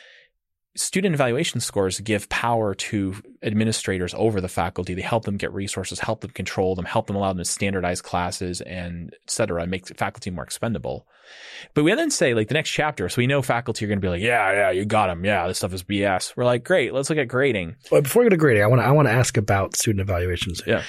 student 0.77 1.15
evaluation 1.15 1.61
scores 1.61 2.01
give 2.01 2.29
power 2.29 2.75
to 2.75 3.15
administrators 3.43 4.15
over 4.15 4.41
the 4.41 4.49
faculty. 4.49 4.95
They 4.95 5.03
help 5.03 5.25
them 5.25 5.37
get 5.37 5.53
resources, 5.53 6.01
help 6.01 6.21
them 6.21 6.31
control 6.31 6.75
them, 6.75 6.85
help 6.85 7.07
them 7.07 7.17
allow 7.17 7.29
them 7.29 7.39
to 7.39 7.45
standardize 7.45 8.03
classes 8.03 8.61
and 8.61 9.13
et 9.15 9.31
cetera, 9.31 9.67
make 9.67 9.87
faculty 9.97 10.31
more 10.31 10.45
expendable. 10.45 11.07
But 11.75 11.85
we 11.85 11.95
then 11.95 12.11
say 12.11 12.35
like 12.35 12.49
the 12.49 12.55
next 12.55 12.71
chapter, 12.71 13.09
so 13.09 13.19
we 13.19 13.27
know 13.27 13.41
faculty 13.41 13.85
are 13.85 13.89
going 13.89 13.99
to 14.01 14.05
be 14.05 14.09
like, 14.09 14.21
yeah, 14.21 14.53
yeah, 14.53 14.71
you 14.71 14.85
got 14.85 15.07
them. 15.07 15.25
Yeah, 15.25 15.47
this 15.47 15.59
stuff 15.59 15.73
is 15.73 15.83
BS. 15.83 16.37
We're 16.37 16.45
like, 16.45 16.65
great, 16.65 16.93
let's 16.93 17.09
look 17.09 17.19
at 17.19 17.29
grading. 17.29 17.77
But 17.91 18.05
before 18.05 18.23
we 18.23 18.27
go 18.27 18.31
to 18.31 18.37
grading, 18.37 18.63
I 18.63 18.67
want 18.67 18.83
to 18.83 18.87
I 18.87 18.91
want 18.91 19.09
to 19.09 19.13
ask 19.13 19.37
about 19.37 19.77
student 19.77 20.01
evaluations. 20.01 20.63
Yeah. 20.67 20.83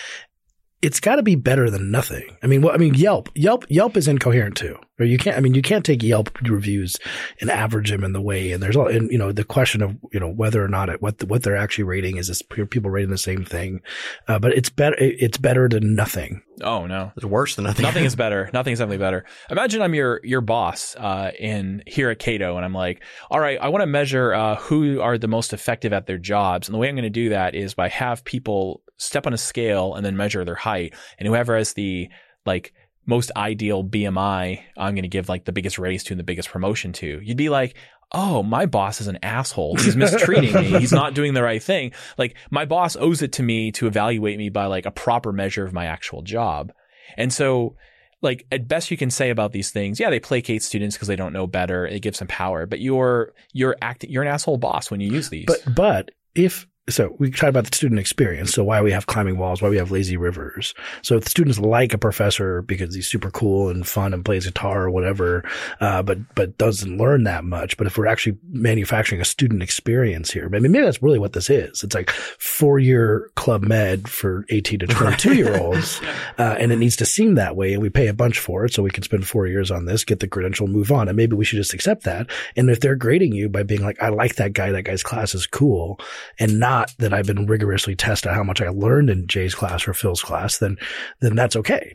It's 0.82 1.00
got 1.00 1.16
to 1.16 1.24
be 1.24 1.36
better 1.36 1.70
than 1.70 1.90
nothing. 1.90 2.38
I 2.44 2.48
mean, 2.48 2.62
well, 2.62 2.74
I 2.74 2.78
mean, 2.78 2.94
Yelp, 2.94 3.30
Yelp, 3.34 3.66
Yelp 3.70 3.98
is 3.98 4.08
incoherent 4.08 4.58
too. 4.58 4.78
Or 4.98 5.06
you 5.06 5.18
can't. 5.18 5.36
I 5.36 5.42
mean, 5.42 5.54
you 5.54 5.62
can't 5.62 5.84
take 5.84 6.02
Yelp 6.02 6.30
reviews 6.42 6.96
and 7.42 7.50
average 7.50 7.92
them 7.92 8.04
in 8.04 8.14
the 8.14 8.22
way. 8.22 8.54
And 8.54 8.64
there's 8.64 8.78
all, 8.78 8.88
and 8.88 9.12
you 9.12 9.18
know, 9.18 9.34
the 9.34 9.44
question 9.44 9.82
of 9.82 9.98
you 10.14 10.20
know 10.22 10.30
whether 10.30 10.64
or 10.64 10.70
not 10.70 10.88
it, 10.88 11.02
what 11.02 11.18
the, 11.18 11.26
what 11.26 11.44
they're 11.44 11.58
actually 11.58 11.84
rating 11.84 12.16
is. 12.16 12.28
This 12.28 12.42
people 12.42 12.90
rating 12.90 13.10
the 13.10 13.18
same 13.18 13.44
thing, 13.44 13.82
uh, 14.30 14.40
but 14.40 14.54
it's 14.54 14.70
better. 14.70 14.96
It's 14.98 15.38
better 15.38 15.68
than 15.68 15.96
nothing. 15.96 16.42
Oh 16.62 16.88
no, 16.88 17.12
It's 17.18 17.26
worse 17.26 17.56
than 17.56 17.66
nothing. 17.66 17.84
Nothing 17.84 18.06
is 18.06 18.16
better. 18.26 18.50
Nothing 18.54 18.72
is 18.72 18.80
definitely 18.80 19.00
better. 19.00 19.26
Imagine 19.50 19.82
I'm 19.82 19.94
your 19.94 20.22
your 20.24 20.42
boss 20.42 20.96
uh, 20.96 21.32
in 21.38 21.84
here 21.86 22.10
at 22.10 22.20
Cato, 22.20 22.56
and 22.56 22.64
I'm 22.64 22.74
like, 22.74 23.04
all 23.30 23.40
right, 23.40 23.60
I 23.62 23.68
want 23.68 23.82
to 23.82 23.88
measure 23.88 24.34
uh, 24.34 24.56
who 24.56 25.02
are 25.02 25.18
the 25.18 25.28
most 25.28 25.52
effective 25.52 25.92
at 25.92 26.08
their 26.08 26.18
jobs, 26.18 26.70
and 26.70 26.74
the 26.74 26.80
way 26.80 26.88
I'm 26.88 26.96
going 26.96 27.04
to 27.04 27.10
do 27.10 27.30
that 27.30 27.54
is 27.54 27.74
by 27.74 27.90
have 27.90 28.24
people 28.24 28.82
step 28.98 29.28
on 29.28 29.34
a 29.34 29.38
scale 29.38 29.94
and 29.96 30.06
then 30.06 30.16
measure 30.16 30.46
their 30.46 30.56
height, 30.56 30.94
and 31.20 31.28
whoever 31.28 31.58
has 31.58 31.74
the 31.74 32.08
like 32.46 32.74
most 33.06 33.32
ideal 33.36 33.84
BMI, 33.84 34.62
I'm 34.78 34.96
going 34.96 35.04
to 35.04 35.10
give 35.10 35.30
like 35.30 35.46
the 35.46 35.52
biggest 35.52 35.78
raise 35.78 36.04
to 36.06 36.14
and 36.14 36.20
the 36.20 36.24
biggest 36.24 36.50
promotion 36.50 36.94
to. 36.94 37.20
You'd 37.22 37.38
be 37.38 37.50
like, 37.50 37.76
oh, 38.12 38.44
my 38.44 38.66
boss 38.66 39.02
is 39.02 39.08
an 39.08 39.20
asshole. 39.22 39.76
He's 39.78 39.96
mistreating 39.96 40.54
me. 40.54 40.80
He's 40.80 40.92
not 40.92 41.14
doing 41.14 41.34
the 41.34 41.44
right 41.44 41.62
thing. 41.62 41.92
Like 42.18 42.36
my 42.50 42.66
boss 42.66 42.96
owes 42.96 43.22
it 43.22 43.34
to 43.34 43.44
me 43.44 43.72
to 43.74 43.88
evaluate 43.88 44.38
me 44.38 44.50
by 44.50 44.66
like 44.66 44.86
a 44.86 44.92
proper 44.92 45.32
measure 45.32 45.66
of 45.66 45.74
my 45.74 45.86
actual 45.86 46.22
job. 46.22 46.72
And 47.18 47.32
so 47.32 47.76
like 48.22 48.46
at 48.52 48.68
best 48.68 48.92
you 48.92 48.98
can 48.98 49.10
say 49.10 49.30
about 49.30 49.52
these 49.52 49.72
things, 49.72 50.00
yeah, 50.00 50.10
they 50.10 50.20
placate 50.20 50.64
students 50.64 50.96
because 50.96 51.08
they 51.08 51.16
don't 51.16 51.34
know 51.34 51.48
better. 51.48 51.86
It 51.86 52.02
gives 52.02 52.20
them 52.20 52.28
power, 52.28 52.66
but 52.66 52.80
you're 52.80 53.34
you're 53.54 53.76
acting 53.82 54.10
you're 54.10 54.24
an 54.24 54.30
asshole 54.30 54.58
boss 54.58 54.90
when 54.90 55.00
you 55.00 55.12
use 55.12 55.30
these. 55.30 55.46
But 55.46 55.76
but 55.76 56.12
if 56.34 56.68
so, 56.88 57.16
we 57.18 57.32
talked 57.32 57.50
about 57.50 57.66
the 57.66 57.76
student 57.76 58.00
experience. 58.00 58.54
So 58.54 58.64
why 58.64 58.80
we 58.84 58.92
have 58.92 59.08
climbing 59.08 59.40
walls, 59.40 59.60
why 59.60 59.70
we 59.70 59.78
have 59.78 59.90
lazy 59.90 60.18
rivers. 60.18 60.76
So 61.02 61.18
if 61.18 61.24
the 61.24 61.32
students 61.32 61.58
like 61.58 61.96
a 61.96 61.98
professor 61.98 62.62
because 62.62 62.94
he's 62.94 63.08
super 63.08 63.32
cool 63.32 63.70
and 63.70 63.88
fun 63.88 64.14
and 64.14 64.24
plays 64.24 64.46
guitar 64.46 64.84
or 64.84 64.92
whatever, 64.92 65.44
uh, 65.82 66.04
but 66.04 66.20
but 66.36 66.60
doesn't 66.60 66.98
learn 66.98 67.24
that 67.24 67.44
much. 67.44 67.76
But 67.78 67.88
if 67.88 67.98
we're 67.98 68.06
actually 68.06 68.38
manufacturing 68.52 69.20
a 69.20 69.26
student 69.26 69.64
experience 69.64 70.30
here, 70.30 70.46
I 70.46 70.60
mean, 70.60 70.72
maybe 70.72 70.86
that's 70.86 71.02
really 71.02 71.18
what 71.18 71.34
this 71.34 71.50
is. 71.50 71.84
It's 71.84 71.96
like 71.96 72.12
four 72.12 72.78
year 72.78 73.32
club 73.34 73.64
med 73.64 74.08
for 74.08 74.46
eighteen 74.50 74.78
to 74.80 74.88
twenty 74.88 75.18
two 75.18 75.34
year 75.34 75.58
olds, 75.58 76.00
uh, 76.38 76.56
and 76.60 76.72
it 76.72 76.78
needs 76.78 76.98
to 76.98 77.06
seem 77.08 77.34
that 77.36 77.56
way. 77.56 77.74
And 77.74 77.82
we 77.82 77.90
pay 77.90 78.10
a 78.10 78.14
bunch 78.14 78.38
for 78.38 78.64
it, 78.64 78.74
so 78.74 78.84
we 78.84 78.92
can 78.92 79.02
spend 79.02 79.28
four 79.28 79.48
years 79.48 79.72
on 79.72 79.86
this, 79.86 80.04
get 80.04 80.20
the 80.20 80.28
credential, 80.28 80.68
move 80.68 80.92
on. 80.92 81.08
And 81.08 81.18
maybe 81.18 81.36
we 81.36 81.46
should 81.46 81.58
just 81.58 81.74
accept 81.74 82.04
that. 82.04 82.30
And 82.56 82.70
if 82.70 82.80
they're 82.80 82.96
grading 82.96 83.34
you 83.34 83.50
by 83.50 83.64
being 83.64 83.82
like, 83.82 84.00
I 84.04 84.10
like 84.10 84.36
that 84.36 84.54
guy, 84.54 84.72
that 84.72 84.84
guy's 84.84 85.02
class 85.02 85.34
is 85.34 85.48
cool, 85.48 86.00
and 86.38 86.60
not 86.60 86.75
that 87.00 87.14
I've 87.14 87.28
been 87.28 87.46
rigorously 87.46 87.96
tested 87.96 88.32
how 88.32 88.44
much 88.44 88.62
I 88.62 88.70
learned 88.70 89.10
in 89.10 89.28
Jay's 89.28 89.56
class 89.56 89.88
or 89.88 89.94
Phil's 89.94 90.22
class, 90.22 90.58
then 90.58 90.78
then 91.22 91.36
that's 91.36 91.56
okay. 91.56 91.94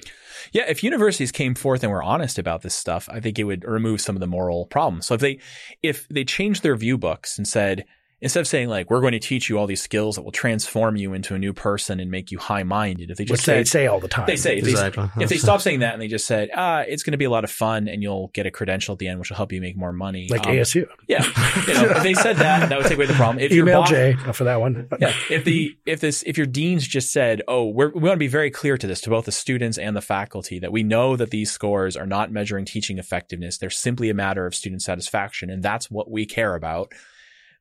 Yeah, 0.52 0.64
if 0.68 0.82
universities 0.82 1.32
came 1.32 1.54
forth 1.54 1.82
and 1.82 1.92
were 1.92 2.02
honest 2.02 2.38
about 2.38 2.62
this 2.62 2.74
stuff, 2.74 3.08
I 3.10 3.20
think 3.20 3.38
it 3.38 3.44
would 3.44 3.64
remove 3.64 4.00
some 4.00 4.16
of 4.16 4.20
the 4.20 4.26
moral 4.26 4.66
problems. 4.66 5.06
So 5.06 5.14
if 5.14 5.20
they 5.20 5.38
if 5.82 6.08
they 6.08 6.24
changed 6.24 6.62
their 6.62 6.76
view 6.76 6.98
books 6.98 7.38
and 7.38 7.46
said 7.46 7.84
instead 8.22 8.40
of 8.40 8.46
saying 8.46 8.68
like 8.68 8.90
we're 8.90 9.00
going 9.00 9.12
to 9.12 9.18
teach 9.18 9.48
you 9.48 9.58
all 9.58 9.66
these 9.66 9.80
skills 9.82 10.16
that 10.16 10.22
will 10.22 10.32
transform 10.32 10.96
you 10.96 11.14
into 11.14 11.34
a 11.34 11.38
new 11.38 11.52
person 11.52 12.00
and 12.00 12.10
make 12.10 12.30
you 12.30 12.38
high 12.38 12.62
minded, 12.62 13.10
if 13.10 13.16
they 13.16 13.22
Which 13.24 13.30
just 13.30 13.46
they 13.46 13.58
said 13.64 13.68
say 13.68 13.86
all 13.86 13.98
the 14.00 14.08
time. 14.08 14.26
they 14.26 14.36
say 14.36 14.58
if 14.58 14.64
they, 14.64 15.02
if 15.22 15.28
they 15.28 15.36
stop 15.46 15.60
saying 15.60 15.80
that 15.80 15.94
and 15.94 16.02
they 16.02 16.08
just 16.08 16.26
said 16.26 16.50
ah 16.54 16.80
it's 16.86 17.02
going 17.02 17.12
to 17.12 17.18
be 17.18 17.24
a 17.24 17.30
lot 17.30 17.44
of 17.44 17.50
fun 17.50 17.88
and 17.88 18.02
you'll 18.02 18.28
get 18.34 18.46
a 18.46 18.50
credential 18.50 18.92
at 18.92 18.98
the 18.98 19.08
end 19.08 19.18
which 19.18 19.30
will 19.30 19.36
help 19.36 19.52
you 19.52 19.60
make 19.60 19.76
more 19.76 19.92
money 19.92 20.28
like 20.30 20.46
Um, 20.46 20.52
ASU. 20.54 20.86
yeah 21.08 21.24
you 21.66 21.74
know, 21.74 21.90
if 21.96 22.02
they 22.02 22.14
said 22.14 22.36
that 22.36 22.68
that 22.68 22.78
would 22.78 22.86
take 22.86 22.96
away 22.98 23.06
the 23.06 23.14
problem 23.14 23.38
if 23.42 23.52
your 23.52 23.64
Email 23.66 23.80
boss- 23.80 23.90
Jay 23.90 24.14
for 24.32 24.44
that 24.44 24.60
one. 24.60 24.88
yeah. 25.00 25.14
If 25.30 25.44
the 25.44 25.76
if 25.86 26.00
this 26.00 26.22
if 26.26 26.36
your 26.36 26.46
deans 26.46 26.86
just 26.86 27.12
said, 27.12 27.42
"Oh, 27.48 27.66
we're, 27.68 27.90
we 27.90 28.00
want 28.02 28.14
to 28.14 28.18
be 28.18 28.28
very 28.28 28.50
clear 28.50 28.76
to 28.76 28.86
this 28.86 29.00
to 29.02 29.10
both 29.10 29.24
the 29.24 29.32
students 29.32 29.78
and 29.78 29.96
the 29.96 30.00
faculty 30.00 30.58
that 30.58 30.72
we 30.72 30.82
know 30.82 31.16
that 31.16 31.30
these 31.30 31.50
scores 31.50 31.96
are 31.96 32.06
not 32.06 32.30
measuring 32.30 32.64
teaching 32.64 32.98
effectiveness; 32.98 33.58
they're 33.58 33.70
simply 33.70 34.10
a 34.10 34.14
matter 34.14 34.46
of 34.46 34.54
student 34.54 34.82
satisfaction, 34.82 35.50
and 35.50 35.62
that's 35.62 35.90
what 35.90 36.10
we 36.10 36.26
care 36.26 36.54
about." 36.54 36.92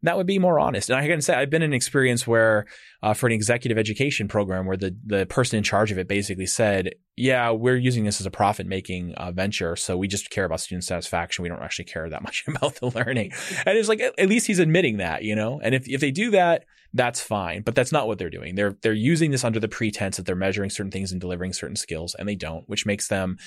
That 0.03 0.15
would 0.15 0.27
be 0.27 0.39
more 0.39 0.59
honest. 0.59 0.89
And 0.89 0.97
I 0.97 1.07
can 1.07 1.21
say 1.21 1.33
I've 1.33 1.49
been 1.49 1.61
in 1.61 1.71
an 1.71 1.75
experience 1.75 2.25
where, 2.25 2.65
uh, 3.03 3.13
for 3.13 3.27
an 3.27 3.33
executive 3.33 3.77
education 3.77 4.27
program, 4.29 4.65
where 4.65 4.77
the 4.77 4.95
the 5.05 5.25
person 5.25 5.57
in 5.57 5.63
charge 5.63 5.91
of 5.91 5.97
it 5.97 6.07
basically 6.07 6.45
said, 6.45 6.91
"Yeah, 7.17 7.51
we're 7.51 7.75
using 7.75 8.05
this 8.05 8.21
as 8.21 8.25
a 8.25 8.31
profit 8.31 8.65
making 8.65 9.13
uh, 9.15 9.31
venture, 9.31 9.75
so 9.75 9.97
we 9.97 10.07
just 10.07 10.29
care 10.29 10.45
about 10.45 10.61
student 10.61 10.85
satisfaction. 10.85 11.43
We 11.43 11.49
don't 11.49 11.61
actually 11.61 11.85
care 11.85 12.09
that 12.09 12.23
much 12.23 12.45
about 12.47 12.75
the 12.75 12.91
learning." 12.91 13.33
And 13.65 13.77
it's 13.77 13.89
like 13.89 13.99
at 13.99 14.29
least 14.29 14.47
he's 14.47 14.59
admitting 14.59 14.97
that, 14.97 15.23
you 15.23 15.35
know. 15.35 15.59
And 15.61 15.75
if 15.75 15.87
if 15.87 15.99
they 15.99 16.11
do 16.11 16.31
that, 16.31 16.63
that's 16.93 17.21
fine. 17.21 17.61
But 17.61 17.75
that's 17.75 17.91
not 17.91 18.07
what 18.07 18.17
they're 18.17 18.29
doing. 18.29 18.55
They're 18.55 18.75
they're 18.81 18.93
using 18.93 19.31
this 19.31 19.43
under 19.43 19.59
the 19.59 19.67
pretense 19.67 20.17
that 20.17 20.25
they're 20.25 20.35
measuring 20.35 20.69
certain 20.69 20.91
things 20.91 21.11
and 21.11 21.21
delivering 21.21 21.53
certain 21.53 21.75
skills, 21.75 22.15
and 22.17 22.27
they 22.27 22.35
don't, 22.35 22.67
which 22.67 22.85
makes 22.85 23.07
them 23.07 23.37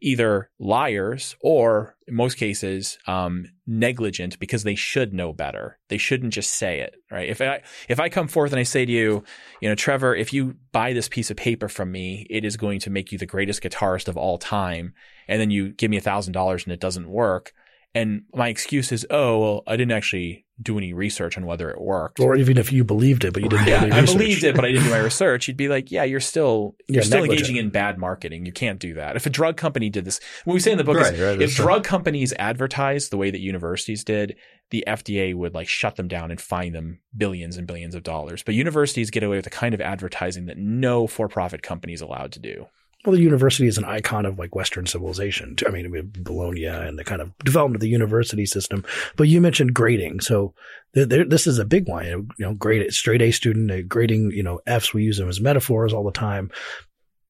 either 0.00 0.50
liars 0.58 1.36
or 1.40 1.96
in 2.06 2.14
most 2.14 2.36
cases 2.36 2.98
um, 3.06 3.46
negligent 3.66 4.38
because 4.38 4.64
they 4.64 4.74
should 4.74 5.12
know 5.12 5.32
better. 5.32 5.78
They 5.88 5.98
shouldn't 5.98 6.32
just 6.32 6.52
say 6.52 6.80
it, 6.80 6.94
right? 7.10 7.28
If 7.28 7.40
I 7.40 7.62
if 7.88 7.98
I 7.98 8.08
come 8.08 8.28
forth 8.28 8.52
and 8.52 8.60
I 8.60 8.64
say 8.64 8.84
to 8.84 8.92
you, 8.92 9.24
you 9.60 9.68
know, 9.68 9.74
Trevor, 9.74 10.14
if 10.14 10.32
you 10.32 10.56
buy 10.70 10.92
this 10.92 11.08
piece 11.08 11.30
of 11.30 11.36
paper 11.36 11.68
from 11.68 11.90
me, 11.90 12.26
it 12.30 12.44
is 12.44 12.56
going 12.56 12.80
to 12.80 12.90
make 12.90 13.10
you 13.10 13.18
the 13.18 13.26
greatest 13.26 13.62
guitarist 13.62 14.08
of 14.08 14.16
all 14.16 14.38
time, 14.38 14.94
and 15.26 15.40
then 15.40 15.50
you 15.50 15.72
give 15.72 15.90
me 15.90 15.96
a 15.96 16.02
thousand 16.02 16.34
dollars 16.34 16.64
and 16.64 16.72
it 16.72 16.80
doesn't 16.80 17.08
work. 17.08 17.52
And 17.94 18.22
my 18.34 18.48
excuse 18.48 18.90
is, 18.90 19.06
oh, 19.10 19.38
well, 19.38 19.62
I 19.66 19.76
didn't 19.76 19.92
actually 19.92 20.46
do 20.62 20.78
any 20.78 20.92
research 20.94 21.36
on 21.36 21.44
whether 21.44 21.70
it 21.70 21.78
worked. 21.80 22.20
Or 22.20 22.36
even 22.36 22.56
if 22.56 22.72
you 22.72 22.84
believed 22.84 23.24
it, 23.24 23.34
but 23.34 23.42
you 23.42 23.48
didn't 23.50 23.64
do 23.66 23.70
yeah, 23.70 23.82
any 23.82 23.90
I 23.92 24.00
research. 24.00 24.16
believed 24.16 24.44
it, 24.44 24.54
but 24.56 24.64
I 24.64 24.68
didn't 24.68 24.84
do 24.84 24.90
my 24.90 24.98
research. 25.10 25.46
You'd 25.48 25.56
be 25.58 25.68
like, 25.68 25.90
yeah, 25.90 26.04
you're 26.04 26.20
still 26.20 26.74
you're 26.88 27.00
Yeah, 27.00 27.02
still 27.02 27.20
negligent. 27.20 27.48
engaging 27.48 27.56
in 27.64 27.70
bad 27.70 27.98
marketing. 27.98 28.46
You 28.46 28.52
can't 28.52 28.78
do 28.78 28.94
that. 28.94 29.16
If 29.16 29.26
a 29.26 29.30
drug 29.30 29.56
company 29.58 29.90
did 29.90 30.04
this, 30.06 30.20
what 30.44 30.54
we 30.54 30.60
say 30.60 30.72
in 30.72 30.78
the 30.78 30.84
book 30.84 30.96
Right, 30.96 31.12
is, 31.12 31.20
right, 31.20 31.42
if 31.42 31.58
right. 31.58 31.64
drug 31.64 31.84
companies 31.84 32.32
advertised 32.38 33.10
the 33.10 33.16
way 33.18 33.30
that 33.30 33.40
universities 33.40 34.04
did, 34.04 34.36
the 34.70 34.84
FDA 34.86 35.34
would 35.34 35.52
like 35.54 35.68
shut 35.68 35.96
them 35.96 36.08
down 36.08 36.30
and 36.30 36.40
fine 36.40 36.72
them 36.72 37.00
billions 37.14 37.56
and 37.58 37.66
billions 37.66 37.94
of 37.94 38.04
dollars. 38.04 38.42
But 38.42 38.54
universities 38.54 39.10
get 39.10 39.22
away 39.22 39.36
with 39.36 39.44
the 39.44 39.50
kind 39.50 39.74
of 39.74 39.82
advertising 39.82 40.46
that 40.46 40.56
no 40.56 41.06
for-profit 41.06 41.62
company 41.62 41.92
is 41.92 42.00
allowed 42.00 42.32
to 42.32 42.38
do. 42.38 42.66
Well, 43.04 43.16
the 43.16 43.20
university 43.20 43.66
is 43.66 43.78
an 43.78 43.84
icon 43.84 44.26
of 44.26 44.38
like 44.38 44.54
Western 44.54 44.86
civilization. 44.86 45.56
I 45.66 45.70
mean, 45.70 45.90
we 45.90 45.98
have 45.98 46.12
Bologna 46.12 46.66
and 46.66 46.96
the 46.96 47.04
kind 47.04 47.20
of 47.20 47.36
development 47.38 47.76
of 47.76 47.80
the 47.80 47.88
university 47.88 48.46
system. 48.46 48.84
But 49.16 49.26
you 49.28 49.40
mentioned 49.40 49.74
grading, 49.74 50.20
so 50.20 50.54
th- 50.94 51.08
there, 51.08 51.24
this 51.24 51.48
is 51.48 51.58
a 51.58 51.64
big 51.64 51.88
one. 51.88 52.06
You 52.06 52.28
know, 52.38 52.54
grade 52.54 52.92
straight 52.92 53.22
A 53.22 53.32
student 53.32 53.70
uh, 53.72 53.82
grading. 53.82 54.30
You 54.30 54.44
know, 54.44 54.60
Fs 54.66 54.94
we 54.94 55.02
use 55.02 55.18
them 55.18 55.28
as 55.28 55.40
metaphors 55.40 55.92
all 55.92 56.04
the 56.04 56.12
time, 56.12 56.52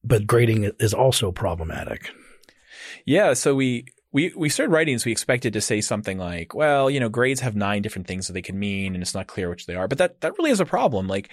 but 0.04 0.26
grading 0.26 0.70
is 0.78 0.92
also 0.92 1.32
problematic. 1.32 2.10
Yeah, 3.06 3.32
so 3.32 3.54
we 3.54 3.86
we 4.12 4.32
we 4.36 4.50
started 4.50 4.72
writing 4.72 4.98
so 4.98 5.06
we 5.06 5.12
expected 5.12 5.54
to 5.54 5.60
say 5.62 5.80
something 5.80 6.18
like, 6.18 6.54
well, 6.54 6.90
you 6.90 7.00
know, 7.00 7.08
grades 7.08 7.40
have 7.40 7.56
nine 7.56 7.80
different 7.80 8.06
things 8.06 8.26
that 8.26 8.34
they 8.34 8.42
can 8.42 8.58
mean, 8.58 8.94
and 8.94 9.02
it's 9.02 9.14
not 9.14 9.26
clear 9.26 9.48
which 9.48 9.66
they 9.66 9.74
are. 9.74 9.88
But 9.88 9.98
that 9.98 10.20
that 10.20 10.36
really 10.38 10.50
is 10.50 10.60
a 10.60 10.66
problem. 10.66 11.08
Like 11.08 11.32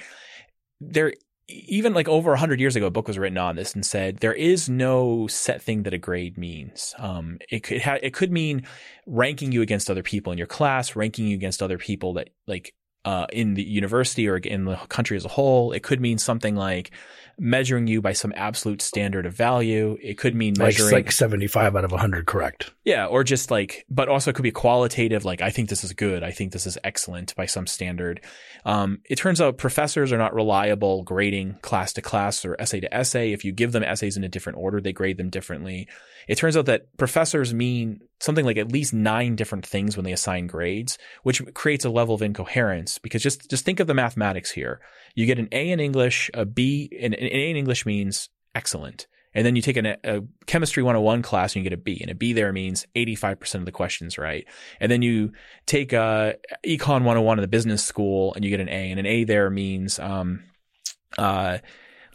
there 0.79 1.13
even 1.49 1.93
like 1.93 2.07
over 2.07 2.31
100 2.31 2.59
years 2.59 2.75
ago 2.75 2.87
a 2.87 2.91
book 2.91 3.07
was 3.07 3.17
written 3.17 3.37
on 3.37 3.55
this 3.55 3.73
and 3.73 3.85
said 3.85 4.17
there 4.17 4.33
is 4.33 4.69
no 4.69 5.27
set 5.27 5.61
thing 5.61 5.83
that 5.83 5.93
a 5.93 5.97
grade 5.97 6.37
means. 6.37 6.93
Um, 6.97 7.39
it 7.49 7.63
could 7.63 7.81
ha- 7.81 7.99
it 8.01 8.13
could 8.13 8.31
mean 8.31 8.65
ranking 9.05 9.51
you 9.51 9.61
against 9.61 9.89
other 9.89 10.03
people 10.03 10.31
in 10.31 10.37
your 10.37 10.47
class 10.47 10.95
ranking 10.95 11.27
you 11.27 11.35
against 11.35 11.63
other 11.63 11.77
people 11.77 12.13
that 12.13 12.29
like 12.47 12.73
uh, 13.05 13.25
in 13.31 13.53
the 13.53 13.63
university 13.63 14.27
or 14.27 14.37
in 14.37 14.65
the 14.65 14.75
country 14.89 15.17
as 15.17 15.25
a 15.25 15.29
whole. 15.29 15.71
It 15.71 15.83
could 15.83 16.01
mean 16.01 16.17
something 16.17 16.55
like 16.55 16.91
measuring 17.39 17.87
you 17.87 18.01
by 18.01 18.13
some 18.13 18.33
absolute 18.35 18.81
standard 18.81 19.25
of 19.25 19.33
value 19.33 19.97
it 20.01 20.17
could 20.17 20.35
mean 20.35 20.53
Like, 20.55 20.77
measuring 20.77 20.91
like 20.93 21.11
75 21.11 21.75
out 21.75 21.83
of 21.85 21.91
100, 21.91 22.25
correct. 22.25 22.71
yeah, 22.83 23.05
or 23.05 23.23
just 23.23 23.49
like, 23.49 23.85
but 23.89 24.09
also 24.09 24.31
it 24.31 24.35
could 24.35 24.43
be 24.43 24.51
qualitative, 24.51 25.25
like, 25.25 25.41
I 25.41 25.49
think 25.49 25.69
this 25.69 25.83
is 25.83 25.93
good. 25.93 26.23
I 26.23 26.31
think 26.31 26.51
this 26.51 26.67
is 26.67 26.77
excellent 26.83 27.35
by 27.35 27.45
some 27.45 27.65
standard. 27.67 28.21
Um, 28.65 28.99
it 29.09 29.15
turns 29.17 29.39
out 29.39 29.57
professors 29.57 30.11
are 30.11 30.17
not 30.17 30.33
reliable 30.33 31.03
grading 31.03 31.55
class 31.61 31.93
to 31.93 32.01
class 32.01 32.43
or 32.45 32.55
essay 32.59 32.79
to 32.81 32.93
essay. 32.93 33.31
If 33.31 33.45
you 33.45 33.51
give 33.51 33.71
them 33.71 33.83
essays 33.83 34.17
in 34.17 34.23
a 34.23 34.29
different 34.29 34.57
order, 34.59 34.81
they 34.81 34.91
grade 34.93 35.17
them 35.17 35.29
differently. 35.29 35.87
It 36.27 36.37
turns 36.37 36.57
out 36.57 36.65
that 36.65 36.95
professors 36.97 37.53
mean 37.53 38.01
something 38.19 38.45
like 38.45 38.57
at 38.57 38.71
least 38.71 38.93
nine 38.93 39.35
different 39.35 39.65
things 39.65 39.95
when 39.95 40.03
they 40.03 40.11
assign 40.11 40.47
grades, 40.47 40.97
which 41.23 41.41
creates 41.53 41.85
a 41.85 41.89
level 41.89 42.15
of 42.15 42.21
incoherence 42.21 42.97
because 42.97 43.23
just, 43.23 43.49
just 43.49 43.65
think 43.65 43.79
of 43.79 43.87
the 43.87 43.93
mathematics 43.93 44.51
here. 44.51 44.81
You 45.15 45.25
get 45.25 45.39
an 45.39 45.47
A 45.51 45.71
in 45.71 45.79
English, 45.79 46.29
a 46.33 46.45
B, 46.45 46.89
an, 47.01 47.13
an 47.13 47.25
A 47.25 47.49
in 47.49 47.55
English 47.55 47.85
means 47.85 48.29
excellent. 48.53 49.07
And 49.33 49.45
then 49.45 49.55
you 49.55 49.61
take 49.61 49.77
an, 49.77 49.85
a 49.85 50.21
chemistry 50.47 50.81
101 50.81 51.21
class 51.21 51.55
and 51.55 51.63
you 51.63 51.69
get 51.69 51.77
a 51.77 51.81
B, 51.81 51.99
and 52.01 52.09
a 52.09 52.15
B 52.15 52.33
there 52.33 52.51
means 52.51 52.85
85% 52.95 53.55
of 53.55 53.65
the 53.65 53.71
questions 53.71 54.17
right. 54.17 54.45
And 54.79 54.91
then 54.91 55.01
you 55.01 55.33
take 55.65 55.93
a 55.93 56.35
econ 56.65 57.03
101 57.03 57.37
in 57.37 57.41
the 57.41 57.47
business 57.47 57.83
school 57.83 58.33
and 58.33 58.43
you 58.43 58.49
get 58.49 58.59
an 58.59 58.69
A, 58.69 58.91
and 58.91 58.99
an 58.99 59.05
A 59.05 59.23
there 59.25 59.49
means, 59.49 59.99
um, 59.99 60.43
uh, 61.17 61.59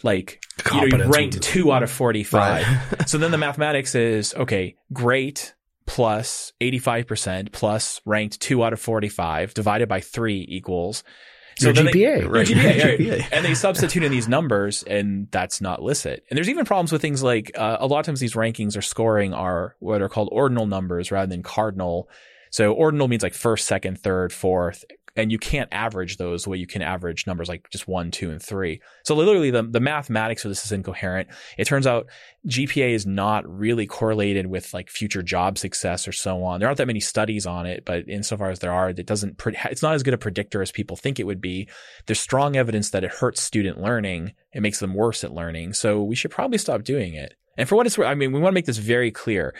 like, 0.02 0.44
you 0.74 0.88
know, 0.88 1.08
ranked 1.08 1.40
two 1.40 1.72
out 1.72 1.84
of 1.84 1.90
45. 1.90 2.66
Right. 2.66 3.08
so 3.08 3.16
then 3.16 3.30
the 3.30 3.38
mathematics 3.38 3.94
is, 3.94 4.34
okay, 4.34 4.74
great 4.92 5.54
plus 5.86 6.52
85% 6.60 7.52
plus 7.52 8.00
ranked 8.04 8.40
two 8.40 8.64
out 8.64 8.72
of 8.72 8.80
45 8.80 9.54
divided 9.54 9.88
by 9.88 10.00
three 10.00 10.44
equals. 10.48 11.04
Your 11.60 11.72
then 11.72 11.86
they- 11.86 11.92
GPA. 11.92 12.20
your 12.22 12.30
Right. 12.30 12.46
GPA, 12.46 12.64
right. 12.84 12.98
GPA. 12.98 13.28
And 13.32 13.44
they 13.44 13.54
substitute 13.54 14.02
in 14.02 14.10
these 14.10 14.26
numbers, 14.28 14.82
and 14.82 15.28
that's 15.30 15.60
not 15.60 15.82
licit. 15.82 16.24
And 16.28 16.36
there's 16.36 16.48
even 16.48 16.64
problems 16.64 16.90
with 16.90 17.00
things 17.00 17.22
like 17.22 17.52
uh, 17.56 17.76
a 17.78 17.86
lot 17.86 18.00
of 18.00 18.06
times 18.06 18.18
these 18.20 18.34
rankings 18.34 18.76
or 18.76 18.82
scoring 18.82 19.32
are 19.32 19.76
what 19.78 20.02
are 20.02 20.08
called 20.08 20.30
ordinal 20.32 20.66
numbers 20.66 21.12
rather 21.12 21.28
than 21.30 21.42
cardinal. 21.44 22.08
So 22.50 22.72
ordinal 22.72 23.06
means 23.08 23.22
like 23.22 23.34
first, 23.34 23.66
second, 23.66 24.00
third, 24.00 24.32
fourth, 24.32 24.84
and 25.16 25.30
you 25.30 25.38
can't 25.38 25.68
average 25.72 26.16
those 26.16 26.44
the 26.44 26.50
way 26.50 26.58
you 26.58 26.66
can 26.66 26.82
average 26.82 27.26
numbers 27.26 27.48
like 27.48 27.68
just 27.70 27.86
one, 27.86 28.10
two, 28.10 28.30
and 28.30 28.42
three. 28.42 28.80
So 29.04 29.14
literally, 29.14 29.50
the 29.50 29.62
the 29.62 29.80
mathematics 29.80 30.44
of 30.44 30.50
this 30.50 30.64
is 30.64 30.72
incoherent. 30.72 31.28
It 31.56 31.66
turns 31.66 31.86
out 31.86 32.08
GPA 32.48 32.90
is 32.90 33.06
not 33.06 33.48
really 33.48 33.86
correlated 33.86 34.46
with 34.46 34.74
like 34.74 34.90
future 34.90 35.22
job 35.22 35.58
success 35.58 36.08
or 36.08 36.12
so 36.12 36.42
on. 36.42 36.60
There 36.60 36.68
aren't 36.68 36.78
that 36.78 36.86
many 36.86 37.00
studies 37.00 37.46
on 37.46 37.66
it, 37.66 37.84
but 37.84 38.08
insofar 38.08 38.50
as 38.50 38.58
there 38.58 38.72
are, 38.72 38.90
it 38.90 39.06
doesn't. 39.06 39.38
Pre- 39.38 39.56
it's 39.64 39.82
not 39.82 39.94
as 39.94 40.02
good 40.02 40.14
a 40.14 40.18
predictor 40.18 40.62
as 40.62 40.72
people 40.72 40.96
think 40.96 41.20
it 41.20 41.26
would 41.26 41.40
be. 41.40 41.68
There's 42.06 42.20
strong 42.20 42.56
evidence 42.56 42.90
that 42.90 43.04
it 43.04 43.10
hurts 43.10 43.40
student 43.40 43.80
learning. 43.80 44.32
It 44.52 44.62
makes 44.62 44.80
them 44.80 44.94
worse 44.94 45.24
at 45.24 45.32
learning. 45.32 45.74
So 45.74 46.02
we 46.02 46.16
should 46.16 46.30
probably 46.30 46.58
stop 46.58 46.82
doing 46.82 47.14
it. 47.14 47.34
And 47.56 47.68
for 47.68 47.76
what 47.76 47.86
it's 47.86 47.96
worth, 47.96 48.08
I 48.08 48.14
mean, 48.14 48.32
we 48.32 48.40
want 48.40 48.52
to 48.52 48.54
make 48.54 48.66
this 48.66 48.78
very 48.78 49.10
clear. 49.10 49.54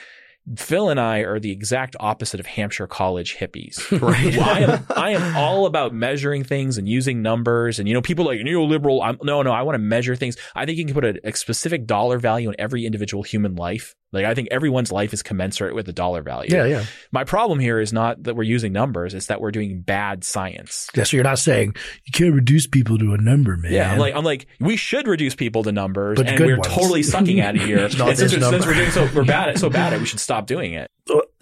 Phil 0.57 0.91
and 0.91 1.01
I 1.01 1.21
are 1.21 1.41
the 1.41 1.51
exact 1.51 1.97
opposite 1.99 2.39
of 2.39 2.47
Hampshire 2.47 2.87
College 2.87 3.37
hippies. 3.37 3.81
Right. 4.05 4.39
I 4.39 4.61
am 4.61 4.87
I 4.95 5.11
am 5.13 5.37
all 5.37 5.65
about 5.65 5.95
measuring 5.95 6.45
things 6.45 6.77
and 6.77 6.87
using 6.87 7.23
numbers 7.23 7.79
and 7.79 7.89
you 7.89 7.95
know 7.95 8.03
people 8.03 8.27
like 8.27 8.41
neoliberal. 8.41 9.01
I'm 9.03 9.19
no 9.23 9.41
no 9.41 9.51
I 9.51 9.63
want 9.63 9.75
to 9.77 9.79
measure 9.79 10.15
things. 10.15 10.37
I 10.55 10.67
think 10.67 10.77
you 10.77 10.85
can 10.85 10.95
put 10.95 11.05
a, 11.05 11.21
a 11.25 11.33
specific 11.33 11.87
dollar 11.87 12.19
value 12.19 12.51
in 12.51 12.57
every 12.59 12.85
individual 12.85 13.23
human 13.23 13.55
life. 13.55 13.95
Like 14.15 14.25
I 14.25 14.35
think 14.35 14.49
everyone's 14.51 14.91
life 14.93 15.13
is 15.13 15.23
commensurate 15.23 15.75
with 15.75 15.87
the 15.87 15.93
dollar 15.93 16.23
value. 16.23 16.55
Yeah, 16.55 16.65
yeah. 16.65 16.85
My 17.13 17.25
problem 17.25 17.59
here 17.59 17.81
is 17.81 17.93
not 17.93 18.23
that 18.23 18.37
we're 18.37 18.45
using 18.45 18.73
numbers; 18.73 19.13
it's 19.15 19.27
that 19.27 19.41
we're 19.41 19.51
doing 19.51 19.81
bad 19.81 20.25
science. 20.25 20.89
Yeah, 20.95 21.05
so 21.05 21.17
you're 21.17 21.25
not 21.25 21.39
saying 21.39 21.75
you 22.05 22.13
can't 22.13 22.35
reduce 22.35 22.67
people 22.67 22.97
to 22.99 23.13
a 23.15 23.19
number, 23.19 23.57
man. 23.57 23.73
Yeah, 23.73 23.93
I'm 23.93 23.99
like 23.99 24.15
I'm 24.15 24.25
like 24.25 24.47
we 24.61 24.77
should 24.77 25.07
reduce 25.09 25.35
people 25.35 25.65
to 25.65 25.73
numbers, 25.73 26.17
But 26.17 26.29
and 26.29 26.41
we're 26.41 26.57
ones. 26.59 26.73
totally 26.73 27.03
sucking 27.03 27.41
at 27.41 27.57
it 27.57 27.63
here. 27.63 27.77
Not 27.99 28.09
and 28.11 28.19
since, 28.19 28.33
since 28.33 28.67
we're 28.67 28.75
doing 28.75 28.91
so 28.91 29.09
we're 29.15 29.25
bad 29.25 29.51
at 29.51 29.59
so 29.59 29.69
bad 29.69 29.93
at, 29.93 29.97
it, 29.97 30.01
we 30.01 30.07
should 30.07 30.21
stop 30.21 30.47
doing 30.47 30.73
it. 30.75 30.91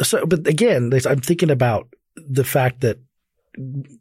so, 0.03 0.27
but 0.27 0.47
again, 0.47 0.91
I'm 1.07 1.21
thinking 1.21 1.51
about 1.51 1.89
the 2.17 2.45
fact 2.45 2.81
that 2.81 2.99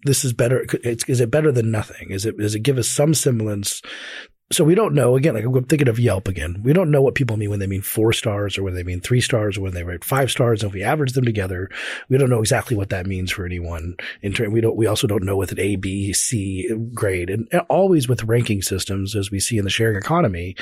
this 0.03 0.23
is 0.23 0.33
better. 0.33 0.65
It's, 0.83 1.03
is 1.09 1.19
it 1.19 1.29
better 1.29 1.51
than 1.51 1.71
nothing? 1.71 2.11
Is 2.11 2.25
it, 2.25 2.37
does 2.37 2.55
it 2.55 2.61
give 2.61 2.77
us 2.77 2.87
some 2.87 3.13
semblance? 3.13 3.81
So 4.51 4.65
we 4.65 4.75
don't 4.75 4.93
know. 4.93 5.15
Again, 5.15 5.35
like 5.35 5.45
I'm 5.45 5.63
thinking 5.63 5.87
of 5.87 5.97
Yelp 5.97 6.27
again. 6.27 6.61
We 6.61 6.73
don't 6.73 6.91
know 6.91 7.01
what 7.01 7.15
people 7.15 7.37
mean 7.37 7.49
when 7.49 7.59
they 7.59 7.67
mean 7.67 7.81
four 7.81 8.11
stars 8.11 8.57
or 8.57 8.63
when 8.63 8.73
they 8.73 8.83
mean 8.83 8.99
three 8.99 9.21
stars 9.21 9.57
or 9.57 9.61
when 9.61 9.73
they 9.73 9.83
write 9.83 10.03
five 10.03 10.29
stars. 10.29 10.61
And 10.61 10.69
if 10.69 10.73
we 10.73 10.83
average 10.83 11.13
them 11.13 11.23
together, 11.23 11.69
we 12.09 12.17
don't 12.17 12.29
know 12.29 12.41
exactly 12.41 12.75
what 12.75 12.89
that 12.89 13.05
means 13.05 13.31
for 13.31 13.45
anyone. 13.45 13.95
In 14.21 14.33
turn, 14.33 14.51
we 14.51 14.59
don't. 14.59 14.75
We 14.75 14.87
also 14.87 15.07
don't 15.07 15.23
know 15.23 15.37
with 15.37 15.53
an 15.53 15.59
A, 15.59 15.77
B, 15.77 16.11
C 16.11 16.69
grade, 16.93 17.29
and 17.29 17.47
always 17.69 18.09
with 18.09 18.25
ranking 18.25 18.61
systems, 18.61 19.15
as 19.15 19.31
we 19.31 19.39
see 19.39 19.57
in 19.57 19.63
the 19.63 19.69
sharing 19.69 19.97
economy, 19.97 20.55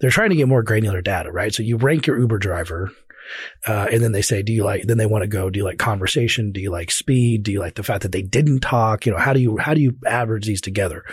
they're 0.00 0.10
trying 0.10 0.30
to 0.30 0.36
get 0.36 0.48
more 0.48 0.64
granular 0.64 1.00
data, 1.00 1.30
right? 1.30 1.54
So 1.54 1.62
you 1.62 1.76
rank 1.76 2.06
your 2.06 2.18
Uber 2.18 2.38
driver. 2.38 2.90
Uh, 3.66 3.86
and 3.92 4.02
then 4.02 4.12
they 4.12 4.22
say, 4.22 4.42
do 4.42 4.52
you 4.52 4.64
like, 4.64 4.84
then 4.84 4.98
they 4.98 5.06
want 5.06 5.22
to 5.22 5.28
go, 5.28 5.50
do 5.50 5.58
you 5.58 5.64
like 5.64 5.78
conversation? 5.78 6.52
Do 6.52 6.60
you 6.60 6.70
like 6.70 6.90
speed? 6.90 7.42
Do 7.42 7.52
you 7.52 7.60
like 7.60 7.74
the 7.74 7.82
fact 7.82 8.02
that 8.02 8.12
they 8.12 8.22
didn't 8.22 8.60
talk? 8.60 9.06
You 9.06 9.12
know, 9.12 9.18
how 9.18 9.32
do 9.32 9.40
you, 9.40 9.56
how 9.58 9.74
do 9.74 9.80
you 9.80 9.96
average 10.06 10.46
these 10.46 10.60
together? 10.60 11.04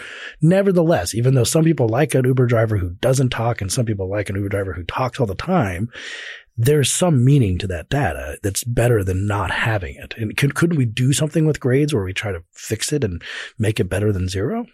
Nevertheless, 0.42 1.14
even 1.16 1.34
though 1.34 1.44
some 1.44 1.64
people 1.64 1.88
like 1.88 2.16
an 2.16 2.26
Uber 2.26 2.46
driver 2.46 2.78
who 2.78 2.92
doesn't 2.92 3.30
talk 3.30 3.62
and 3.62 3.72
some 3.72 3.86
people 3.86 4.10
like 4.10 4.30
an 4.30 4.36
Uber 4.36 4.50
driver 4.50 4.74
who 4.74 4.84
talks 4.84 5.20
all 5.20 5.26
the 5.26 5.36
time, 5.36 5.90
there's 6.56 6.92
some 6.92 7.26
meaning 7.26 7.58
to 7.58 7.68
that 7.68 7.90
data 7.90 8.38
that's 8.44 8.64
better 8.64 9.04
than 9.04 9.26
not 9.26 9.50
having 9.50 9.96
it. 9.96 10.14
And 10.18 10.38
could, 10.38 10.54
couldn't 10.54 10.78
we 10.78 10.86
do 10.86 11.12
something 11.12 11.46
with 11.46 11.60
grades 11.60 11.94
where 11.94 12.04
we 12.04 12.14
try 12.14 12.32
to 12.32 12.44
fix 12.54 12.94
it 12.94 13.04
and 13.04 13.24
make 13.58 13.80
it 13.80 13.90
better 13.90 14.12
than 14.12 14.30
zero? 14.30 14.66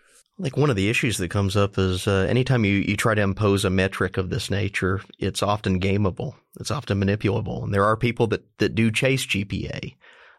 Like 0.42 0.56
one 0.56 0.70
of 0.70 0.78
the 0.78 0.90
issues 0.90 1.18
that 1.18 1.30
comes 1.30 1.58
up 1.58 1.78
is 1.78 2.08
uh, 2.08 2.26
anytime 2.30 2.64
you, 2.64 2.76
you 2.76 2.96
try 2.96 3.14
to 3.14 3.22
impose 3.22 3.66
a 3.66 3.70
metric 3.70 4.16
of 4.18 4.30
this 4.30 4.50
nature, 4.50 5.02
it's 5.20 5.44
often 5.44 5.82
gameable. 5.82 6.34
It's 6.60 6.72
often 6.72 7.00
manipulable. 7.00 7.62
And 7.64 7.74
there 7.74 7.84
are 7.84 7.98
people 7.98 8.28
that, 8.28 8.46
that 8.60 8.74
do 8.74 8.90
chase 8.90 9.26
GPA. 9.26 9.96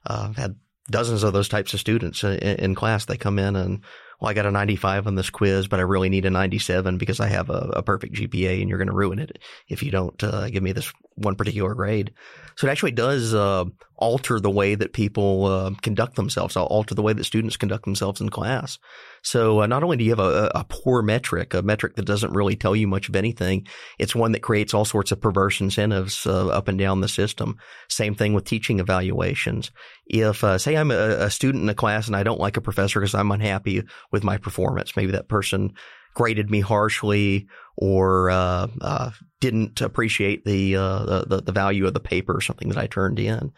Uh, 0.06 0.26
I've 0.30 0.36
had 0.36 0.56
dozens 0.90 1.22
of 1.22 1.34
those 1.34 1.50
types 1.50 1.74
of 1.74 1.80
students 1.80 2.24
in, 2.24 2.38
in 2.38 2.74
class. 2.74 3.04
They 3.04 3.18
come 3.18 3.38
in 3.38 3.56
and, 3.56 3.82
well, 4.20 4.30
I 4.30 4.34
got 4.34 4.46
a 4.46 4.50
95 4.50 5.06
on 5.06 5.16
this 5.16 5.28
quiz, 5.28 5.68
but 5.68 5.80
I 5.80 5.82
really 5.82 6.08
need 6.08 6.24
a 6.24 6.30
97 6.30 6.96
because 6.96 7.20
I 7.20 7.28
have 7.28 7.50
a, 7.50 7.70
a 7.74 7.82
perfect 7.82 8.14
GPA 8.14 8.60
and 8.60 8.70
you're 8.70 8.78
going 8.78 8.88
to 8.88 8.94
ruin 8.94 9.18
it 9.18 9.38
if 9.68 9.82
you 9.82 9.90
don't 9.90 10.24
uh, 10.24 10.48
give 10.48 10.62
me 10.62 10.72
this 10.72 10.90
one 11.14 11.34
particular 11.34 11.74
grade. 11.74 12.12
So 12.56 12.66
it 12.66 12.70
actually 12.70 12.92
does 12.92 13.34
uh, 13.34 13.64
alter 13.96 14.40
the 14.40 14.50
way 14.50 14.74
that 14.74 14.92
people 14.92 15.46
uh, 15.46 15.70
conduct 15.82 16.16
themselves, 16.16 16.56
alter 16.56 16.94
the 16.94 17.02
way 17.02 17.12
that 17.12 17.24
students 17.24 17.56
conduct 17.56 17.84
themselves 17.84 18.20
in 18.20 18.28
class. 18.28 18.78
So 19.22 19.62
uh, 19.62 19.66
not 19.66 19.82
only 19.82 19.96
do 19.96 20.04
you 20.04 20.10
have 20.10 20.18
a, 20.18 20.50
a 20.54 20.64
poor 20.68 21.02
metric, 21.02 21.54
a 21.54 21.62
metric 21.62 21.96
that 21.96 22.06
doesn't 22.06 22.32
really 22.32 22.56
tell 22.56 22.74
you 22.74 22.86
much 22.86 23.08
of 23.08 23.16
anything, 23.16 23.66
it's 23.98 24.14
one 24.14 24.32
that 24.32 24.42
creates 24.42 24.72
all 24.72 24.84
sorts 24.84 25.12
of 25.12 25.20
perverse 25.20 25.60
incentives 25.60 26.26
uh, 26.26 26.48
up 26.48 26.68
and 26.68 26.78
down 26.78 27.00
the 27.00 27.08
system. 27.08 27.56
Same 27.88 28.14
thing 28.14 28.32
with 28.32 28.44
teaching 28.44 28.80
evaluations. 28.80 29.70
If, 30.06 30.42
uh, 30.42 30.58
say, 30.58 30.76
I'm 30.76 30.90
a, 30.90 30.94
a 30.94 31.30
student 31.30 31.62
in 31.62 31.68
a 31.68 31.74
class 31.74 32.06
and 32.06 32.16
I 32.16 32.22
don't 32.22 32.40
like 32.40 32.56
a 32.56 32.62
professor 32.62 33.00
because 33.00 33.14
I'm 33.14 33.30
unhappy 33.30 33.82
with 34.10 34.24
my 34.24 34.38
performance, 34.38 34.96
maybe 34.96 35.12
that 35.12 35.28
person 35.28 35.74
graded 36.14 36.50
me 36.50 36.60
harshly 36.60 37.46
or 37.76 38.30
uh, 38.30 38.66
uh, 38.80 39.10
didn't 39.40 39.80
appreciate 39.80 40.44
the, 40.44 40.76
uh, 40.76 41.24
the 41.26 41.42
the 41.42 41.52
value 41.52 41.86
of 41.86 41.94
the 41.94 42.00
paper 42.00 42.36
or 42.36 42.40
something 42.40 42.68
that 42.68 42.78
I 42.78 42.86
turned 42.86 43.18
in. 43.18 43.52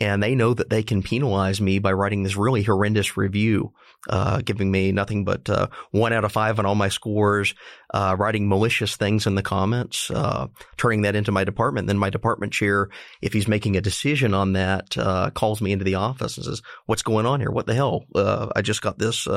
and 0.00 0.22
they 0.22 0.34
know 0.34 0.54
that 0.54 0.70
they 0.70 0.82
can 0.82 1.02
penalize 1.02 1.60
me 1.60 1.78
by 1.78 1.92
writing 1.92 2.22
this 2.22 2.36
really 2.36 2.62
horrendous 2.62 3.16
review, 3.16 3.72
uh, 4.08 4.40
giving 4.44 4.70
me 4.70 4.90
nothing 4.92 5.24
but 5.24 5.48
uh, 5.48 5.68
one 5.92 6.12
out 6.12 6.24
of 6.24 6.32
five 6.32 6.58
on 6.58 6.66
all 6.66 6.74
my 6.74 6.88
scores, 6.88 7.54
uh, 7.94 8.16
writing 8.18 8.48
malicious 8.48 8.96
things 8.96 9.24
in 9.24 9.36
the 9.36 9.42
comments, 9.42 10.10
uh, 10.10 10.48
turning 10.76 11.02
that 11.02 11.14
into 11.14 11.30
my 11.30 11.44
department. 11.44 11.86
Then 11.86 11.96
my 11.96 12.10
department 12.10 12.52
chair, 12.52 12.88
if 13.22 13.32
he's 13.32 13.46
making 13.46 13.76
a 13.76 13.80
decision 13.80 14.34
on 14.34 14.54
that, 14.54 14.98
uh, 14.98 15.30
calls 15.30 15.60
me 15.60 15.70
into 15.70 15.84
the 15.84 15.94
office 15.94 16.36
and 16.36 16.44
says, 16.44 16.60
"What's 16.86 17.02
going 17.02 17.24
on 17.24 17.38
here? 17.38 17.52
What 17.52 17.66
the 17.66 17.74
hell? 17.74 18.04
Uh, 18.12 18.48
I 18.56 18.62
just 18.62 18.82
got 18.82 18.98
this 18.98 19.28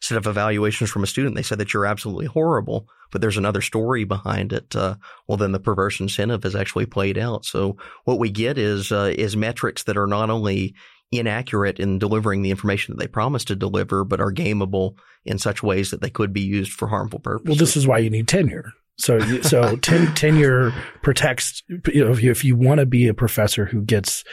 set 0.00 0.16
of 0.16 0.28
evaluations 0.28 0.90
from 0.90 1.02
a 1.02 1.08
student. 1.08 1.34
They 1.34 1.42
said 1.42 1.58
that 1.58 1.74
you're 1.74 1.86
absolutely 1.86 2.26
horrible." 2.26 2.86
but 3.14 3.20
there's 3.20 3.36
another 3.36 3.60
story 3.60 4.02
behind 4.02 4.52
it. 4.52 4.74
Uh, 4.74 4.96
well, 5.28 5.36
then 5.36 5.52
the 5.52 5.60
perverse 5.60 6.00
incentive 6.00 6.42
has 6.42 6.56
actually 6.56 6.84
played 6.84 7.16
out. 7.16 7.44
So 7.44 7.76
what 8.04 8.18
we 8.18 8.28
get 8.28 8.58
is 8.58 8.90
uh, 8.90 9.14
is 9.16 9.36
metrics 9.36 9.84
that 9.84 9.96
are 9.96 10.08
not 10.08 10.30
only 10.30 10.74
inaccurate 11.18 11.78
in 11.78 11.98
delivering 11.98 12.42
the 12.42 12.50
information 12.50 12.94
that 12.94 13.02
they 13.02 13.08
promise 13.08 13.44
to 13.46 13.56
deliver, 13.56 14.04
but 14.04 14.20
are 14.20 14.32
gameable 14.32 14.96
in 15.24 15.38
such 15.38 15.62
ways 15.62 15.90
that 15.90 16.00
they 16.00 16.10
could 16.10 16.32
be 16.32 16.42
used 16.42 16.72
for 16.72 16.88
harmful 16.88 17.20
purposes. 17.20 17.48
Well, 17.48 17.58
this 17.58 17.76
is 17.76 17.86
why 17.86 17.98
you 17.98 18.10
need 18.10 18.28
tenure. 18.28 18.72
So, 18.96 19.18
so 19.42 19.76
ten, 19.82 20.14
tenure 20.14 20.72
protects. 21.02 21.62
You 21.68 22.04
know, 22.04 22.12
if 22.12 22.22
you, 22.22 22.30
if 22.30 22.44
you 22.44 22.56
want 22.56 22.80
to 22.80 22.86
be 22.86 23.08
a 23.08 23.14
professor 23.14 23.64
who 23.66 23.82
gets 23.82 24.24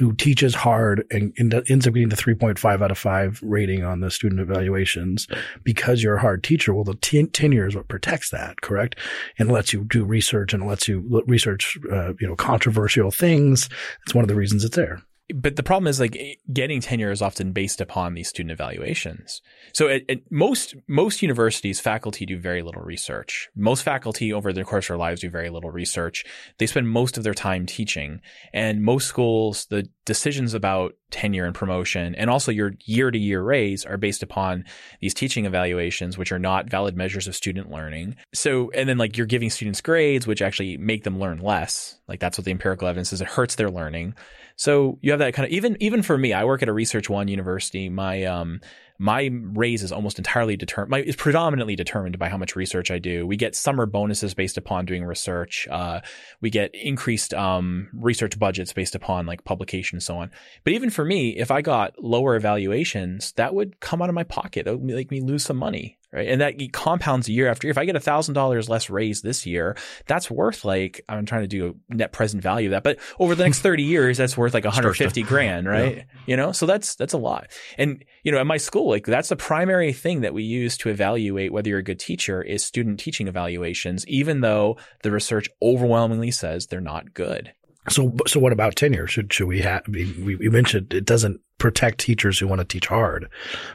who 0.00 0.14
teaches 0.14 0.54
hard 0.54 1.04
and, 1.10 1.32
ends 1.38 1.86
up 1.86 1.92
getting 1.92 2.08
the 2.08 2.16
3.5 2.16 2.82
out 2.82 2.90
of 2.90 2.96
5 2.96 3.40
rating 3.42 3.84
on 3.84 4.00
the 4.00 4.10
student 4.10 4.40
evaluations 4.40 5.26
because 5.62 6.02
you're 6.02 6.16
a 6.16 6.20
hard 6.20 6.42
teacher. 6.42 6.72
Well, 6.72 6.84
the 6.84 6.94
ten- 6.94 7.28
tenure 7.28 7.66
is 7.66 7.76
what 7.76 7.88
protects 7.88 8.30
that, 8.30 8.62
correct? 8.62 8.98
And 9.38 9.50
lets 9.50 9.72
you 9.72 9.84
do 9.84 10.04
research 10.04 10.54
and 10.54 10.66
lets 10.66 10.88
you 10.88 11.22
research, 11.26 11.78
uh, 11.92 12.14
you 12.18 12.26
know, 12.26 12.36
controversial 12.36 13.10
things. 13.10 13.68
It's 14.04 14.14
one 14.14 14.24
of 14.24 14.28
the 14.28 14.34
reasons 14.34 14.64
it's 14.64 14.76
there 14.76 15.02
but 15.34 15.56
the 15.56 15.62
problem 15.62 15.86
is 15.86 16.00
like 16.00 16.16
eh, 16.16 16.34
getting 16.52 16.80
tenure 16.80 17.10
is 17.10 17.22
often 17.22 17.52
based 17.52 17.80
upon 17.80 18.14
these 18.14 18.28
student 18.28 18.52
evaluations. 18.52 19.42
So 19.72 19.88
at, 19.88 20.02
at, 20.08 20.18
most 20.30 20.74
most 20.88 21.22
universities, 21.22 21.80
faculty 21.80 22.26
do 22.26 22.38
very 22.38 22.62
little 22.62 22.82
research. 22.82 23.48
Most 23.56 23.82
faculty 23.82 24.32
over 24.32 24.52
the 24.52 24.64
course 24.64 24.86
of 24.86 24.88
their 24.88 24.96
lives 24.98 25.20
do 25.20 25.30
very 25.30 25.50
little 25.50 25.70
research. 25.70 26.24
They 26.58 26.66
spend 26.66 26.88
most 26.88 27.16
of 27.16 27.24
their 27.24 27.34
time 27.34 27.66
teaching, 27.66 28.20
and 28.52 28.82
most 28.82 29.06
schools, 29.06 29.66
the 29.66 29.88
decisions 30.10 30.54
about 30.54 30.94
tenure 31.12 31.44
and 31.44 31.54
promotion, 31.54 32.16
and 32.16 32.28
also 32.28 32.50
your 32.50 32.72
year 32.84 33.12
to 33.12 33.18
year 33.18 33.40
raise 33.40 33.84
are 33.84 33.96
based 33.96 34.24
upon 34.24 34.64
these 35.00 35.14
teaching 35.14 35.44
evaluations, 35.44 36.18
which 36.18 36.32
are 36.32 36.38
not 36.40 36.68
valid 36.68 36.96
measures 36.96 37.28
of 37.28 37.36
student 37.36 37.70
learning. 37.70 38.16
So, 38.34 38.72
and 38.72 38.88
then 38.88 38.98
like 38.98 39.16
you're 39.16 39.26
giving 39.28 39.50
students 39.50 39.80
grades, 39.80 40.26
which 40.26 40.42
actually 40.42 40.76
make 40.78 41.04
them 41.04 41.20
learn 41.20 41.38
less. 41.38 42.00
Like 42.08 42.18
that's 42.18 42.36
what 42.36 42.44
the 42.44 42.50
empirical 42.50 42.88
evidence 42.88 43.12
is. 43.12 43.20
It 43.20 43.28
hurts 43.28 43.54
their 43.54 43.70
learning. 43.70 44.14
So 44.56 44.98
you 45.00 45.12
have 45.12 45.20
that 45.20 45.32
kind 45.32 45.46
of 45.46 45.52
even 45.52 45.76
even 45.78 46.02
for 46.02 46.18
me, 46.18 46.32
I 46.32 46.44
work 46.44 46.60
at 46.60 46.68
a 46.68 46.72
research 46.72 47.08
one 47.08 47.28
university. 47.28 47.88
My 47.88 48.24
um 48.24 48.60
my 49.00 49.30
raise 49.32 49.82
is 49.82 49.92
almost 49.92 50.18
entirely 50.18 50.58
determined. 50.58 51.06
Is 51.06 51.16
predominantly 51.16 51.74
determined 51.74 52.18
by 52.18 52.28
how 52.28 52.36
much 52.36 52.54
research 52.54 52.90
I 52.90 52.98
do. 52.98 53.26
We 53.26 53.36
get 53.36 53.56
summer 53.56 53.86
bonuses 53.86 54.34
based 54.34 54.58
upon 54.58 54.84
doing 54.84 55.04
research. 55.04 55.66
Uh, 55.70 56.00
we 56.42 56.50
get 56.50 56.70
increased 56.74 57.32
um, 57.32 57.88
research 57.94 58.38
budgets 58.38 58.74
based 58.74 58.94
upon 58.94 59.24
like 59.24 59.42
publication 59.44 59.96
and 59.96 60.02
so 60.02 60.18
on. 60.18 60.30
But 60.64 60.74
even 60.74 60.90
for 60.90 61.02
me, 61.02 61.30
if 61.30 61.50
I 61.50 61.62
got 61.62 61.94
lower 61.98 62.36
evaluations, 62.36 63.32
that 63.32 63.54
would 63.54 63.80
come 63.80 64.02
out 64.02 64.10
of 64.10 64.14
my 64.14 64.24
pocket. 64.24 64.66
That 64.66 64.76
would 64.76 64.84
make 64.84 65.10
me 65.10 65.22
lose 65.22 65.44
some 65.44 65.56
money 65.56 65.96
right? 66.12 66.28
And 66.28 66.40
that 66.40 66.54
compounds 66.72 67.28
year 67.28 67.48
after 67.48 67.66
year. 67.66 67.70
If 67.70 67.78
I 67.78 67.84
get 67.84 67.96
a 67.96 68.00
thousand 68.00 68.34
dollars 68.34 68.68
less 68.68 68.90
raised 68.90 69.22
this 69.22 69.46
year, 69.46 69.76
that's 70.06 70.30
worth 70.30 70.64
like 70.64 71.02
I'm 71.08 71.26
trying 71.26 71.42
to 71.42 71.48
do 71.48 71.76
a 71.90 71.94
net 71.94 72.12
present 72.12 72.42
value 72.42 72.68
of 72.68 72.70
that, 72.72 72.82
but 72.82 72.98
over 73.18 73.34
the 73.34 73.44
next 73.44 73.60
30 73.62 73.82
years, 73.82 74.18
that's 74.18 74.36
worth 74.36 74.54
like 74.54 74.64
150 74.64 75.22
grand, 75.22 75.66
right? 75.66 75.96
Yeah. 75.98 76.02
You 76.26 76.36
know, 76.36 76.52
so 76.52 76.66
that's 76.66 76.94
that's 76.94 77.12
a 77.12 77.18
lot. 77.18 77.50
And 77.78 78.04
you 78.22 78.32
know, 78.32 78.38
at 78.38 78.46
my 78.46 78.56
school, 78.56 78.88
like 78.88 79.06
that's 79.06 79.28
the 79.28 79.36
primary 79.36 79.92
thing 79.92 80.22
that 80.22 80.34
we 80.34 80.42
use 80.42 80.76
to 80.78 80.90
evaluate 80.90 81.52
whether 81.52 81.68
you're 81.68 81.78
a 81.78 81.84
good 81.84 81.98
teacher 81.98 82.42
is 82.42 82.64
student 82.64 83.00
teaching 83.00 83.28
evaluations, 83.28 84.06
even 84.06 84.40
though 84.40 84.76
the 85.02 85.10
research 85.10 85.48
overwhelmingly 85.62 86.30
says 86.30 86.66
they're 86.66 86.80
not 86.80 87.14
good. 87.14 87.52
So, 87.90 88.14
so 88.26 88.38
what 88.38 88.52
about 88.52 88.76
tenure? 88.76 89.06
Should 89.06 89.32
should 89.32 89.48
we 89.48 89.60
have? 89.60 89.82
We, 89.88 90.36
we 90.36 90.48
mentioned 90.48 90.94
it 90.94 91.04
doesn't 91.04 91.40
protect 91.58 91.98
teachers 91.98 92.38
who 92.38 92.46
want 92.46 92.60
to 92.60 92.64
teach 92.64 92.86
hard, 92.86 93.28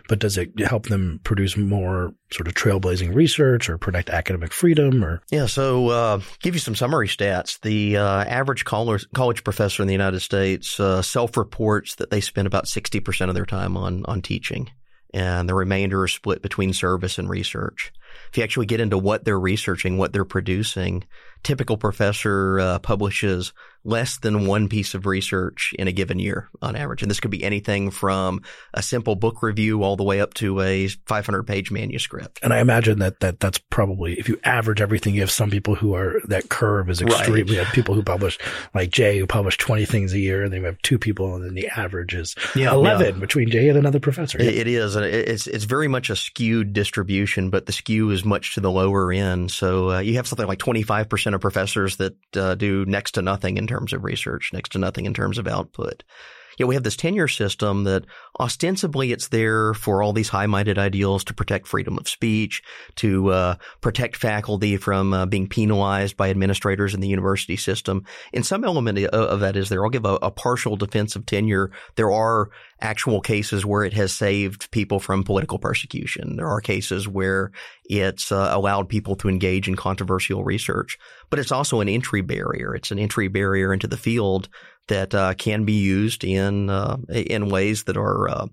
but 0.07 0.19
does 0.19 0.37
it 0.37 0.57
help 0.59 0.87
them 0.87 1.19
produce 1.23 1.57
more 1.57 2.13
sort 2.31 2.47
of 2.47 2.53
trailblazing 2.53 3.13
research 3.13 3.69
or 3.69 3.77
protect 3.77 4.09
academic 4.09 4.53
freedom? 4.53 5.03
Or 5.03 5.21
yeah, 5.31 5.45
so 5.45 5.89
uh, 5.89 6.21
give 6.41 6.55
you 6.55 6.59
some 6.59 6.75
summary 6.75 7.07
stats. 7.07 7.59
The 7.61 7.97
uh, 7.97 8.23
average 8.23 8.63
college 8.63 9.05
college 9.13 9.43
professor 9.43 9.83
in 9.83 9.87
the 9.87 9.93
United 9.93 10.21
States 10.21 10.79
uh, 10.79 11.01
self 11.01 11.35
reports 11.35 11.95
that 11.95 12.09
they 12.09 12.21
spend 12.21 12.47
about 12.47 12.67
sixty 12.67 13.01
percent 13.01 13.29
of 13.29 13.35
their 13.35 13.45
time 13.45 13.75
on 13.75 14.05
on 14.05 14.21
teaching, 14.21 14.69
and 15.13 15.49
the 15.49 15.55
remainder 15.55 16.05
is 16.05 16.13
split 16.13 16.41
between 16.41 16.73
service 16.73 17.19
and 17.19 17.29
research. 17.29 17.91
If 18.31 18.37
you 18.37 18.43
actually 18.43 18.65
get 18.65 18.79
into 18.79 18.97
what 18.97 19.25
they're 19.25 19.39
researching, 19.39 19.97
what 19.97 20.13
they're 20.13 20.23
producing, 20.23 21.03
typical 21.43 21.75
professor 21.75 22.59
uh, 22.61 22.79
publishes 22.79 23.51
less 23.85 24.17
than 24.17 24.47
one 24.47 24.67
piece 24.67 24.95
of 24.95 25.05
research 25.05 25.73
in 25.77 25.87
a 25.87 25.91
given 25.91 26.19
year 26.19 26.49
on 26.61 26.75
average. 26.75 27.03
And 27.03 27.09
this 27.09 27.19
could 27.19 27.31
be 27.31 27.43
anything 27.43 27.91
from 27.91 28.41
a 28.73 28.81
simple 28.81 29.15
book 29.15 29.43
review 29.43 29.83
all 29.83 29.95
the 29.95 30.03
way 30.03 30.19
up 30.19 30.33
to 30.35 30.59
a 30.59 30.87
500 30.87 31.43
page 31.43 31.71
manuscript. 31.71 32.39
And 32.41 32.51
I 32.51 32.59
imagine 32.59 32.99
that, 32.99 33.19
that 33.19 33.39
that's 33.39 33.59
probably, 33.69 34.19
if 34.19 34.27
you 34.27 34.39
average 34.43 34.81
everything, 34.81 35.13
you 35.13 35.21
have 35.21 35.31
some 35.31 35.51
people 35.51 35.75
who 35.75 35.93
are, 35.93 36.19
that 36.27 36.49
curve 36.49 36.89
is 36.89 37.01
extreme. 37.01 37.35
Right. 37.35 37.49
We 37.49 37.55
have 37.55 37.67
people 37.67 37.93
who 37.93 38.01
publish, 38.01 38.39
like 38.73 38.89
Jay, 38.89 39.19
who 39.19 39.27
publish 39.27 39.57
20 39.57 39.85
things 39.85 40.13
a 40.13 40.19
year, 40.19 40.43
and 40.43 40.51
then 40.51 40.61
we 40.61 40.65
have 40.65 40.81
two 40.81 40.97
people, 40.97 41.35
and 41.35 41.45
then 41.45 41.53
the 41.53 41.67
average 41.67 42.15
is 42.15 42.35
yeah, 42.55 42.73
11 42.73 43.05
yeah. 43.05 43.19
between 43.19 43.49
Jay 43.49 43.69
and 43.69 43.77
another 43.77 43.99
professor. 43.99 44.41
It, 44.41 44.55
it 44.55 44.67
is. 44.67 44.95
It's, 44.95 45.45
it's 45.45 45.65
very 45.65 45.87
much 45.87 46.09
a 46.09 46.15
skewed 46.15 46.73
distribution, 46.73 47.51
but 47.51 47.67
the 47.67 47.71
skew 47.71 48.09
is 48.09 48.25
much 48.25 48.55
to 48.55 48.61
the 48.61 48.71
lower 48.71 49.11
end. 49.11 49.51
So 49.51 49.91
uh, 49.91 49.99
you 49.99 50.15
have 50.15 50.27
something 50.27 50.47
like 50.47 50.59
25% 50.59 51.35
of 51.35 51.41
professors 51.41 51.97
that 51.97 52.15
uh, 52.35 52.55
do 52.55 52.85
next 52.85 53.11
to 53.11 53.21
nothing 53.21 53.57
in 53.57 53.67
terms 53.67 53.74
of 53.93 54.03
research, 54.03 54.51
next 54.53 54.71
to 54.71 54.79
nothing 54.79 55.05
in 55.05 55.13
terms 55.13 55.37
of 55.37 55.47
output. 55.47 56.03
Yet 56.57 56.67
we 56.67 56.75
have 56.75 56.83
this 56.83 56.95
tenure 56.95 57.27
system 57.27 57.83
that 57.83 58.05
ostensibly 58.39 59.11
it's 59.11 59.29
there 59.29 59.73
for 59.73 60.01
all 60.01 60.13
these 60.13 60.29
high-minded 60.29 60.77
ideals 60.77 61.23
to 61.25 61.33
protect 61.33 61.67
freedom 61.67 61.97
of 61.97 62.07
speech, 62.07 62.61
to 62.95 63.29
uh, 63.29 63.55
protect 63.81 64.15
faculty 64.15 64.77
from 64.77 65.13
uh, 65.13 65.25
being 65.25 65.47
penalized 65.47 66.17
by 66.17 66.29
administrators 66.29 66.93
in 66.93 67.01
the 67.01 67.07
university 67.07 67.57
system. 67.57 68.03
And 68.33 68.45
some 68.45 68.63
element 68.63 68.99
of 68.99 69.39
that 69.41 69.55
is 69.55 69.69
there. 69.69 69.83
I'll 69.83 69.89
give 69.89 70.05
a, 70.05 70.17
a 70.21 70.31
partial 70.31 70.75
defense 70.75 71.15
of 71.15 71.25
tenure. 71.25 71.71
There 71.95 72.11
are 72.11 72.49
actual 72.81 73.21
cases 73.21 73.65
where 73.65 73.83
it 73.83 73.93
has 73.93 74.13
saved 74.13 74.69
people 74.71 74.99
from 74.99 75.23
political 75.23 75.57
persecution. 75.57 76.35
There 76.35 76.47
are 76.47 76.61
cases 76.61 77.07
where 77.07 77.51
it's 77.85 78.31
uh, 78.31 78.49
allowed 78.51 78.89
people 78.89 79.15
to 79.17 79.29
engage 79.29 79.67
in 79.67 79.75
controversial 79.75 80.43
research, 80.43 80.97
but 81.29 81.39
it's 81.39 81.51
also 81.51 81.79
an 81.79 81.89
entry 81.89 82.21
barrier. 82.21 82.75
It's 82.75 82.91
an 82.91 82.99
entry 82.99 83.27
barrier 83.27 83.73
into 83.73 83.87
the 83.87 83.97
field 83.97 84.49
that 84.87 85.13
uh, 85.13 85.33
can 85.33 85.65
be 85.65 85.73
used 85.73 86.23
in 86.23 86.69
uh, 86.69 86.97
in 87.09 87.49
ways 87.49 87.83
that 87.83 87.97
are 87.97 88.29
uh, 88.29 88.47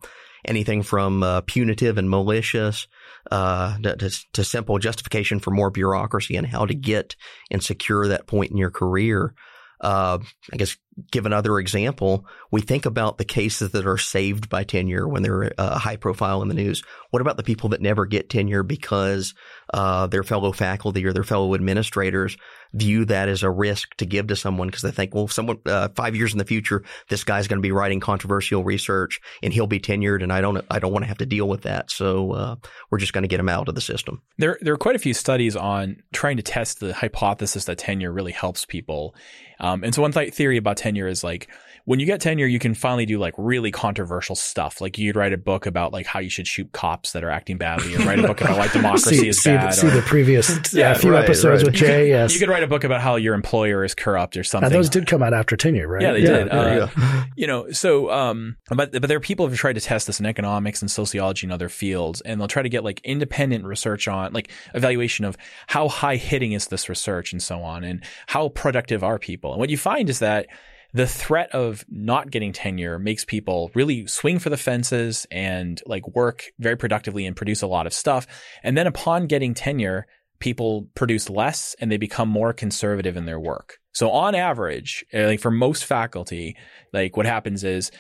anything 0.45 0.83
from 0.83 1.23
uh, 1.23 1.41
punitive 1.43 1.99
and 1.99 2.11
malicious 2.11 2.89
uh, 3.31 3.79
to, 3.79 4.11
to, 4.33 4.45
simple 4.45 4.79
justification 4.79 5.39
for 5.39 5.51
more 5.51 5.71
bureaucracy 5.71 6.37
and 6.37 6.47
how 6.47 6.67
to 6.67 6.75
get 6.75 7.15
and 7.51 7.63
secure 7.63 8.09
that 8.09 8.27
point 8.27 8.51
in 8.51 8.57
your 8.57 8.71
career. 8.71 9.35
Uh, 9.81 10.19
I 10.53 10.57
guess 10.57 10.77
give 11.11 11.27
another 11.27 11.59
example, 11.59 12.27
we 12.51 12.61
think 12.61 12.87
about 12.87 13.19
the 13.19 13.25
cases 13.25 13.71
that 13.71 13.87
are 13.87 13.99
saved 13.99 14.49
by 14.49 14.65
tenure 14.65 15.09
when 15.09 15.23
they're 15.23 15.53
uh, 15.59 15.79
high 15.79 15.97
profile 15.97 16.43
in 16.43 16.49
the 16.49 16.55
news. 16.55 16.83
What 17.11 17.23
about 17.23 17.37
the 17.37 17.43
people 17.43 17.71
that 17.71 17.81
never 17.81 18.05
get 18.07 18.29
tenure 18.29 18.63
because 18.63 19.35
uh, 19.73 20.07
their 20.07 20.23
fellow 20.23 20.53
faculty 20.53 21.05
or 21.05 21.13
their 21.13 21.25
fellow 21.25 21.55
administrators 21.55 22.37
view 22.75 23.05
that 23.05 23.29
as 23.29 23.43
a 23.43 23.51
risk 23.51 23.95
to 23.97 24.07
give 24.07 24.27
to 24.29 24.37
someone 24.37 24.69
because 24.69 24.83
they 24.83 24.91
think, 24.91 25.15
well, 25.15 25.29
someone 25.29 25.59
uh, 25.67 25.89
five 25.95 26.17
years 26.17 26.33
in 26.33 26.39
the 26.39 26.45
future, 26.45 26.83
this 27.09 27.25
guy's 27.25 27.49
going 27.49 27.59
to 27.59 27.63
be 27.63 27.73
writing 27.73 28.01
controversial 28.01 28.65
research 28.65 29.21
and 29.43 29.53
he'll 29.53 29.67
be 29.67 29.81
tenured, 29.81 30.23
and 30.23 30.33
I 30.33 30.41
don't, 30.41 30.65
I 30.71 30.79
don't 30.79 30.93
want 30.93 31.05
to 31.05 31.09
have 31.09 31.19
to 31.19 31.27
deal 31.27 31.49
with 31.49 31.63
that. 31.63 31.91
So 31.91 32.33
uh, 32.33 32.57
we're 32.91 32.99
just 32.99 33.13
going 33.13 33.23
to 33.23 33.29
get 33.29 33.41
him 33.41 33.49
out 33.49 33.69
of 33.69 33.75
the 33.75 33.81
system. 33.81 34.23
There, 34.39 34.59
there 34.61 34.73
are 34.75 34.79
quite 34.79 34.97
a 34.97 35.01
few 35.01 35.15
studies 35.15 35.57
on 35.57 36.03
trying 36.13 36.37
to 36.39 36.43
test 36.43 36.81
the 36.81 36.95
hypothesis 36.95 37.65
that 37.67 37.79
tenure 37.79 38.13
really 38.13 38.33
helps 38.33 38.65
people. 38.65 39.15
Um, 39.61 39.85
and 39.85 39.95
so 39.95 40.03
one 40.03 40.13
th- 40.13 40.35
theory 40.35 40.57
about 40.57 40.77
tenure 40.83 41.07
is 41.07 41.23
like 41.23 41.49
when 41.85 41.99
you 41.99 42.07
get 42.07 42.21
tenure, 42.21 42.47
you 42.47 42.61
can 42.61 42.75
finally 42.75 43.07
do 43.07 43.19
like 43.19 43.35
really 43.37 43.73
controversial 43.73 44.37
stuff. 44.37 44.81
Like 44.81 44.99
you'd 44.99 45.17
write 45.17 45.33
a 45.33 45.37
book 45.37 45.67
about 45.67 45.93
like 45.93 46.07
how 46.07 46.21
you 46.21 46.31
should 46.31 46.47
shoot 46.47 46.71
cops 46.71 47.13
that 47.13 47.25
are 47.25 47.31
acting 47.31 47.59
badly, 47.59 47.97
or 47.97 47.99
write 47.99 48.21
a 48.21 48.23
book 48.23 48.41
about 48.41 48.57
why 48.57 48.69
democracy 48.73 49.17
see, 49.17 49.29
is 49.29 49.43
see 49.43 49.51
bad. 49.51 49.73
The, 49.73 49.77
see 49.77 49.89
the 49.89 50.03
previous 50.03 50.49
yeah, 50.73 50.95
few 50.95 51.13
right, 51.13 51.25
episodes 51.25 51.63
right. 51.63 51.73
with 51.73 51.75
Jay. 51.75 52.07
You 52.07 52.15
yes, 52.15 52.31
could, 52.31 52.35
you 52.35 52.47
could 52.47 52.53
write 52.53 52.63
a 52.63 52.69
book 52.69 52.85
about 52.85 53.01
how 53.01 53.17
your 53.17 53.35
employer 53.35 53.85
is 53.85 53.97
corrupt 53.97 54.37
or 54.37 54.45
something. 54.45 54.71
Now, 54.71 54.77
those 54.77 54.91
did 54.91 55.09
come 55.09 55.25
out 55.25 55.35
after 55.35 55.57
tenure, 55.57 55.89
right? 55.89 56.03
Yeah, 56.03 56.13
they 56.13 56.21
yeah, 56.21 56.31
did. 56.31 56.49
Uh, 56.51 56.89
you, 56.97 57.23
you 57.37 57.47
know, 57.49 57.71
so 57.73 58.11
um, 58.13 58.57
but 58.69 58.93
but 58.93 59.09
there 59.09 59.17
are 59.17 59.21
people 59.21 59.49
who've 59.49 59.59
tried 59.59 59.75
to 59.75 59.81
test 59.81 60.07
this 60.07 60.21
in 60.21 60.27
economics 60.27 60.83
and 60.83 60.91
sociology 60.91 61.47
and 61.47 61.53
other 61.53 61.69
fields, 61.69 62.21
and 62.21 62.41
they'll 62.41 62.49
try 62.49 62.63
to 62.63 62.69
get 62.69 62.85
like 62.85 63.01
independent 63.03 63.65
research 63.65 64.07
on 64.07 64.33
like 64.33 64.53
evaluation 64.75 65.25
of 65.25 65.37
how 65.67 65.89
high 65.89 66.17
hitting 66.17 66.53
is 66.53 66.69
this 66.69 66.89
research 66.89 67.33
and 67.33 67.43
so 67.43 67.63
on, 67.63 67.83
and 67.83 68.05
how 68.29 68.51
productive 68.51 69.03
are 69.03 69.19
people. 69.19 69.51
And 69.53 69.59
what 69.59 69.71
you 69.71 69.77
find 69.77 70.09
is 70.09 70.21
that 70.21 70.47
the 70.95 71.07
threat 71.07 71.51
of 71.53 71.85
not 71.89 72.31
getting 72.31 72.53
tenure 72.53 72.99
makes 72.99 73.25
people 73.25 73.71
really 73.75 74.07
swing 74.07 74.39
for 74.39 74.51
the 74.51 74.57
fences 74.57 75.27
and 75.31 75.83
like 75.87 76.07
work 76.09 76.45
very 76.59 76.77
productively 76.77 77.25
and 77.25 77.37
produce 77.37 77.63
a 77.63 77.67
lot 77.67 77.87
of 77.87 77.95
stuff. 77.95 78.27
And 78.63 78.77
then 78.77 78.87
upon 78.87 79.27
getting 79.27 79.55
tenure, 79.55 80.07
people 80.39 80.89
produce 80.95 81.31
less 81.31 81.75
and 81.81 81.91
they 81.91 81.97
become 81.97 82.29
more 82.29 82.53
conservative 82.53 83.17
in 83.17 83.25
their 83.25 83.41
work. 83.41 83.79
So 83.93 84.11
on 84.11 84.35
average, 84.35 85.05
uh, 85.15 85.25
like 85.25 85.41
for 85.41 85.51
most 85.51 85.85
faculty, 85.85 86.57
like 86.93 87.17
what 87.17 87.27
happens 87.27 87.65
is 87.65 87.91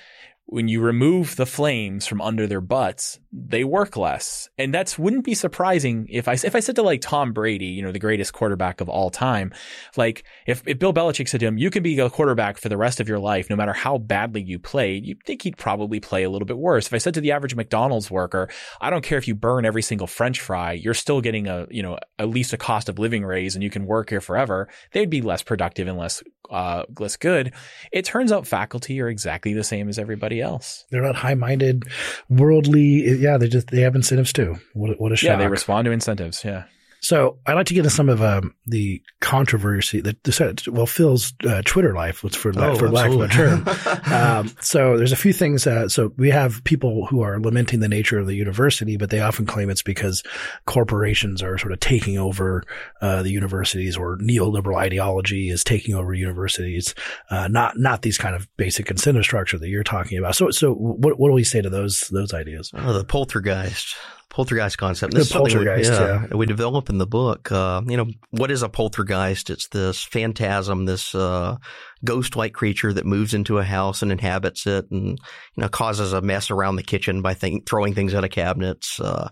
when 0.46 0.68
you 0.68 0.80
remove 0.80 1.36
the 1.36 1.46
flames 1.46 2.06
from 2.06 2.20
under 2.20 2.46
their 2.46 2.60
butts, 2.60 3.18
they 3.32 3.64
work 3.64 3.96
less. 3.96 4.50
And 4.58 4.74
that's 4.74 4.98
wouldn't 4.98 5.24
be 5.24 5.34
surprising 5.34 6.06
if 6.10 6.28
I 6.28 6.32
if 6.32 6.54
I 6.54 6.60
said 6.60 6.76
to 6.76 6.82
like 6.82 7.00
Tom 7.00 7.32
Brady, 7.32 7.66
you 7.66 7.82
know, 7.82 7.92
the 7.92 7.98
greatest 7.98 8.34
quarterback 8.34 8.80
of 8.80 8.88
all 8.88 9.08
time, 9.08 9.52
like 9.96 10.24
if, 10.46 10.62
if 10.66 10.78
Bill 10.78 10.92
Belichick 10.92 11.28
said 11.28 11.40
to 11.40 11.46
him, 11.46 11.56
you 11.56 11.70
can 11.70 11.82
be 11.82 11.98
a 11.98 12.10
quarterback 12.10 12.58
for 12.58 12.68
the 12.68 12.76
rest 12.76 13.00
of 13.00 13.08
your 13.08 13.18
life, 13.18 13.48
no 13.48 13.56
matter 13.56 13.72
how 13.72 13.96
badly 13.96 14.42
you 14.42 14.58
played, 14.58 15.06
you 15.06 15.16
think 15.24 15.42
he'd 15.42 15.56
probably 15.56 16.00
play 16.00 16.22
a 16.24 16.30
little 16.30 16.46
bit 16.46 16.58
worse. 16.58 16.86
If 16.86 16.94
I 16.94 16.98
said 16.98 17.14
to 17.14 17.20
the 17.20 17.32
average 17.32 17.54
McDonald's 17.54 18.10
worker, 18.10 18.50
I 18.80 18.90
don't 18.90 19.04
care 19.04 19.18
if 19.18 19.26
you 19.26 19.34
burn 19.34 19.64
every 19.64 19.82
single 19.82 20.06
French 20.06 20.40
fry, 20.40 20.72
you're 20.72 20.92
still 20.92 21.22
getting 21.22 21.46
a, 21.46 21.66
you 21.70 21.82
know, 21.82 21.98
at 22.18 22.28
least 22.28 22.52
a 22.52 22.58
cost 22.58 22.90
of 22.90 22.98
living 22.98 23.24
raise 23.24 23.54
and 23.54 23.62
you 23.62 23.70
can 23.70 23.86
work 23.86 24.10
here 24.10 24.20
forever, 24.20 24.68
they'd 24.92 25.08
be 25.08 25.22
less 25.22 25.42
productive 25.42 25.88
and 25.88 25.96
less 25.96 26.22
uh, 26.50 26.84
less 26.98 27.16
good. 27.16 27.52
It 27.92 28.04
turns 28.04 28.30
out 28.30 28.46
faculty 28.46 29.00
are 29.00 29.08
exactly 29.08 29.54
the 29.54 29.64
same 29.64 29.88
as 29.88 29.98
everybody 29.98 30.31
else. 30.40 30.84
They're 30.90 31.02
not 31.02 31.16
high 31.16 31.34
minded, 31.34 31.84
worldly. 32.28 33.18
Yeah, 33.18 33.38
they 33.38 33.48
just 33.48 33.68
they 33.68 33.82
have 33.82 33.94
incentives 33.94 34.32
too. 34.32 34.56
What, 34.74 35.00
what 35.00 35.12
a 35.12 35.16
shock. 35.16 35.28
Yeah, 35.28 35.36
they 35.36 35.48
respond 35.48 35.86
to 35.86 35.90
incentives. 35.90 36.44
Yeah. 36.44 36.64
So 37.02 37.38
I'd 37.46 37.54
like 37.54 37.66
to 37.66 37.74
get 37.74 37.80
into 37.80 37.90
some 37.90 38.08
of 38.08 38.22
um, 38.22 38.54
the 38.64 39.02
controversy 39.20 40.00
that 40.02 40.22
the 40.22 40.70
well 40.70 40.86
Phil's 40.86 41.34
uh, 41.44 41.60
Twitter 41.64 41.94
life 41.94 42.22
was 42.22 42.36
for 42.36 42.52
oh, 42.56 42.76
for 42.76 42.88
lack 42.88 43.10
of 43.10 43.20
a 43.20 43.26
term. 43.28 43.66
um, 44.12 44.54
so 44.60 44.96
there's 44.96 45.10
a 45.10 45.16
few 45.16 45.32
things. 45.32 45.66
Uh, 45.66 45.88
so 45.88 46.12
we 46.16 46.30
have 46.30 46.62
people 46.62 47.06
who 47.06 47.20
are 47.22 47.40
lamenting 47.40 47.80
the 47.80 47.88
nature 47.88 48.20
of 48.20 48.28
the 48.28 48.36
university, 48.36 48.96
but 48.96 49.10
they 49.10 49.18
often 49.18 49.46
claim 49.46 49.68
it's 49.68 49.82
because 49.82 50.22
corporations 50.66 51.42
are 51.42 51.58
sort 51.58 51.72
of 51.72 51.80
taking 51.80 52.18
over 52.18 52.62
uh, 53.00 53.20
the 53.24 53.30
universities, 53.30 53.96
or 53.96 54.16
neoliberal 54.18 54.76
ideology 54.76 55.48
is 55.48 55.64
taking 55.64 55.96
over 55.96 56.14
universities. 56.14 56.94
Uh, 57.30 57.48
not 57.48 57.76
not 57.76 58.02
these 58.02 58.16
kind 58.16 58.36
of 58.36 58.48
basic 58.56 58.92
incentive 58.92 59.24
structure 59.24 59.58
that 59.58 59.68
you're 59.68 59.82
talking 59.82 60.18
about. 60.18 60.36
So 60.36 60.52
so 60.52 60.72
what 60.72 61.18
what 61.18 61.30
do 61.30 61.34
we 61.34 61.42
say 61.42 61.60
to 61.60 61.70
those 61.70 62.02
those 62.12 62.32
ideas? 62.32 62.70
Oh, 62.74 62.92
the 62.92 63.04
poltergeist 63.04 63.96
poltergeist 64.32 64.78
concept. 64.78 65.12
This 65.12 65.28
the 65.28 65.34
poltergeist, 65.34 65.90
we, 65.90 65.96
yeah, 65.96 66.26
yeah. 66.30 66.36
We 66.36 66.46
develop 66.46 66.88
in 66.88 66.96
the 66.96 67.06
book. 67.06 67.52
Uh, 67.52 67.82
you 67.86 67.98
know, 67.98 68.06
what 68.30 68.50
is 68.50 68.62
a 68.62 68.68
poltergeist? 68.68 69.50
It's 69.50 69.68
this 69.68 70.02
phantasm, 70.02 70.86
this 70.86 71.14
uh, 71.14 71.58
ghost-like 72.02 72.54
creature 72.54 72.94
that 72.94 73.04
moves 73.04 73.34
into 73.34 73.58
a 73.58 73.62
house 73.62 74.00
and 74.00 74.10
inhabits 74.10 74.66
it, 74.66 74.90
and 74.90 75.18
you 75.18 75.60
know 75.60 75.68
causes 75.68 76.14
a 76.14 76.22
mess 76.22 76.50
around 76.50 76.76
the 76.76 76.82
kitchen 76.82 77.20
by 77.20 77.34
th- 77.34 77.64
throwing 77.66 77.94
things 77.94 78.14
out 78.14 78.24
of 78.24 78.30
cabinets, 78.30 78.98
uh, 79.00 79.28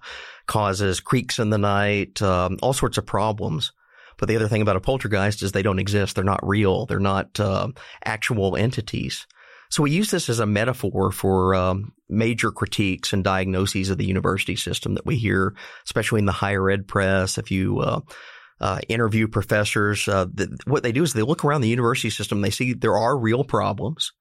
causes 0.47 1.01
creaks 1.01 1.39
in 1.39 1.49
the 1.49 1.59
night, 1.59 2.21
um, 2.21 2.59
all 2.63 2.75
sorts 2.75 2.99
of 2.99 3.07
problems. 3.07 3.73
But 4.19 4.29
the 4.29 4.37
other 4.37 4.49
thing 4.49 4.61
about 4.61 4.77
a 4.77 4.81
poltergeist 4.81 5.43
is 5.43 5.53
they 5.53 5.63
don't 5.63 5.79
exist. 5.79 6.15
They're 6.15 6.25
not 6.25 6.47
real. 6.47 6.85
They're 6.85 7.01
not 7.01 7.41
uh, 7.41 7.69
actual 8.05 8.55
entities. 8.55 9.27
So 9.71 9.85
we 9.85 9.93
use 9.93 10.11
this 10.11 10.29
as 10.29 10.41
a 10.41 10.47
metaphor 10.47 11.13
for 11.13 11.55
um, 11.55 11.93
major 12.09 12.51
critiques 12.51 13.13
and 13.13 13.23
diagnoses 13.23 13.89
of 13.89 13.99
the 13.99 14.05
university 14.05 14.57
system 14.57 14.95
that 14.95 15.07
we 15.07 15.17
hear, 15.17 15.55
especially 15.85 16.19
in 16.19 16.27
the 16.27 16.33
higher 16.33 16.69
ed 16.71 16.89
press. 16.89 17.39
If 17.39 17.53
you 17.53 17.79
uh, 17.79 18.01
uh, 18.61 18.81
interview 18.89 19.29
professors, 19.29 20.09
uh, 20.09 20.27
the, 20.33 20.59
what 20.67 20.83
they 20.83 20.93
do 20.93 21.05
is 21.05 21.13
they 21.13 21.23
look 21.23 21.45
around 21.45 21.61
the 21.61 21.69
university 21.69 22.11
system. 22.11 22.41
They 22.41 22.51
see 22.51 22.73
there 22.73 22.99
are 22.99 23.17
real 23.17 23.45
problems. 23.45 24.13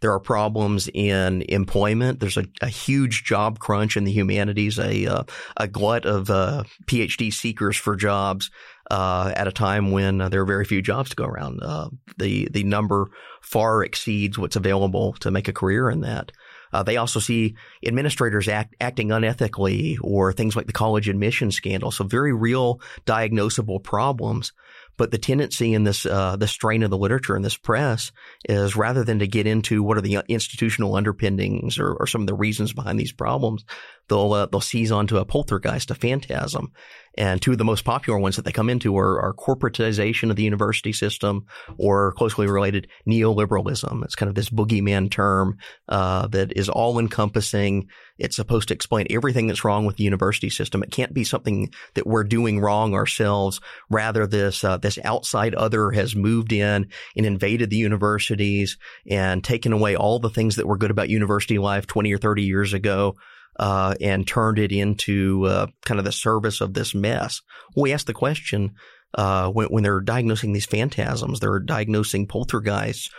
There 0.00 0.12
are 0.12 0.20
problems 0.20 0.88
in 0.92 1.42
employment. 1.48 2.20
There's 2.20 2.36
a, 2.36 2.46
a 2.60 2.68
huge 2.68 3.24
job 3.24 3.58
crunch 3.58 3.96
in 3.96 4.04
the 4.04 4.12
humanities, 4.12 4.78
a 4.78 5.06
uh, 5.06 5.22
a 5.56 5.68
glut 5.68 6.06
of 6.06 6.28
uh, 6.28 6.64
PhD 6.86 7.32
seekers 7.32 7.76
for 7.76 7.94
jobs 7.94 8.50
uh, 8.90 9.32
at 9.34 9.48
a 9.48 9.52
time 9.52 9.90
when 9.90 10.20
uh, 10.20 10.28
there 10.28 10.42
are 10.42 10.46
very 10.46 10.64
few 10.64 10.82
jobs 10.82 11.10
to 11.10 11.16
go 11.16 11.24
around. 11.24 11.60
Uh, 11.62 11.88
the 12.18 12.48
the 12.50 12.64
number 12.64 13.10
far 13.40 13.82
exceeds 13.82 14.38
what's 14.38 14.56
available 14.56 15.14
to 15.14 15.30
make 15.30 15.48
a 15.48 15.52
career 15.52 15.90
in 15.90 16.00
that. 16.00 16.32
Uh, 16.72 16.82
they 16.82 16.96
also 16.96 17.20
see 17.20 17.54
administrators 17.86 18.48
act, 18.48 18.74
acting 18.80 19.08
unethically 19.08 19.98
or 20.02 20.32
things 20.32 20.56
like 20.56 20.66
the 20.66 20.72
college 20.72 21.08
admission 21.08 21.50
scandal. 21.50 21.90
So 21.90 22.04
very 22.04 22.32
real 22.32 22.80
diagnosable 23.04 23.82
problems. 23.82 24.52
But 24.98 25.10
the 25.10 25.18
tendency 25.18 25.72
in 25.72 25.84
this, 25.84 26.04
uh, 26.04 26.36
the 26.36 26.46
strain 26.46 26.82
of 26.82 26.90
the 26.90 26.98
literature 26.98 27.34
in 27.34 27.42
this 27.42 27.56
press 27.56 28.12
is 28.44 28.76
rather 28.76 29.04
than 29.04 29.20
to 29.20 29.26
get 29.26 29.46
into 29.46 29.82
what 29.82 29.96
are 29.96 30.02
the 30.02 30.22
institutional 30.28 30.94
underpinnings 30.96 31.78
or, 31.78 31.94
or 31.94 32.06
some 32.06 32.20
of 32.20 32.26
the 32.26 32.34
reasons 32.34 32.72
behind 32.74 33.00
these 33.00 33.12
problems, 33.12 33.64
they'll, 34.08 34.32
uh, 34.32 34.46
they'll 34.46 34.60
seize 34.60 34.92
onto 34.92 35.16
a 35.16 35.24
poltergeist, 35.24 35.90
a 35.90 35.94
phantasm. 35.94 36.72
And 37.18 37.42
two 37.42 37.52
of 37.52 37.58
the 37.58 37.64
most 37.64 37.84
popular 37.84 38.18
ones 38.18 38.36
that 38.36 38.44
they 38.44 38.52
come 38.52 38.70
into 38.70 38.96
are, 38.96 39.20
are 39.20 39.34
corporatization 39.34 40.30
of 40.30 40.36
the 40.36 40.42
university 40.42 40.92
system 40.92 41.46
or 41.76 42.12
closely 42.12 42.46
related 42.46 42.88
neoliberalism. 43.06 44.02
It's 44.04 44.14
kind 44.14 44.28
of 44.28 44.34
this 44.34 44.48
boogeyman 44.48 45.10
term 45.10 45.58
uh, 45.88 46.28
that 46.28 46.56
is 46.56 46.68
all 46.68 46.98
encompassing. 46.98 47.88
It's 48.18 48.36
supposed 48.36 48.68
to 48.68 48.74
explain 48.74 49.06
everything 49.10 49.46
that's 49.46 49.64
wrong 49.64 49.84
with 49.84 49.96
the 49.96 50.04
university 50.04 50.48
system. 50.48 50.82
It 50.82 50.90
can't 50.90 51.12
be 51.12 51.24
something 51.24 51.72
that 51.94 52.06
we're 52.06 52.24
doing 52.24 52.60
wrong 52.60 52.94
ourselves. 52.94 53.60
Rather, 53.90 54.26
this 54.26 54.64
uh, 54.64 54.78
this 54.78 54.98
outside 55.04 55.54
other 55.54 55.90
has 55.90 56.16
moved 56.16 56.52
in 56.52 56.88
and 57.16 57.26
invaded 57.26 57.68
the 57.68 57.76
universities 57.76 58.78
and 59.06 59.44
taken 59.44 59.72
away 59.72 59.96
all 59.96 60.18
the 60.18 60.30
things 60.30 60.56
that 60.56 60.66
were 60.66 60.78
good 60.78 60.90
about 60.90 61.10
university 61.10 61.58
life 61.58 61.86
20 61.86 62.12
or 62.12 62.18
30 62.18 62.42
years 62.42 62.72
ago 62.72 63.16
uh, 63.58 63.94
and 64.00 64.26
turned 64.26 64.58
it 64.58 64.72
into 64.72 65.44
uh, 65.46 65.66
kind 65.84 65.98
of 65.98 66.04
the 66.04 66.12
service 66.12 66.60
of 66.60 66.74
this 66.74 66.94
mess. 66.94 67.42
we 67.76 67.92
ask 67.92 68.06
the 68.06 68.14
question 68.14 68.72
uh, 69.14 69.50
when, 69.50 69.68
when 69.68 69.82
they're 69.82 70.00
diagnosing 70.00 70.52
these 70.52 70.66
phantasms, 70.66 71.40
they're 71.40 71.60
diagnosing 71.60 72.26
poltergeists. 72.26 73.10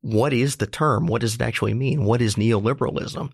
What 0.00 0.32
is 0.32 0.56
the 0.56 0.66
term? 0.66 1.06
What 1.06 1.20
does 1.20 1.34
it 1.34 1.42
actually 1.42 1.74
mean? 1.74 2.04
What 2.04 2.22
is 2.22 2.36
neoliberalism? 2.36 3.32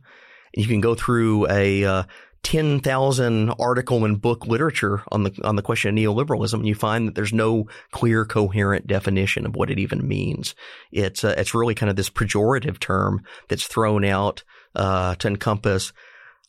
You 0.55 0.67
can 0.67 0.81
go 0.81 0.95
through 0.95 1.51
a 1.51 1.85
uh, 1.85 2.03
10,000 2.43 3.51
article 3.59 4.05
and 4.05 4.21
book 4.21 4.47
literature 4.47 5.03
on 5.13 5.23
the 5.23 5.39
on 5.45 5.57
the 5.57 5.63
question 5.63 5.97
of 5.97 6.03
neoliberalism, 6.03 6.55
and 6.55 6.67
you 6.67 6.75
find 6.75 7.07
that 7.07 7.15
there's 7.15 7.33
no 7.33 7.69
clear, 7.93 8.25
coherent 8.25 8.87
definition 8.87 9.47
of 9.47 9.55
what 9.55 9.71
it 9.71 9.79
even 9.79 10.07
means. 10.07 10.55
It's 10.91 11.25
uh, 11.25 11.35
it's 11.37 11.55
really 11.55 11.75
kind 11.75 11.89
of 11.89 11.97
this 11.97 12.11
pejorative 12.11 12.79
term 12.79 13.23
that's 13.49 13.67
thrown 13.67 14.05
out 14.05 14.43
uh, 14.75 15.15
to 15.17 15.29
encompass 15.29 15.93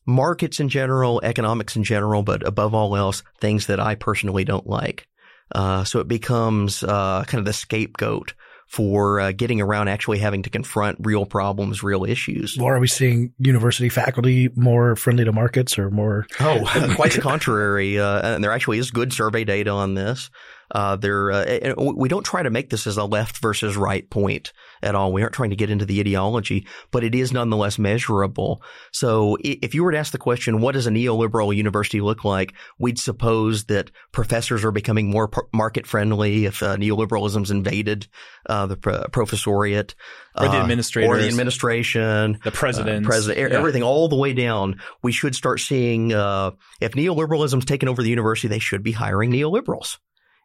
markets 0.05 0.59
in 0.59 0.69
general, 0.69 1.21
economics 1.23 1.75
in 1.75 1.83
general, 1.83 2.23
but 2.23 2.45
above 2.45 2.73
all 2.73 2.95
else, 2.95 3.23
things 3.39 3.67
that 3.67 3.79
I 3.79 3.95
personally 3.95 4.43
don't 4.43 4.67
like. 4.67 5.07
Uh, 5.53 5.83
so 5.83 5.99
it 5.99 6.07
becomes 6.07 6.83
uh, 6.83 7.23
kind 7.27 7.39
of 7.39 7.45
the 7.45 7.53
scapegoat 7.53 8.33
for 8.67 9.19
uh, 9.19 9.31
getting 9.31 9.61
around 9.61 9.87
actually 9.87 10.17
having 10.17 10.41
to 10.41 10.49
confront 10.49 10.97
real 11.01 11.27
problems, 11.27 11.83
real 11.83 12.05
issues. 12.05 12.57
Or 12.57 12.75
are 12.75 12.79
we 12.79 12.87
seeing 12.87 13.31
university 13.37 13.87
faculty 13.87 14.49
more 14.55 14.95
friendly 14.95 15.25
to 15.25 15.31
markets 15.31 15.77
or 15.77 15.91
more? 15.91 16.25
Oh, 16.39 16.61
quite 16.95 17.11
the 17.11 17.21
contrary. 17.21 17.99
Uh, 17.99 18.35
and 18.35 18.43
there 18.43 18.51
actually 18.51 18.79
is 18.79 18.89
good 18.89 19.13
survey 19.13 19.43
data 19.43 19.69
on 19.69 19.93
this. 19.93 20.31
Uh, 20.71 20.95
there, 20.95 21.31
uh, 21.31 21.73
we 21.77 22.09
don't 22.09 22.25
try 22.25 22.41
to 22.41 22.49
make 22.49 22.69
this 22.69 22.87
as 22.87 22.97
a 22.97 23.05
left 23.05 23.37
versus 23.37 23.77
right 23.77 24.09
point 24.09 24.53
at 24.81 24.95
all. 24.95 25.13
We 25.13 25.21
aren't 25.21 25.33
trying 25.33 25.51
to 25.51 25.55
get 25.55 25.69
into 25.69 25.85
the 25.85 25.99
ideology, 25.99 26.67
but 26.91 27.03
it 27.03 27.13
is 27.15 27.31
nonetheless 27.31 27.77
measurable. 27.77 28.61
So 28.91 29.37
if 29.41 29.75
you 29.75 29.83
were 29.83 29.91
to 29.91 29.97
ask 29.97 30.11
the 30.11 30.17
question, 30.17 30.61
what 30.61 30.73
does 30.73 30.87
a 30.87 30.91
neoliberal 30.91 31.55
university 31.55 32.01
look 32.01 32.23
like? 32.23 32.53
We'd 32.79 32.99
suppose 32.99 33.65
that 33.65 33.91
professors 34.11 34.63
are 34.63 34.71
becoming 34.71 35.09
more 35.09 35.29
market 35.53 35.85
friendly 35.85 36.45
if 36.45 36.63
uh, 36.63 36.77
neoliberalism's 36.77 37.51
invaded 37.51 38.07
uh, 38.47 38.65
the 38.65 38.77
professoriate. 38.77 39.93
Or 40.35 40.47
the 40.47 40.55
administrators. 40.55 41.09
Uh, 41.09 41.13
or 41.13 41.17
the 41.17 41.27
administration. 41.27 42.39
The 42.43 42.51
president. 42.51 43.05
Uh, 43.05 43.09
president, 43.09 43.51
yeah. 43.51 43.57
everything 43.57 43.83
all 43.83 44.07
the 44.09 44.15
way 44.15 44.33
down. 44.33 44.81
We 45.01 45.11
should 45.11 45.35
start 45.35 45.59
seeing, 45.59 46.13
uh, 46.13 46.51
if 46.81 46.93
neoliberalism's 46.93 47.65
taken 47.65 47.89
over 47.89 48.01
the 48.01 48.09
university, 48.09 48.47
they 48.47 48.59
should 48.59 48.83
be 48.83 48.91
hiring 48.93 49.31
neoliberals. 49.31 49.97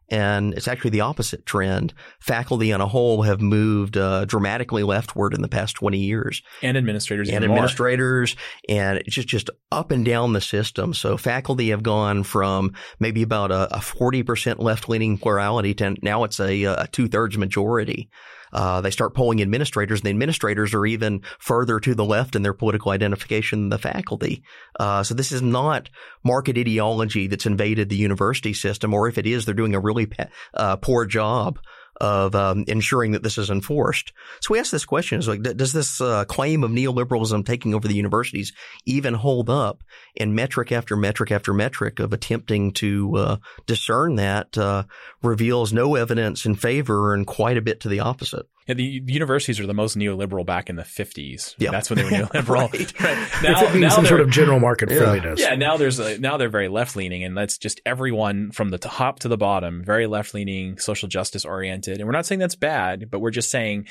And 0.09 0.53
it's 0.53 0.67
actually 0.67 0.91
the 0.91 1.01
opposite 1.01 1.45
trend. 1.45 1.93
Faculty 2.19 2.73
on 2.73 2.81
a 2.81 2.87
whole 2.87 3.21
have 3.23 3.41
moved 3.41 3.97
uh, 3.97 4.25
dramatically 4.25 4.83
leftward 4.83 5.33
in 5.33 5.41
the 5.41 5.47
past 5.47 5.75
20 5.75 5.97
years. 5.97 6.41
And 6.61 6.77
administrators. 6.77 7.29
And 7.29 7.43
administrators. 7.43 8.35
More. 8.67 8.77
And 8.77 8.97
it's 8.99 9.15
just, 9.15 9.27
just 9.27 9.49
up 9.71 9.91
and 9.91 10.03
down 10.03 10.33
the 10.33 10.41
system. 10.41 10.93
So 10.93 11.17
faculty 11.17 11.69
have 11.69 11.83
gone 11.83 12.23
from 12.23 12.73
maybe 12.99 13.21
about 13.21 13.51
a, 13.51 13.75
a 13.75 13.79
40% 13.79 14.59
left 14.59 14.89
leaning 14.89 15.17
plurality 15.17 15.73
to 15.75 15.95
now 16.01 16.23
it's 16.23 16.39
a, 16.39 16.63
a 16.63 16.87
two 16.91 17.07
thirds 17.07 17.37
majority. 17.37 18.09
Uh, 18.51 18.81
they 18.81 18.91
start 18.91 19.13
polling 19.13 19.41
administrators, 19.41 19.99
and 19.99 20.05
the 20.05 20.11
administrators 20.11 20.73
are 20.73 20.85
even 20.85 21.21
further 21.39 21.79
to 21.79 21.95
the 21.95 22.05
left 22.05 22.35
in 22.35 22.41
their 22.41 22.53
political 22.53 22.91
identification 22.91 23.61
than 23.61 23.69
the 23.69 23.77
faculty. 23.77 24.43
Uh, 24.79 25.03
so 25.03 25.13
this 25.13 25.31
is 25.31 25.41
not 25.41 25.89
market 26.23 26.57
ideology 26.57 27.27
that's 27.27 27.45
invaded 27.45 27.89
the 27.89 27.95
university 27.95 28.53
system, 28.53 28.93
or 28.93 29.07
if 29.07 29.17
it 29.17 29.27
is, 29.27 29.45
they're 29.45 29.53
doing 29.53 29.75
a 29.75 29.79
really 29.79 30.09
uh, 30.53 30.75
poor 30.77 31.05
job 31.05 31.59
of 31.99 32.35
um, 32.35 32.63
ensuring 32.67 33.11
that 33.11 33.23
this 33.23 33.37
is 33.37 33.49
enforced. 33.49 34.13
So 34.41 34.53
we 34.53 34.59
ask 34.59 34.71
this 34.71 34.85
question: 34.85 35.19
Is 35.19 35.27
like, 35.27 35.41
does 35.41 35.73
this 35.73 35.99
uh, 36.01 36.25
claim 36.25 36.63
of 36.63 36.71
neoliberalism 36.71 37.45
taking 37.45 37.73
over 37.73 37.87
the 37.87 37.95
universities 37.95 38.53
even 38.85 39.13
hold 39.13 39.49
up 39.49 39.83
in 40.15 40.35
metric 40.35 40.71
after 40.71 40.95
metric 40.95 41.31
after 41.31 41.53
metric 41.53 41.99
of 41.99 42.13
attempting 42.13 42.71
to 42.73 43.15
uh, 43.17 43.37
discern 43.65 44.15
that 44.15 44.57
uh, 44.57 44.83
reveals 45.21 45.73
no 45.73 45.95
evidence 45.95 46.45
in 46.45 46.55
favor 46.55 47.13
and 47.13 47.27
quite 47.27 47.57
a 47.57 47.61
bit 47.61 47.79
to 47.81 47.89
the 47.89 47.99
opposite. 47.99 48.45
Yeah, 48.67 48.75
the, 48.75 48.99
the 48.99 49.13
universities 49.13 49.59
are 49.59 49.65
the 49.65 49.73
most 49.73 49.97
neoliberal 49.97 50.45
back 50.45 50.69
in 50.69 50.75
the 50.75 50.83
50s. 50.83 51.55
Yeah. 51.57 51.71
That's 51.71 51.89
when 51.89 51.97
they 51.97 52.03
were 52.03 52.09
neoliberal. 52.11 52.71
Right. 52.71 52.93
Right. 53.01 53.27
Now, 53.41 53.63
if 53.63 53.73
it 53.73 53.79
means 53.79 53.95
some 53.95 54.05
sort 54.05 54.21
of 54.21 54.29
general 54.29 54.59
market 54.59 54.91
Yeah. 54.91 54.97
friendliness. 54.97 55.39
Yeah, 55.41 55.55
now 55.55 55.77
there's 55.77 55.97
a, 55.97 56.19
now 56.19 56.37
they're 56.37 56.49
very 56.49 56.67
left 56.67 56.95
leaning, 56.95 57.23
and 57.23 57.35
that's 57.35 57.57
just 57.57 57.81
everyone 57.83 58.51
from 58.51 58.69
the 58.69 58.77
top 58.77 59.19
to 59.21 59.27
the 59.27 59.37
bottom, 59.37 59.83
very 59.83 60.05
left 60.05 60.35
leaning, 60.35 60.77
social 60.77 61.07
justice 61.09 61.45
oriented. 61.45 61.88
And 61.97 62.05
we're 62.05 62.13
not 62.13 62.25
saying 62.25 62.39
that's 62.39 62.55
bad, 62.55 63.09
but 63.09 63.19
we're 63.19 63.31
just 63.31 63.51
saying 63.51 63.87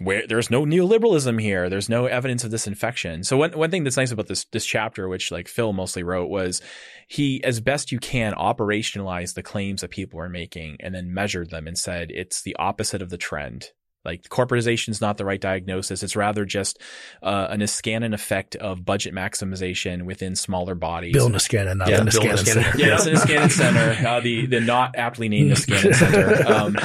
where 0.00 0.26
there's 0.26 0.50
no 0.50 0.64
neoliberalism 0.64 1.40
here. 1.40 1.68
There's 1.68 1.88
no 1.88 2.06
evidence 2.06 2.44
of 2.44 2.50
this 2.50 2.66
infection. 2.66 3.24
So 3.24 3.36
one 3.36 3.52
one 3.52 3.70
thing 3.70 3.84
that's 3.84 3.96
nice 3.96 4.12
about 4.12 4.28
this 4.28 4.44
this 4.46 4.64
chapter, 4.64 5.08
which 5.08 5.32
like 5.32 5.48
Phil 5.48 5.72
mostly 5.72 6.02
wrote, 6.02 6.28
was 6.28 6.62
he 7.08 7.42
as 7.42 7.60
best 7.60 7.90
you 7.90 7.98
can 7.98 8.32
operationalized 8.34 9.34
the 9.34 9.42
claims 9.42 9.80
that 9.80 9.90
people 9.90 10.20
are 10.20 10.28
making 10.28 10.76
and 10.80 10.94
then 10.94 11.12
measured 11.12 11.50
them 11.50 11.66
and 11.66 11.76
said 11.76 12.10
it's 12.10 12.42
the 12.42 12.56
opposite 12.56 13.02
of 13.02 13.10
the 13.10 13.18
trend. 13.18 13.70
Like 14.06 14.22
corporatization 14.30 14.88
is 14.90 15.00
not 15.02 15.18
the 15.18 15.24
right 15.26 15.40
diagnosis. 15.40 16.02
It's 16.02 16.16
rather 16.16 16.46
just 16.46 16.80
uh, 17.22 17.48
an 17.50 17.60
Niskanen 17.60 18.14
effect 18.14 18.56
of 18.56 18.84
budget 18.84 19.12
maximization 19.12 20.04
within 20.04 20.36
smaller 20.36 20.74
bodies. 20.74 21.12
Bill 21.12 21.28
Niskanen, 21.28 21.76
not 21.76 21.88
Yeah, 21.90 22.00
the 22.00 22.10
Bill 22.12 22.22
Niskanen 22.22 22.32
Niskanen. 22.32 22.44
Center. 22.46 22.78
Yeah, 22.78 22.88
that's 22.88 23.04
the 23.04 23.10
Niskanen 23.10 23.50
Center, 23.50 24.08
uh, 24.08 24.20
the 24.20 24.46
the 24.46 24.60
not 24.60 24.94
aptly 24.96 25.28
named 25.28 25.50
Niskanen 25.52 25.94
Center. 25.94 26.46
Um, 26.50 26.76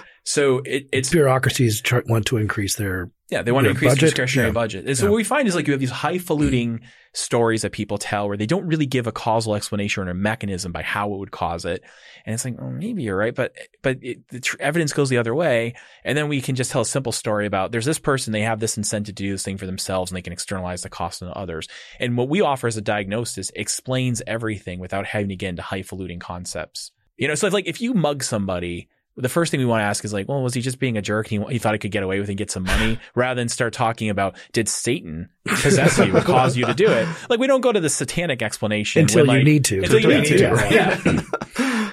so 0.24 0.58
it, 0.64 0.88
it's 0.92 1.10
Bureaucracies 1.10 1.80
try, 1.80 2.02
want 2.06 2.26
to 2.26 2.36
increase 2.36 2.76
their 2.76 3.10
yeah, 3.30 3.42
they 3.42 3.52
want 3.52 3.64
to 3.64 3.70
increase 3.70 3.92
budget, 3.92 4.08
discretionary 4.08 4.48
yeah. 4.48 4.52
budget. 4.54 4.86
And 4.86 4.98
so 4.98 5.04
Yeah. 5.04 5.10
what 5.10 5.16
we 5.16 5.24
find 5.24 5.46
is 5.46 5.54
like 5.54 5.68
you 5.68 5.72
have 5.72 5.80
these 5.80 5.90
highfalutin 5.90 6.80
mm. 6.80 6.82
stories 7.14 7.62
that 7.62 7.70
people 7.70 7.96
tell 7.96 8.26
where 8.26 8.36
they 8.36 8.46
don't 8.46 8.66
really 8.66 8.86
give 8.86 9.06
a 9.06 9.12
causal 9.12 9.54
explanation 9.54 10.08
or 10.08 10.10
a 10.10 10.14
mechanism 10.14 10.72
by 10.72 10.82
how 10.82 11.14
it 11.14 11.18
would 11.18 11.30
cause 11.30 11.64
it. 11.64 11.82
And 12.26 12.34
it's 12.34 12.44
like, 12.44 12.56
oh, 12.60 12.70
maybe 12.70 13.04
you're 13.04 13.16
right, 13.16 13.34
but 13.34 13.52
but 13.82 13.98
it, 14.02 14.26
the 14.28 14.40
tr- 14.40 14.56
evidence 14.58 14.92
goes 14.92 15.10
the 15.10 15.18
other 15.18 15.34
way. 15.34 15.74
And 16.04 16.18
then 16.18 16.28
we 16.28 16.40
can 16.40 16.56
just 16.56 16.72
tell 16.72 16.82
a 16.82 16.86
simple 16.86 17.12
story 17.12 17.46
about 17.46 17.70
there's 17.70 17.84
this 17.84 18.00
person, 18.00 18.32
they 18.32 18.42
have 18.42 18.58
this 18.58 18.76
incentive 18.76 19.14
to 19.14 19.22
do 19.22 19.30
this 19.30 19.44
thing 19.44 19.58
for 19.58 19.66
themselves, 19.66 20.10
and 20.10 20.16
they 20.16 20.22
can 20.22 20.32
externalize 20.32 20.82
the 20.82 20.90
cost 20.90 21.22
on 21.22 21.32
others. 21.34 21.68
And 22.00 22.16
what 22.16 22.28
we 22.28 22.40
offer 22.40 22.66
as 22.66 22.76
a 22.76 22.82
diagnosis 22.82 23.52
explains 23.54 24.22
everything 24.26 24.80
without 24.80 25.06
having 25.06 25.28
to 25.28 25.36
get 25.36 25.50
into 25.50 25.62
highfalutin 25.62 26.18
concepts. 26.18 26.90
You 27.16 27.28
know, 27.28 27.36
so 27.36 27.46
if 27.46 27.52
like 27.52 27.68
if 27.68 27.80
you 27.80 27.94
mug 27.94 28.24
somebody 28.24 28.88
the 29.20 29.28
first 29.28 29.50
thing 29.50 29.60
we 29.60 29.66
want 29.66 29.80
to 29.80 29.84
ask 29.84 30.04
is 30.04 30.12
like, 30.12 30.28
well, 30.28 30.42
was 30.42 30.54
he 30.54 30.60
just 30.60 30.78
being 30.78 30.96
a 30.96 31.02
jerk? 31.02 31.30
And 31.30 31.44
he, 31.46 31.52
he 31.54 31.58
thought 31.58 31.74
he 31.74 31.78
could 31.78 31.90
get 31.90 32.02
away 32.02 32.20
with 32.20 32.28
it 32.28 32.32
and 32.32 32.38
get 32.38 32.50
some 32.50 32.64
money 32.64 32.98
rather 33.14 33.40
than 33.40 33.48
start 33.48 33.72
talking 33.72 34.10
about, 34.10 34.36
did 34.52 34.68
Satan 34.68 35.28
possess 35.46 35.98
you 35.98 36.16
or 36.16 36.20
cause 36.20 36.56
you 36.56 36.66
to 36.66 36.74
do 36.74 36.90
it? 36.90 37.08
Like, 37.28 37.38
we 37.38 37.46
don't 37.46 37.60
go 37.60 37.70
to 37.72 37.80
the 37.80 37.88
satanic 37.88 38.42
explanation 38.42 39.02
until 39.02 39.26
when, 39.26 39.36
you 39.36 39.38
like- 39.38 39.44
need 39.44 39.64
to. 39.66 39.78
Until 39.78 40.00
you 40.00 40.08
need 40.08 40.26
to. 40.26 40.38
Yeah. 40.38 41.00
Yeah. 41.04 41.20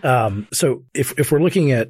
Um, 0.03 0.47
so 0.53 0.83
if 0.93 1.17
if 1.19 1.31
we're 1.31 1.41
looking 1.41 1.71
at 1.71 1.89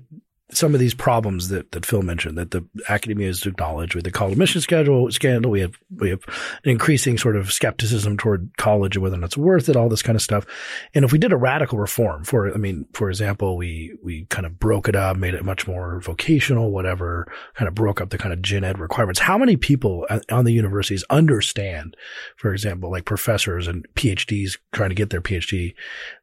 some 0.51 0.73
of 0.73 0.79
these 0.79 0.93
problems 0.93 1.49
that, 1.49 1.73
that 1.73 1.85
Phil 1.85 2.01
mentioned 2.01 2.37
that 2.37 2.51
the 2.51 2.65
academia 2.87 3.27
has 3.27 3.45
acknowledged 3.45 3.95
with 3.95 4.05
the 4.05 4.11
college 4.11 4.33
admission 4.33 4.61
schedule 4.61 5.11
scandal, 5.11 5.51
we 5.51 5.59
have 5.59 5.75
we 5.97 6.09
have 6.09 6.23
an 6.63 6.71
increasing 6.71 7.17
sort 7.17 7.35
of 7.35 7.51
skepticism 7.51 8.15
toward 8.17 8.49
college 8.57 8.95
and 8.95 9.03
whether 9.03 9.15
or 9.15 9.19
not 9.19 9.27
it's 9.27 9.37
worth 9.37 9.67
it, 9.67 9.75
all 9.75 9.89
this 9.89 10.01
kind 10.01 10.15
of 10.15 10.21
stuff. 10.21 10.45
And 10.93 11.03
if 11.03 11.11
we 11.11 11.19
did 11.19 11.33
a 11.33 11.37
radical 11.37 11.77
reform, 11.77 12.23
for 12.23 12.53
I 12.53 12.57
mean, 12.57 12.85
for 12.93 13.09
example, 13.09 13.57
we 13.57 13.97
we 14.01 14.25
kind 14.25 14.45
of 14.45 14.57
broke 14.57 14.87
it 14.87 14.95
up, 14.95 15.17
made 15.17 15.33
it 15.33 15.43
much 15.43 15.67
more 15.67 15.99
vocational, 15.99 16.71
whatever, 16.71 17.27
kind 17.55 17.67
of 17.67 17.75
broke 17.75 17.99
up 17.99 18.09
the 18.09 18.17
kind 18.17 18.31
of 18.31 18.41
gen 18.41 18.63
ed 18.63 18.79
requirements. 18.79 19.19
How 19.19 19.37
many 19.37 19.57
people 19.57 20.07
on 20.31 20.45
the 20.45 20.53
universities 20.53 21.03
understand, 21.09 21.97
for 22.37 22.53
example, 22.53 22.89
like 22.89 23.03
professors 23.03 23.67
and 23.67 23.85
PhDs 23.95 24.57
trying 24.71 24.89
to 24.89 24.95
get 24.95 25.09
their 25.09 25.21
PhD, 25.21 25.75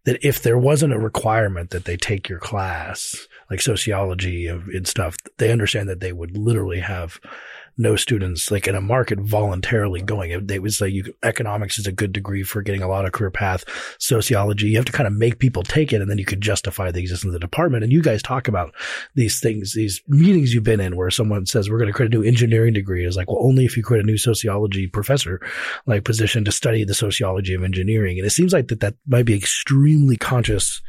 that 0.05 0.25
if 0.25 0.43
there 0.43 0.59
wasn't 0.59 0.95
a 0.95 0.99
requirement 0.99 1.71
that 1.71 1.85
they 1.85 1.99
take 1.99 2.29
your 2.29 2.39
class, 2.39 3.29
like 3.51 3.61
sociology 3.61 4.14
of- 4.23 4.69
and 4.69 4.87
stuff, 4.87 5.17
they 5.39 5.51
understand 5.51 5.89
that 5.89 6.01
they 6.01 6.13
would 6.13 6.37
literally 6.37 6.81
have 6.81 7.21
no 7.77 7.97
students 7.97 8.51
like 8.51 8.69
in 8.69 8.75
a 8.75 8.81
market 8.81 9.19
voluntarily 9.21 10.01
going. 10.01 10.31
If 10.31 10.47
They 10.47 10.59
would 10.59 10.73
say 10.73 10.89
you, 10.89 11.13
economics 11.23 11.79
is 11.79 11.87
a 11.87 11.93
good 11.93 12.13
degree 12.13 12.43
for 12.43 12.63
getting 12.63 12.83
a 12.83 12.89
lot 12.89 13.05
of 13.05 13.13
career 13.13 13.31
path. 13.31 13.65
Sociology, 13.99 14.69
you 14.69 14.77
have 14.77 14.85
to 14.87 14.93
kind 14.93 15.07
of 15.07 15.13
make 15.13 15.39
people 15.39 15.63
take 15.63 15.93
it 15.93 16.01
and 16.01 16.11
then 16.11 16.19
you 16.19 16.25
could 16.25 16.41
justify 16.41 16.91
the 16.91 17.01
existence 17.01 17.31
of 17.31 17.33
the 17.33 17.39
department. 17.41 17.83
And 17.83 17.93
you 17.93 18.03
guys 18.03 18.23
talk 18.23 18.49
about 18.49 18.75
these 19.15 19.41
things, 19.41 19.73
these 19.73 20.03
meetings 20.07 20.55
you've 20.55 20.65
been 20.65 20.81
in 20.81 20.97
where 20.97 21.11
someone 21.11 21.47
says, 21.47 21.69
we're 21.69 21.79
going 21.79 21.89
to 21.89 21.93
create 21.93 22.15
a 22.15 22.17
new 22.17 22.23
engineering 22.23 22.75
degree. 22.75 23.05
It's 23.05 23.17
like, 23.17 23.29
well, 23.29 23.45
only 23.45 23.65
if 23.65 23.77
you 23.77 23.83
create 23.83 24.05
a 24.05 24.07
new 24.07 24.19
sociology 24.19 24.87
professor 24.87 25.41
like 25.87 26.05
position 26.05 26.45
to 26.45 26.53
study 26.53 26.85
the 26.85 26.95
sociology 26.95 27.55
of 27.55 27.65
engineering. 27.65 28.19
And 28.19 28.27
it 28.27 28.31
seems 28.31 28.53
like 28.53 28.69
that 28.69 28.81
that 28.81 28.95
might 29.07 29.27
be 29.27 29.35
extremely 29.35 30.17
conscious. 30.17 30.81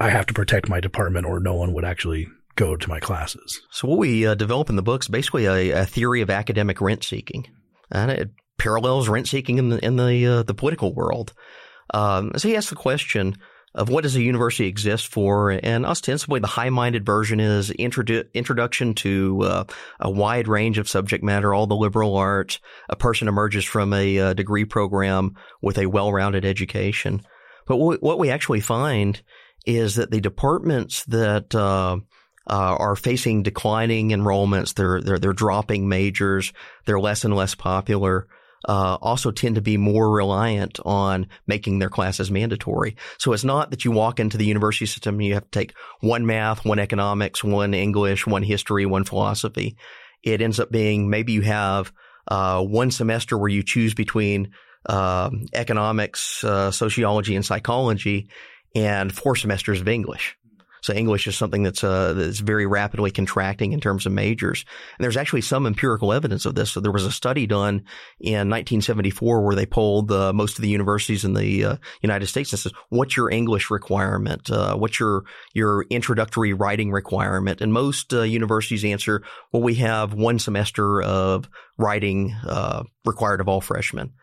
I 0.00 0.10
have 0.10 0.26
to 0.26 0.34
protect 0.34 0.68
my 0.68 0.80
department 0.80 1.26
or 1.26 1.38
no 1.38 1.54
one 1.54 1.74
would 1.74 1.84
actually 1.84 2.26
go 2.56 2.76
to 2.76 2.88
my 2.88 3.00
classes. 3.00 3.60
So 3.70 3.88
what 3.88 3.98
we 3.98 4.26
uh, 4.26 4.34
develop 4.34 4.70
in 4.70 4.76
the 4.76 4.82
book 4.82 5.02
is 5.02 5.08
basically 5.08 5.46
a, 5.46 5.82
a 5.82 5.86
theory 5.86 6.20
of 6.20 6.30
academic 6.30 6.80
rent 6.80 7.04
seeking, 7.04 7.46
and 7.90 8.10
it 8.10 8.30
parallels 8.58 9.08
rent 9.08 9.28
seeking 9.28 9.58
in 9.58 9.70
the 9.70 9.84
in 9.84 9.96
the 9.96 10.26
uh, 10.26 10.42
the 10.42 10.54
political 10.54 10.94
world. 10.94 11.32
Um, 11.94 12.32
so 12.36 12.48
he 12.48 12.56
asks 12.56 12.70
the 12.70 12.76
question 12.76 13.36
of 13.74 13.88
what 13.88 14.02
does 14.02 14.16
a 14.16 14.22
university 14.22 14.68
exist 14.68 15.06
for, 15.06 15.50
and 15.50 15.86
ostensibly 15.86 16.40
the 16.40 16.46
high-minded 16.46 17.06
version 17.06 17.40
is 17.40 17.70
introdu- 17.70 18.30
introduction 18.34 18.94
to 18.94 19.40
uh, 19.42 19.64
a 19.98 20.10
wide 20.10 20.46
range 20.46 20.76
of 20.76 20.88
subject 20.88 21.24
matter, 21.24 21.54
all 21.54 21.66
the 21.66 21.74
liberal 21.74 22.16
arts. 22.16 22.60
A 22.90 22.96
person 22.96 23.28
emerges 23.28 23.64
from 23.64 23.94
a 23.94 24.18
uh, 24.18 24.34
degree 24.34 24.66
program 24.66 25.36
with 25.62 25.78
a 25.78 25.86
well-rounded 25.86 26.44
education. 26.44 27.22
But 27.66 27.76
what, 27.76 28.02
what 28.02 28.18
we 28.18 28.28
actually 28.28 28.60
find 28.60 29.22
is 29.64 29.94
that 29.94 30.10
the 30.10 30.20
departments 30.20 31.04
that 31.06 31.54
uh, 32.48 32.76
are 32.78 32.96
facing 32.96 33.42
declining 33.42 34.10
enrollments. 34.10 34.74
They're 34.74 35.00
they're 35.00 35.18
they're 35.18 35.32
dropping 35.32 35.88
majors. 35.88 36.52
They're 36.84 37.00
less 37.00 37.24
and 37.24 37.34
less 37.34 37.54
popular. 37.54 38.26
Uh, 38.68 38.96
also 39.02 39.32
tend 39.32 39.56
to 39.56 39.60
be 39.60 39.76
more 39.76 40.08
reliant 40.08 40.78
on 40.84 41.26
making 41.48 41.80
their 41.80 41.88
classes 41.88 42.30
mandatory. 42.30 42.96
So 43.18 43.32
it's 43.32 43.42
not 43.42 43.70
that 43.70 43.84
you 43.84 43.90
walk 43.90 44.20
into 44.20 44.36
the 44.36 44.44
university 44.44 44.86
system 44.86 45.16
and 45.16 45.24
you 45.24 45.34
have 45.34 45.50
to 45.50 45.58
take 45.58 45.74
one 46.00 46.26
math, 46.26 46.64
one 46.64 46.78
economics, 46.78 47.42
one 47.42 47.74
English, 47.74 48.24
one 48.24 48.44
history, 48.44 48.86
one 48.86 49.02
philosophy. 49.02 49.76
It 50.22 50.40
ends 50.40 50.60
up 50.60 50.70
being 50.70 51.10
maybe 51.10 51.32
you 51.32 51.40
have 51.40 51.92
uh, 52.28 52.62
one 52.62 52.92
semester 52.92 53.36
where 53.36 53.48
you 53.48 53.64
choose 53.64 53.94
between 53.94 54.52
um 54.86 55.46
economics, 55.52 56.42
uh, 56.42 56.70
sociology, 56.72 57.36
and 57.36 57.44
psychology, 57.44 58.28
and 58.74 59.12
four 59.12 59.36
semesters 59.36 59.80
of 59.80 59.88
English. 59.88 60.36
So 60.82 60.92
English 60.92 61.28
is 61.28 61.36
something 61.36 61.62
that's 61.62 61.84
uh, 61.84 62.12
that's 62.12 62.40
very 62.40 62.66
rapidly 62.66 63.12
contracting 63.12 63.72
in 63.72 63.80
terms 63.80 64.04
of 64.04 64.12
majors. 64.12 64.64
And 64.98 65.04
there's 65.04 65.16
actually 65.16 65.42
some 65.42 65.64
empirical 65.64 66.12
evidence 66.12 66.44
of 66.44 66.56
this. 66.56 66.72
So 66.72 66.80
there 66.80 66.90
was 66.90 67.06
a 67.06 67.12
study 67.12 67.46
done 67.46 67.84
in 68.20 68.50
1974 68.50 69.44
where 69.44 69.54
they 69.54 69.64
polled 69.64 70.10
uh, 70.10 70.32
most 70.32 70.58
of 70.58 70.62
the 70.62 70.68
universities 70.68 71.24
in 71.24 71.34
the 71.34 71.64
uh, 71.64 71.76
United 72.02 72.26
States 72.26 72.52
and 72.52 72.58
says, 72.58 72.72
"What's 72.88 73.16
your 73.16 73.30
English 73.30 73.70
requirement? 73.70 74.50
Uh, 74.50 74.74
what's 74.74 74.98
your 74.98 75.24
your 75.54 75.84
introductory 75.88 76.52
writing 76.52 76.90
requirement?" 76.90 77.60
And 77.60 77.72
most 77.72 78.12
uh, 78.12 78.22
universities 78.22 78.84
answer, 78.84 79.22
"Well, 79.52 79.62
we 79.62 79.76
have 79.76 80.14
one 80.14 80.40
semester 80.40 81.00
of 81.00 81.48
writing 81.78 82.34
uh, 82.44 82.82
required 83.04 83.40
of 83.40 83.48
all 83.48 83.60
freshmen." 83.60 84.14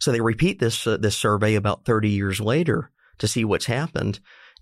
So 0.00 0.12
they 0.12 0.20
repeat 0.22 0.60
this 0.60 0.84
this 0.84 1.16
survey 1.16 1.56
about 1.56 1.84
30 1.84 2.08
years 2.08 2.40
later 2.40 2.90
to 3.18 3.28
see 3.28 3.44
what's 3.44 3.66
happened. 3.66 4.20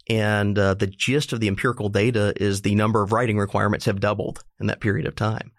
And 0.09 0.59
uh, 0.59 0.75
the 0.75 0.87
gist 0.87 1.33
of 1.33 1.41
the 1.41 1.49
empirical 1.49 1.89
data 1.89 2.35
is 2.37 2.63
the 2.63 2.75
number 2.75 3.03
of 3.03 3.13
writing 3.13 3.39
requirements 3.39 3.87
have 3.87 4.01
doubled 4.01 4.45
in 4.61 4.67
that 4.67 4.81
period 4.81 5.07
of 5.07 5.17
time. 5.17 5.53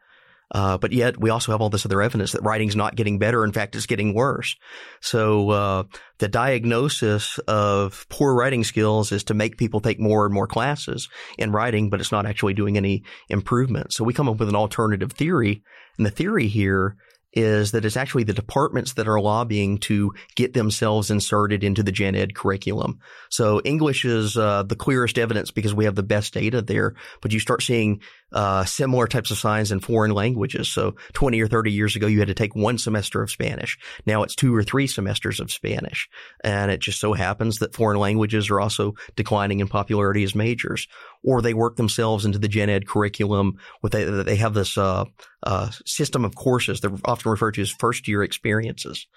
Uh, 0.51 0.77
but 0.77 0.91
yet 0.91 1.19
we 1.19 1.31
also 1.31 1.51
have 1.51 1.61
all 1.61 1.71
this 1.71 1.85
other 1.85 2.01
evidence 2.01 2.31
that 2.31 2.43
writing's 2.43 2.75
not 2.75 2.95
getting 2.95 3.17
better. 3.17 3.43
In 3.43 3.51
fact, 3.51 3.75
it's 3.75 3.87
getting 3.87 4.13
worse. 4.13 4.55
So 5.01 5.49
uh, 5.49 5.83
the 6.19 6.27
diagnosis 6.27 7.39
of 7.47 8.05
poor 8.09 8.35
writing 8.35 8.63
skills 8.63 9.11
is 9.11 9.23
to 9.25 9.33
make 9.33 9.57
people 9.57 9.81
take 9.81 9.99
more 9.99 10.25
and 10.25 10.33
more 10.33 10.47
classes 10.47 11.09
in 11.39 11.51
writing, 11.51 11.89
but 11.89 11.99
it's 11.99 12.11
not 12.11 12.27
actually 12.27 12.53
doing 12.53 12.77
any 12.77 13.03
improvement. 13.27 13.91
So 13.91 14.03
we 14.03 14.13
come 14.13 14.29
up 14.29 14.37
with 14.37 14.49
an 14.49 14.55
alternative 14.55 15.11
theory, 15.11 15.63
and 15.97 16.05
the 16.05 16.11
theory 16.11 16.47
here 16.47 16.95
is 17.35 17.71
that 17.71 17.85
it's 17.85 17.97
actually 17.97 18.23
the 18.23 18.33
departments 18.33 18.93
that 18.93 19.07
are 19.07 19.19
lobbying 19.19 19.77
to 19.77 20.13
get 20.35 20.53
themselves 20.53 21.11
inserted 21.11 21.63
into 21.63 21.83
the 21.83 21.91
gen 21.91 22.15
ed 22.15 22.33
curriculum. 22.33 22.99
So 23.29 23.61
English 23.63 24.05
is 24.05 24.37
uh, 24.37 24.63
the 24.63 24.75
clearest 24.75 25.17
evidence 25.17 25.51
because 25.51 25.73
we 25.73 25.85
have 25.85 25.95
the 25.95 26.03
best 26.03 26.33
data 26.33 26.61
there, 26.61 26.95
but 27.21 27.33
you 27.33 27.39
start 27.39 27.61
seeing 27.61 28.01
uh, 28.31 28.65
similar 28.65 29.07
types 29.07 29.31
of 29.31 29.37
signs 29.37 29.71
in 29.71 29.79
foreign 29.79 30.11
languages. 30.11 30.67
So 30.69 30.95
20 31.13 31.41
or 31.41 31.47
30 31.47 31.71
years 31.71 31.95
ago, 31.95 32.07
you 32.07 32.19
had 32.19 32.27
to 32.27 32.33
take 32.33 32.55
one 32.55 32.77
semester 32.77 33.21
of 33.21 33.31
Spanish. 33.31 33.77
Now 34.05 34.23
it's 34.23 34.35
two 34.35 34.55
or 34.55 34.63
three 34.63 34.87
semesters 34.87 35.39
of 35.39 35.51
Spanish. 35.51 36.09
And 36.43 36.71
it 36.71 36.81
just 36.81 36.99
so 36.99 37.13
happens 37.13 37.59
that 37.59 37.75
foreign 37.75 37.99
languages 37.99 38.49
are 38.49 38.59
also 38.59 38.93
declining 39.15 39.59
in 39.59 39.67
popularity 39.67 40.23
as 40.23 40.35
majors. 40.35 40.87
Or 41.25 41.41
they 41.41 41.53
work 41.53 41.75
themselves 41.75 42.23
into 42.23 42.37
the 42.37 42.47
gen 42.47 42.69
ed 42.69 42.87
curriculum. 42.87 43.57
With 43.81 43.93
they, 43.93 44.03
they 44.03 44.35
have 44.35 44.53
this 44.53 44.77
uh, 44.77 45.05
uh, 45.43 45.71
system 45.85 46.23
of 46.23 46.35
courses. 46.35 46.79
They're 46.79 46.91
often 47.03 47.31
referred 47.31 47.55
to 47.55 47.61
as 47.61 47.71
first 47.71 48.07
year 48.07 48.23
experiences. 48.23 49.07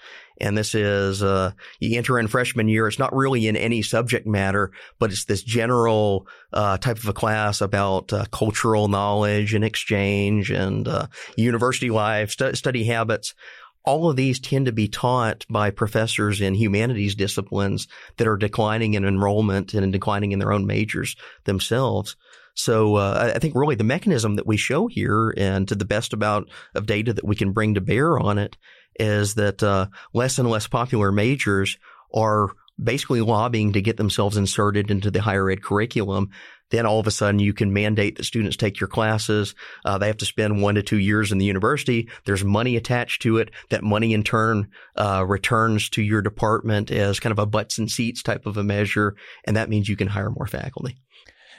And 0.41 0.57
this 0.57 0.75
is 0.75 1.23
uh, 1.23 1.53
you 1.81 1.99
enter 1.99 2.19
in 2.19 2.27
freshman 2.27 2.69
year. 2.69 2.89
It's 2.89 2.99
not 2.99 3.15
really 3.15 3.47
in 3.47 3.57
any 3.57 3.83
subject 3.83 4.27
matter, 4.27 4.73
but 4.99 5.13
it's 5.13 5.27
this 5.27 5.43
general 5.43 6.27
uh, 6.53 6.79
type 6.79 6.97
of 6.97 7.09
a 7.09 7.13
class 7.13 7.61
about 7.61 8.13
uh, 8.13 8.25
cultural 8.33 8.89
knowledge 8.89 9.53
and 9.53 9.65
exchange 9.65 10.51
and 10.51 10.89
uh, 10.89 11.07
university 11.37 11.91
life, 11.91 12.31
stu- 12.31 12.55
study 12.55 12.85
habits 12.85 13.35
all 13.89 14.11
of 14.11 14.17
these 14.17 14.39
tend 14.39 14.67
to 14.67 14.73
be 14.73 14.87
taught 14.87 15.47
by 15.49 15.71
professors 15.71 16.43
in 16.43 16.53
humanities 16.53 17.15
disciplines 17.15 17.89
that 18.19 18.27
are 18.27 18.37
declining 18.37 18.93
in 18.93 19.07
enrollment 19.07 19.73
and 19.73 19.91
declining 19.91 20.33
in 20.33 20.39
their 20.39 20.53
own 20.53 20.67
majors 20.67 21.17
themselves. 21.45 22.15
So 22.53 22.97
uh, 22.97 23.33
I 23.35 23.39
think 23.39 23.55
really 23.55 23.77
the 23.77 23.85
mechanism 23.85 24.37
that 24.37 24.47
we 24.47 24.59
show 24.59 24.89
here, 24.89 25.33
and 25.39 25.67
to 25.69 25.75
the 25.75 25.87
best 25.87 26.13
about 26.13 26.51
of 26.75 26.85
data 26.85 27.15
that 27.15 27.25
we 27.25 27.35
can 27.35 27.53
bring 27.53 27.75
to 27.75 27.81
bear 27.81 28.19
on 28.19 28.37
it, 28.37 28.59
is 29.01 29.37
that 29.37 29.63
uh, 29.63 29.87
less 30.13 30.39
and 30.39 30.51
less 30.51 30.67
popular 30.67 31.11
majors 31.11 31.79
are 32.13 32.51
basically 32.83 33.23
lobbying 33.23 33.73
to 33.73 33.81
get 33.81 33.97
themselves 33.97 34.37
inserted 34.37 34.91
into 34.91 35.11
the 35.11 35.23
higher 35.23 35.51
ed 35.51 35.63
curriculum 35.63 36.29
then 36.71 36.87
all 36.87 37.01
of 37.01 37.07
a 37.07 37.11
sudden 37.11 37.41
you 37.41 37.53
can 37.53 37.73
mandate 37.73 38.17
that 38.17 38.25
students 38.25 38.57
take 38.57 38.81
your 38.81 38.89
classes. 38.89 39.55
Uh, 39.85 39.99
they 39.99 40.07
have 40.07 40.19
to 40.19 40.27
spend 40.27 40.63
one 40.63 40.75
to 40.75 40.83
two 40.83 40.99
years 40.99 41.33
in 41.33 41.39
the 41.39 41.47
university. 41.47 42.09
There's 42.25 42.45
money 42.45 42.77
attached 42.77 43.23
to 43.23 43.39
it. 43.39 43.51
That 43.71 43.83
money 43.83 44.13
in 44.13 44.23
turn 44.23 44.69
uh, 44.97 45.25
returns 45.27 45.89
to 45.91 46.03
your 46.03 46.23
department 46.23 46.91
as 46.91 47.21
kind 47.21 47.33
of 47.33 47.39
a 47.39 47.47
butts 47.47 47.79
and 47.79 47.91
seats 47.91 48.23
type 48.23 48.47
of 48.47 48.57
a 48.57 48.65
measure, 48.65 49.17
and 49.45 49.57
that 49.57 49.69
means 49.69 49.89
you 49.89 49.97
can 49.97 50.09
hire 50.09 50.31
more 50.31 50.47
faculty. 50.47 50.99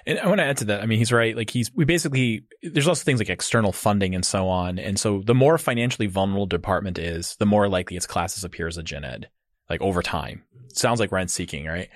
And 0.05 0.17
I 0.19 0.27
want 0.27 0.39
to 0.39 0.45
add 0.45 0.57
to 0.57 0.65
that. 0.65 0.81
I 0.81 0.85
mean, 0.85 0.97
he's 0.97 1.11
right. 1.11 1.35
Like 1.35 1.49
he's, 1.49 1.71
we 1.75 1.85
basically, 1.85 2.45
there's 2.63 2.87
also 2.87 3.03
things 3.03 3.19
like 3.19 3.29
external 3.29 3.71
funding 3.71 4.15
and 4.15 4.25
so 4.25 4.47
on. 4.47 4.79
And 4.79 4.99
so 4.99 5.21
the 5.23 5.35
more 5.35 5.57
financially 5.57 6.07
vulnerable 6.07 6.45
department 6.45 6.97
is, 6.97 7.35
the 7.37 7.45
more 7.45 7.67
likely 7.67 7.97
its 7.97 8.07
classes 8.07 8.43
appear 8.43 8.67
as 8.67 8.77
a 8.77 8.83
gen 8.83 9.03
ed, 9.03 9.29
like 9.69 9.81
over 9.81 10.01
time. 10.01 10.43
Sounds 10.73 10.99
like 10.99 11.11
rent 11.11 11.29
seeking, 11.29 11.65
right? 11.65 11.89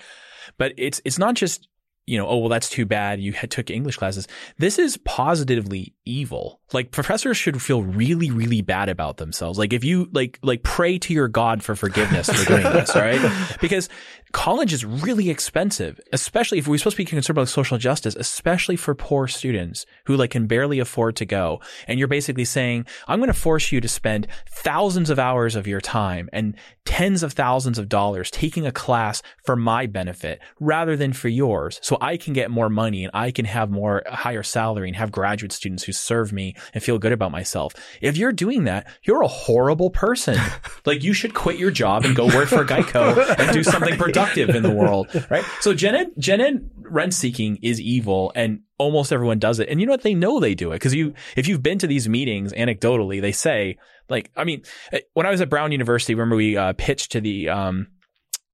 But 0.57 0.73
it's, 0.77 1.01
it's 1.05 1.17
not 1.17 1.35
just 1.35 1.67
you 2.05 2.17
know, 2.17 2.27
oh, 2.27 2.37
well, 2.39 2.49
that's 2.49 2.69
too 2.69 2.85
bad. 2.85 3.21
You 3.21 3.31
had, 3.31 3.49
took 3.49 3.69
English 3.69 3.97
classes. 3.97 4.27
This 4.57 4.77
is 4.77 4.97
positively 4.97 5.93
evil. 6.05 6.59
Like 6.73 6.91
professors 6.91 7.37
should 7.37 7.61
feel 7.61 7.81
really, 7.81 8.29
really 8.29 8.61
bad 8.61 8.89
about 8.89 9.17
themselves. 9.17 9.57
Like 9.57 9.71
if 9.71 9.83
you 9.83 10.09
like, 10.11 10.37
like 10.41 10.63
pray 10.63 10.97
to 10.99 11.13
your 11.13 11.29
God 11.29 11.63
for 11.63 11.75
forgiveness 11.75 12.29
for 12.29 12.45
doing 12.45 12.63
this, 12.63 12.93
right? 12.95 13.21
Because 13.61 13.87
college 14.33 14.73
is 14.73 14.83
really 14.83 15.29
expensive, 15.29 16.01
especially 16.11 16.57
if 16.57 16.67
we're 16.67 16.77
supposed 16.77 16.95
to 16.95 17.01
be 17.01 17.05
concerned 17.05 17.37
about 17.37 17.47
social 17.47 17.77
justice, 17.77 18.15
especially 18.15 18.75
for 18.75 18.95
poor 18.95 19.27
students 19.27 19.85
who 20.05 20.17
like 20.17 20.31
can 20.31 20.47
barely 20.47 20.79
afford 20.79 21.15
to 21.15 21.25
go. 21.25 21.61
And 21.87 21.99
you're 21.99 22.07
basically 22.07 22.43
saying, 22.43 22.85
I'm 23.07 23.19
going 23.19 23.27
to 23.27 23.33
force 23.33 23.71
you 23.71 23.79
to 23.79 23.87
spend 23.87 24.27
thousands 24.49 25.09
of 25.11 25.19
hours 25.19 25.55
of 25.55 25.67
your 25.67 25.79
time 25.79 26.29
and 26.33 26.55
tens 26.83 27.23
of 27.23 27.33
thousands 27.33 27.77
of 27.77 27.87
dollars 27.87 28.31
taking 28.31 28.65
a 28.65 28.71
class 28.71 29.21
for 29.45 29.55
my 29.55 29.85
benefit 29.85 30.41
rather 30.59 30.97
than 30.97 31.13
for 31.13 31.29
yours. 31.29 31.79
So 31.83 31.97
I 32.01 32.17
can 32.17 32.33
get 32.33 32.51
more 32.51 32.69
money 32.69 33.03
and 33.03 33.11
I 33.13 33.31
can 33.31 33.45
have 33.45 33.69
more 33.69 34.01
higher 34.07 34.43
salary 34.43 34.89
and 34.89 34.97
have 34.97 35.11
graduate 35.11 35.53
students 35.53 35.83
who 35.83 35.91
serve 35.91 36.33
me 36.33 36.55
and 36.73 36.83
feel 36.83 36.97
good 36.97 37.13
about 37.13 37.31
myself. 37.31 37.75
If 38.01 38.17
you're 38.17 38.33
doing 38.33 38.63
that, 38.63 38.87
you're 39.03 39.21
a 39.21 39.27
horrible 39.27 39.91
person. 39.91 40.37
like 40.85 41.03
you 41.03 41.13
should 41.13 41.35
quit 41.35 41.59
your 41.59 41.71
job 41.71 42.03
and 42.03 42.15
go 42.15 42.25
work 42.25 42.49
for 42.49 42.65
Geico 42.65 43.37
and 43.37 43.53
do 43.53 43.63
something 43.63 43.95
productive 43.97 44.22
in 44.37 44.63
the 44.63 44.71
world, 44.75 45.07
right? 45.29 45.43
So 45.61 45.73
Gen 45.73 45.95
Ed, 45.95 46.11
Gen 46.17 46.41
Ed 46.41 46.69
rent 46.77 47.13
seeking 47.13 47.57
is 47.61 47.79
evil 47.79 48.31
and 48.35 48.61
almost 48.77 49.11
everyone 49.11 49.39
does 49.39 49.59
it. 49.59 49.69
And 49.69 49.79
you 49.79 49.85
know 49.85 49.93
what? 49.93 50.01
They 50.01 50.13
know 50.13 50.39
they 50.39 50.55
do 50.55 50.71
it 50.71 50.75
because 50.75 50.93
you, 50.93 51.13
if 51.35 51.47
you've 51.47 51.63
been 51.63 51.79
to 51.79 51.87
these 51.87 52.07
meetings 52.07 52.53
anecdotally, 52.53 53.21
they 53.21 53.31
say 53.31 53.77
like, 54.09 54.31
I 54.35 54.43
mean, 54.43 54.63
eh, 54.91 55.01
when 55.13 55.25
I 55.25 55.31
was 55.31 55.41
at 55.41 55.49
Brown 55.49 55.71
University, 55.71 56.15
remember 56.15 56.35
we 56.35 56.57
uh, 56.57 56.73
pitched 56.73 57.13
to 57.13 57.21
the, 57.21 57.49
um, 57.49 57.87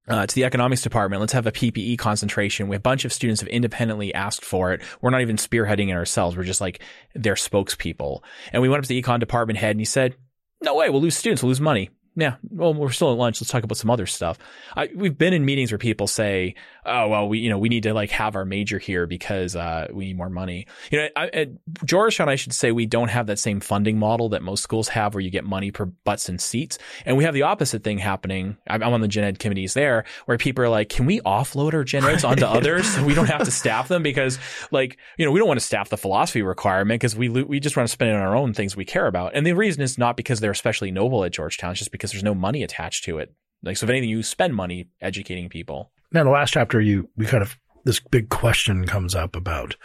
uh, 0.08 0.26
to 0.26 0.34
the 0.34 0.44
economics 0.44 0.82
department, 0.82 1.20
let's 1.20 1.32
have 1.32 1.46
a 1.46 1.52
PPE 1.52 1.98
concentration. 1.98 2.68
We 2.68 2.74
have 2.74 2.80
a 2.80 2.82
bunch 2.82 3.04
of 3.04 3.12
students 3.12 3.40
have 3.40 3.48
independently 3.48 4.12
asked 4.14 4.44
for 4.44 4.72
it. 4.72 4.82
We're 5.00 5.10
not 5.10 5.20
even 5.20 5.36
spearheading 5.36 5.88
it 5.88 5.94
ourselves. 5.94 6.36
We're 6.36 6.44
just 6.44 6.60
like 6.60 6.82
their 7.14 7.34
spokespeople. 7.34 8.22
And 8.52 8.62
we 8.62 8.68
went 8.68 8.80
up 8.80 8.84
to 8.84 8.88
the 8.88 9.00
econ 9.00 9.20
department 9.20 9.58
head 9.58 9.72
and 9.72 9.80
he 9.80 9.84
said, 9.84 10.16
no 10.62 10.74
way, 10.74 10.90
we'll 10.90 11.00
lose 11.00 11.16
students, 11.16 11.42
we'll 11.42 11.48
lose 11.48 11.60
money 11.60 11.90
yeah, 12.20 12.36
well, 12.50 12.74
we're 12.74 12.90
still 12.90 13.12
at 13.12 13.18
lunch. 13.18 13.40
Let's 13.40 13.50
talk 13.50 13.64
about 13.64 13.76
some 13.76 13.90
other 13.90 14.06
stuff. 14.06 14.38
I, 14.76 14.90
we've 14.94 15.16
been 15.16 15.32
in 15.32 15.44
meetings 15.44 15.72
where 15.72 15.78
people 15.78 16.06
say, 16.06 16.54
"Oh, 16.84 17.08
well, 17.08 17.28
we, 17.28 17.38
you 17.38 17.50
know, 17.50 17.58
we 17.58 17.68
need 17.68 17.82
to 17.84 17.94
like 17.94 18.10
have 18.10 18.36
our 18.36 18.44
major 18.44 18.78
here 18.78 19.06
because 19.06 19.56
uh, 19.56 19.88
we 19.92 20.06
need 20.06 20.16
more 20.16 20.30
money." 20.30 20.66
You 20.90 20.98
know, 20.98 21.08
I, 21.16 21.28
at 21.28 21.48
Georgetown, 21.84 22.28
I 22.28 22.36
should 22.36 22.52
say 22.52 22.72
we 22.72 22.86
don't 22.86 23.08
have 23.08 23.26
that 23.26 23.38
same 23.38 23.60
funding 23.60 23.98
model 23.98 24.30
that 24.30 24.42
most 24.42 24.62
schools 24.62 24.88
have, 24.88 25.14
where 25.14 25.20
you 25.20 25.30
get 25.30 25.44
money 25.44 25.70
per 25.70 25.86
butts 25.86 26.28
and 26.28 26.40
seats, 26.40 26.78
and 27.04 27.16
we 27.16 27.24
have 27.24 27.34
the 27.34 27.42
opposite 27.42 27.84
thing 27.84 27.98
happening. 27.98 28.56
I'm, 28.66 28.82
I'm 28.82 28.92
on 28.92 29.00
the 29.00 29.08
gen 29.08 29.24
ed 29.24 29.38
committees 29.38 29.74
there, 29.74 30.04
where 30.26 30.38
people 30.38 30.64
are 30.64 30.68
like, 30.68 30.88
"Can 30.88 31.06
we 31.06 31.20
offload 31.20 31.74
our 31.74 31.84
gen 31.84 32.04
eds 32.04 32.24
onto 32.24 32.44
others 32.46 32.88
so 32.88 33.04
we 33.04 33.14
don't 33.14 33.28
have 33.28 33.44
to 33.44 33.50
staff 33.50 33.88
them?" 33.88 34.02
Because, 34.02 34.38
like, 34.70 34.98
you 35.16 35.24
know, 35.24 35.32
we 35.32 35.38
don't 35.38 35.48
want 35.48 35.60
to 35.60 35.66
staff 35.66 35.88
the 35.88 35.96
philosophy 35.96 36.42
requirement 36.42 37.00
because 37.00 37.16
we 37.16 37.28
we 37.28 37.60
just 37.60 37.76
want 37.76 37.88
to 37.88 37.92
spend 37.92 38.10
it 38.10 38.14
on 38.14 38.20
our 38.20 38.36
own 38.36 38.52
things 38.52 38.76
we 38.76 38.84
care 38.84 39.06
about, 39.06 39.34
and 39.34 39.46
the 39.46 39.52
reason 39.52 39.82
is 39.82 39.98
not 39.98 40.16
because 40.16 40.40
they're 40.40 40.50
especially 40.50 40.90
noble 40.90 41.24
at 41.24 41.32
Georgetown; 41.32 41.72
it's 41.72 41.78
just 41.78 41.92
because 41.92 42.09
there's 42.10 42.22
no 42.22 42.34
money 42.34 42.62
attached 42.62 43.04
to 43.04 43.18
it. 43.18 43.34
Like, 43.62 43.76
so 43.76 43.84
if 43.84 43.90
anything, 43.90 44.08
you 44.08 44.22
spend 44.22 44.54
money 44.54 44.88
educating 45.00 45.48
people. 45.48 45.92
Now, 46.12 46.24
the 46.24 46.30
last 46.30 46.52
chapter, 46.52 46.80
you 46.80 47.08
we 47.16 47.26
kind 47.26 47.42
of 47.42 47.56
this 47.84 48.00
big 48.00 48.28
question 48.28 48.86
comes 48.86 49.14
up 49.14 49.36
about 49.36 49.76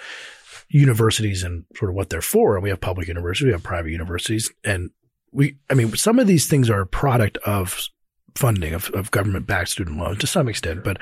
universities 0.69 1.43
and 1.43 1.65
sort 1.75 1.89
of 1.89 1.95
what 1.95 2.09
they're 2.09 2.21
for. 2.21 2.55
And 2.55 2.63
we 2.63 2.69
have 2.69 2.81
public 2.81 3.07
universities, 3.07 3.45
we 3.45 3.51
have 3.51 3.63
private 3.63 3.91
universities, 3.91 4.51
and 4.63 4.89
we, 5.31 5.57
I 5.69 5.73
mean, 5.73 5.95
some 5.95 6.19
of 6.19 6.27
these 6.27 6.47
things 6.47 6.69
are 6.69 6.81
a 6.81 6.87
product 6.87 7.37
of 7.45 7.87
funding 8.35 8.73
of, 8.73 8.89
of 8.89 9.11
government 9.11 9.47
backed 9.47 9.69
student 9.69 9.97
loans 9.97 10.19
to 10.19 10.27
some 10.27 10.47
extent, 10.47 10.83
but 10.83 11.01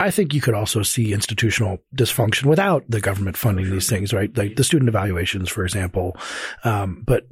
I 0.00 0.10
think 0.10 0.34
you 0.34 0.40
could 0.40 0.54
also 0.54 0.82
see 0.82 1.12
institutional 1.12 1.78
dysfunction 1.94 2.46
without 2.46 2.84
the 2.88 3.00
government 3.00 3.36
funding 3.36 3.70
these 3.70 3.88
things, 3.88 4.12
right? 4.12 4.36
Like 4.36 4.56
the 4.56 4.64
student 4.64 4.88
evaluations, 4.88 5.48
for 5.48 5.64
example. 5.64 6.16
Um, 6.64 7.04
but 7.06 7.26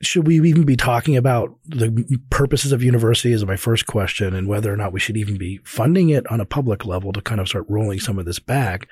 should 0.00 0.28
we 0.28 0.36
even 0.48 0.64
be 0.64 0.76
talking 0.76 1.16
about 1.16 1.56
the 1.66 2.18
purposes 2.30 2.70
of 2.70 2.84
university 2.84 3.32
is 3.32 3.44
my 3.44 3.56
first 3.56 3.86
question 3.86 4.32
and 4.32 4.46
whether 4.46 4.72
or 4.72 4.76
not 4.76 4.92
we 4.92 5.00
should 5.00 5.16
even 5.16 5.36
be 5.36 5.58
funding 5.64 6.10
it 6.10 6.24
on 6.30 6.40
a 6.40 6.44
public 6.44 6.84
level 6.84 7.12
to 7.12 7.20
kind 7.20 7.40
of 7.40 7.48
start 7.48 7.66
rolling 7.68 7.98
some 7.98 8.16
of 8.16 8.24
this 8.24 8.38
back. 8.38 8.86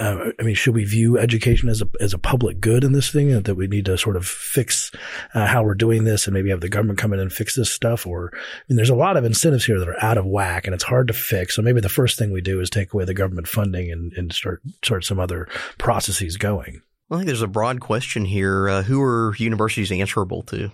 Uh, 0.00 0.30
I 0.40 0.42
mean, 0.42 0.56
should 0.56 0.74
we 0.74 0.84
view 0.84 1.16
education 1.16 1.68
as 1.68 1.80
a, 1.80 1.88
as 2.00 2.12
a 2.12 2.18
public 2.18 2.60
good 2.60 2.82
in 2.82 2.90
this 2.90 3.12
thing 3.12 3.40
that 3.40 3.54
we 3.54 3.68
need 3.68 3.84
to 3.84 3.96
sort 3.96 4.16
of 4.16 4.26
fix 4.26 4.90
uh, 5.32 5.46
how 5.46 5.62
we're 5.62 5.74
doing 5.74 6.02
this 6.02 6.26
and 6.26 6.34
maybe 6.34 6.50
have 6.50 6.60
the 6.60 6.68
government 6.68 6.98
come 6.98 7.12
in 7.12 7.20
and 7.20 7.32
fix 7.32 7.54
this 7.54 7.72
stuff? 7.72 8.04
Or, 8.04 8.32
I 8.34 8.38
mean, 8.68 8.76
there's 8.76 8.90
a 8.90 8.96
lot 8.96 9.16
of 9.16 9.24
incentives 9.24 9.64
here 9.64 9.78
that 9.78 9.88
are 9.88 10.04
out 10.04 10.18
of 10.18 10.26
whack 10.26 10.66
and 10.66 10.74
it's 10.74 10.82
hard 10.82 11.06
to 11.06 11.14
fix. 11.14 11.54
So 11.54 11.62
maybe 11.62 11.80
the 11.80 11.88
first 11.88 12.18
thing 12.18 12.32
we 12.32 12.40
do 12.40 12.60
is 12.60 12.68
take 12.68 12.92
away 12.92 13.04
the 13.04 13.14
government 13.14 13.46
funding 13.46 13.92
and, 13.92 14.12
and 14.14 14.32
start, 14.32 14.60
start 14.82 15.04
some 15.04 15.20
other 15.20 15.46
processes 15.78 16.36
going. 16.36 16.82
I 17.12 17.16
think 17.16 17.26
there's 17.26 17.42
a 17.42 17.46
broad 17.46 17.80
question 17.80 18.24
here. 18.24 18.68
Uh, 18.68 18.82
who 18.82 19.02
are 19.02 19.34
universities 19.36 19.92
answerable 19.92 20.42
to? 20.44 20.70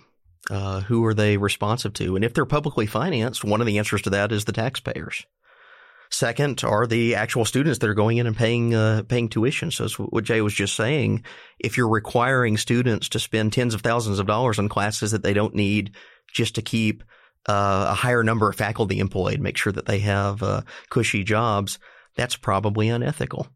Uh, 0.49 0.80
who 0.80 1.05
are 1.05 1.14
they 1.14 1.36
responsive 1.36 1.93
to? 1.95 2.14
And 2.14 2.24
if 2.24 2.32
they're 2.32 2.47
publicly 2.47 2.86
financed, 2.86 3.45
one 3.45 3.61
of 3.61 3.66
the 3.66 3.78
answers 3.78 4.03
to 4.03 4.11
that 4.11 4.30
is 4.30 4.45
the 4.45 4.53
taxpayers. 4.53 5.26
Second 6.11 6.62
are 6.64 6.86
the 6.86 7.16
actual 7.16 7.45
students 7.45 7.80
that 7.80 7.91
are 7.91 7.95
going 7.95 8.18
in 8.18 8.26
and 8.26 8.36
paying 8.36 8.72
uh, 8.72 9.03
paying 9.03 9.28
tuition. 9.28 9.70
So 9.70 9.89
what 10.05 10.24
Jay 10.24 10.41
was 10.41 10.55
just 10.55 10.76
saying. 10.76 11.24
If 11.59 11.76
you're 11.76 11.89
requiring 11.89 12.57
students 12.57 13.09
to 13.11 13.18
spend 13.18 13.53
tens 13.53 13.74
of 13.74 13.82
thousands 13.82 14.18
of 14.18 14.26
dollars 14.26 14.59
on 14.59 14.68
classes 14.68 15.11
that 15.11 15.22
they 15.22 15.34
don't 15.34 15.55
need 15.55 15.97
just 16.32 16.55
to 16.55 16.62
keep 16.62 17.03
uh, 17.47 17.89
a 17.91 17.95
higher 17.95 18.22
number 18.22 18.49
of 18.49 18.57
faculty 18.57 19.01
employed, 19.01 19.41
make 19.41 19.57
sure 19.57 19.72
that 19.72 19.86
they 19.86 19.99
have 19.99 20.43
uh, 20.43 20.62
cushy 20.89 21.24
jobs, 21.24 21.78
that's 22.16 22.36
probably 22.36 22.89
unethical. 22.89 23.49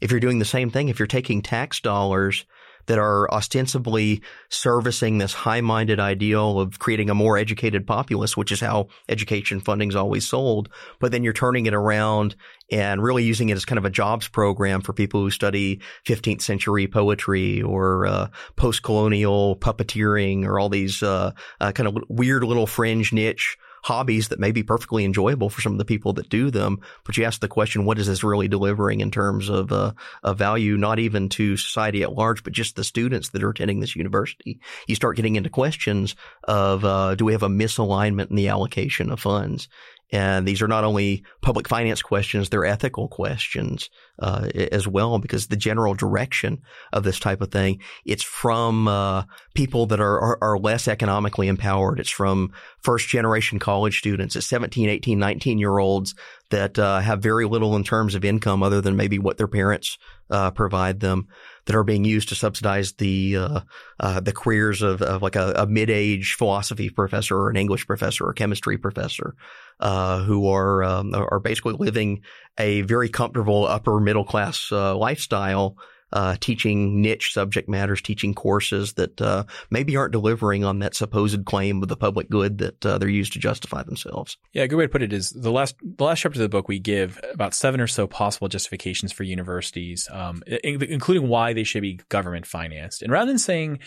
If 0.00 0.10
you're 0.10 0.20
doing 0.20 0.38
the 0.38 0.44
same 0.44 0.70
thing, 0.70 0.88
if 0.88 0.98
you're 0.98 1.06
taking 1.06 1.42
tax 1.42 1.80
dollars 1.80 2.44
that 2.86 2.98
are 2.98 3.30
ostensibly 3.32 4.22
servicing 4.48 5.18
this 5.18 5.32
high-minded 5.32 6.00
ideal 6.00 6.60
of 6.60 6.78
creating 6.78 7.10
a 7.10 7.14
more 7.14 7.36
educated 7.36 7.86
populace, 7.86 8.36
which 8.36 8.52
is 8.52 8.60
how 8.60 8.88
education 9.08 9.60
funding 9.60 9.88
is 9.88 9.96
always 9.96 10.26
sold, 10.26 10.68
but 11.00 11.12
then 11.12 11.24
you're 11.24 11.32
turning 11.32 11.66
it 11.66 11.74
around 11.74 12.36
and 12.70 13.02
really 13.02 13.24
using 13.24 13.48
it 13.48 13.56
as 13.56 13.64
kind 13.64 13.78
of 13.78 13.84
a 13.84 13.90
jobs 13.90 14.28
program 14.28 14.80
for 14.80 14.92
people 14.92 15.20
who 15.20 15.30
study 15.30 15.80
15th 16.06 16.42
century 16.42 16.86
poetry 16.86 17.62
or 17.62 18.06
uh, 18.06 18.28
post-colonial 18.56 19.56
puppeteering 19.56 20.44
or 20.44 20.58
all 20.58 20.68
these 20.68 21.02
uh, 21.02 21.32
uh, 21.60 21.72
kind 21.72 21.88
of 21.88 21.96
weird 22.08 22.44
little 22.44 22.66
fringe 22.66 23.12
niche 23.12 23.58
hobbies 23.86 24.28
that 24.28 24.40
may 24.40 24.50
be 24.50 24.64
perfectly 24.64 25.04
enjoyable 25.04 25.48
for 25.48 25.60
some 25.60 25.70
of 25.70 25.78
the 25.78 25.84
people 25.84 26.12
that 26.12 26.28
do 26.28 26.50
them. 26.50 26.80
But 27.04 27.16
you 27.16 27.24
ask 27.24 27.40
the 27.40 27.46
question, 27.46 27.84
what 27.84 28.00
is 28.00 28.08
this 28.08 28.24
really 28.24 28.48
delivering 28.48 29.00
in 29.00 29.12
terms 29.12 29.48
of, 29.48 29.70
uh, 29.70 29.92
of 30.24 30.38
value, 30.38 30.76
not 30.76 30.98
even 30.98 31.28
to 31.30 31.56
society 31.56 32.02
at 32.02 32.12
large, 32.12 32.42
but 32.42 32.52
just 32.52 32.74
the 32.74 32.82
students 32.82 33.28
that 33.28 33.44
are 33.44 33.50
attending 33.50 33.78
this 33.78 33.94
university? 33.94 34.58
You 34.88 34.96
start 34.96 35.14
getting 35.14 35.36
into 35.36 35.50
questions 35.50 36.16
of, 36.42 36.84
uh, 36.84 37.14
do 37.14 37.24
we 37.24 37.32
have 37.32 37.44
a 37.44 37.48
misalignment 37.48 38.30
in 38.30 38.36
the 38.36 38.48
allocation 38.48 39.12
of 39.12 39.20
funds? 39.20 39.68
And 40.12 40.46
these 40.46 40.62
are 40.62 40.68
not 40.68 40.84
only 40.84 41.24
public 41.42 41.68
finance 41.68 42.00
questions, 42.00 42.48
they're 42.48 42.64
ethical 42.64 43.08
questions 43.08 43.90
uh, 44.20 44.48
as 44.54 44.86
well, 44.86 45.18
because 45.18 45.48
the 45.48 45.56
general 45.56 45.94
direction 45.94 46.62
of 46.92 47.02
this 47.02 47.18
type 47.18 47.40
of 47.40 47.50
thing, 47.50 47.80
it's 48.04 48.22
from 48.22 48.86
uh, 48.86 49.24
people 49.54 49.86
that 49.86 50.00
are, 50.00 50.20
are, 50.20 50.38
are, 50.40 50.58
less 50.58 50.86
economically 50.86 51.48
empowered. 51.48 51.98
It's 51.98 52.10
from 52.10 52.52
first 52.78 53.08
generation 53.08 53.58
college 53.58 53.98
students. 53.98 54.36
It's 54.36 54.46
17, 54.46 54.88
18, 54.88 55.18
19 55.18 55.58
year 55.58 55.78
olds 55.78 56.14
that 56.50 56.78
uh, 56.78 57.00
have 57.00 57.20
very 57.20 57.44
little 57.44 57.74
in 57.74 57.82
terms 57.82 58.14
of 58.14 58.24
income 58.24 58.62
other 58.62 58.80
than 58.80 58.96
maybe 58.96 59.18
what 59.18 59.36
their 59.36 59.48
parents 59.48 59.98
uh, 60.30 60.50
provide 60.52 61.00
them 61.00 61.26
that 61.66 61.76
are 61.76 61.84
being 61.84 62.04
used 62.04 62.28
to 62.30 62.34
subsidize 62.34 62.92
the 62.92 63.36
uh, 63.36 63.60
uh, 64.00 64.20
the 64.20 64.32
careers 64.32 64.82
of, 64.82 65.02
of 65.02 65.22
like 65.22 65.36
a, 65.36 65.52
a 65.56 65.66
mid 65.66 65.90
age 65.90 66.34
philosophy 66.34 66.88
professor 66.88 67.36
or 67.36 67.50
an 67.50 67.56
English 67.56 67.86
professor 67.86 68.24
or 68.24 68.32
chemistry 68.32 68.78
professor, 68.78 69.34
uh, 69.80 70.22
who 70.22 70.48
are 70.48 70.82
um, 70.82 71.14
are 71.14 71.40
basically 71.40 71.74
living 71.74 72.22
a 72.58 72.82
very 72.82 73.08
comfortable 73.08 73.66
upper 73.66 74.00
middle 74.00 74.24
class 74.24 74.70
uh, 74.72 74.96
lifestyle 74.96 75.76
uh, 76.12 76.36
teaching 76.40 77.00
niche 77.00 77.32
subject 77.32 77.68
matters, 77.68 78.00
teaching 78.00 78.34
courses 78.34 78.94
that 78.94 79.20
uh, 79.20 79.44
maybe 79.70 79.96
aren't 79.96 80.12
delivering 80.12 80.64
on 80.64 80.78
that 80.78 80.94
supposed 80.94 81.44
claim 81.44 81.82
of 81.82 81.88
the 81.88 81.96
public 81.96 82.28
good 82.30 82.58
that 82.58 82.86
uh, 82.86 82.98
they're 82.98 83.08
used 83.08 83.32
to 83.32 83.38
justify 83.38 83.82
themselves. 83.82 84.36
Yeah, 84.52 84.62
a 84.62 84.68
good 84.68 84.76
way 84.76 84.84
to 84.84 84.92
put 84.92 85.02
it 85.02 85.12
is 85.12 85.30
the 85.30 85.52
last 85.52 85.76
the 85.82 86.04
last 86.04 86.20
chapter 86.20 86.38
of 86.38 86.42
the 86.42 86.48
book 86.48 86.68
we 86.68 86.78
give 86.78 87.20
about 87.32 87.54
seven 87.54 87.80
or 87.80 87.86
so 87.86 88.06
possible 88.06 88.48
justifications 88.48 89.12
for 89.12 89.24
universities, 89.24 90.08
um, 90.12 90.42
including 90.46 91.28
why 91.28 91.52
they 91.52 91.64
should 91.64 91.82
be 91.82 92.00
government 92.08 92.46
financed. 92.46 93.02
And 93.02 93.12
rather 93.12 93.30
than 93.30 93.38
saying 93.38 93.80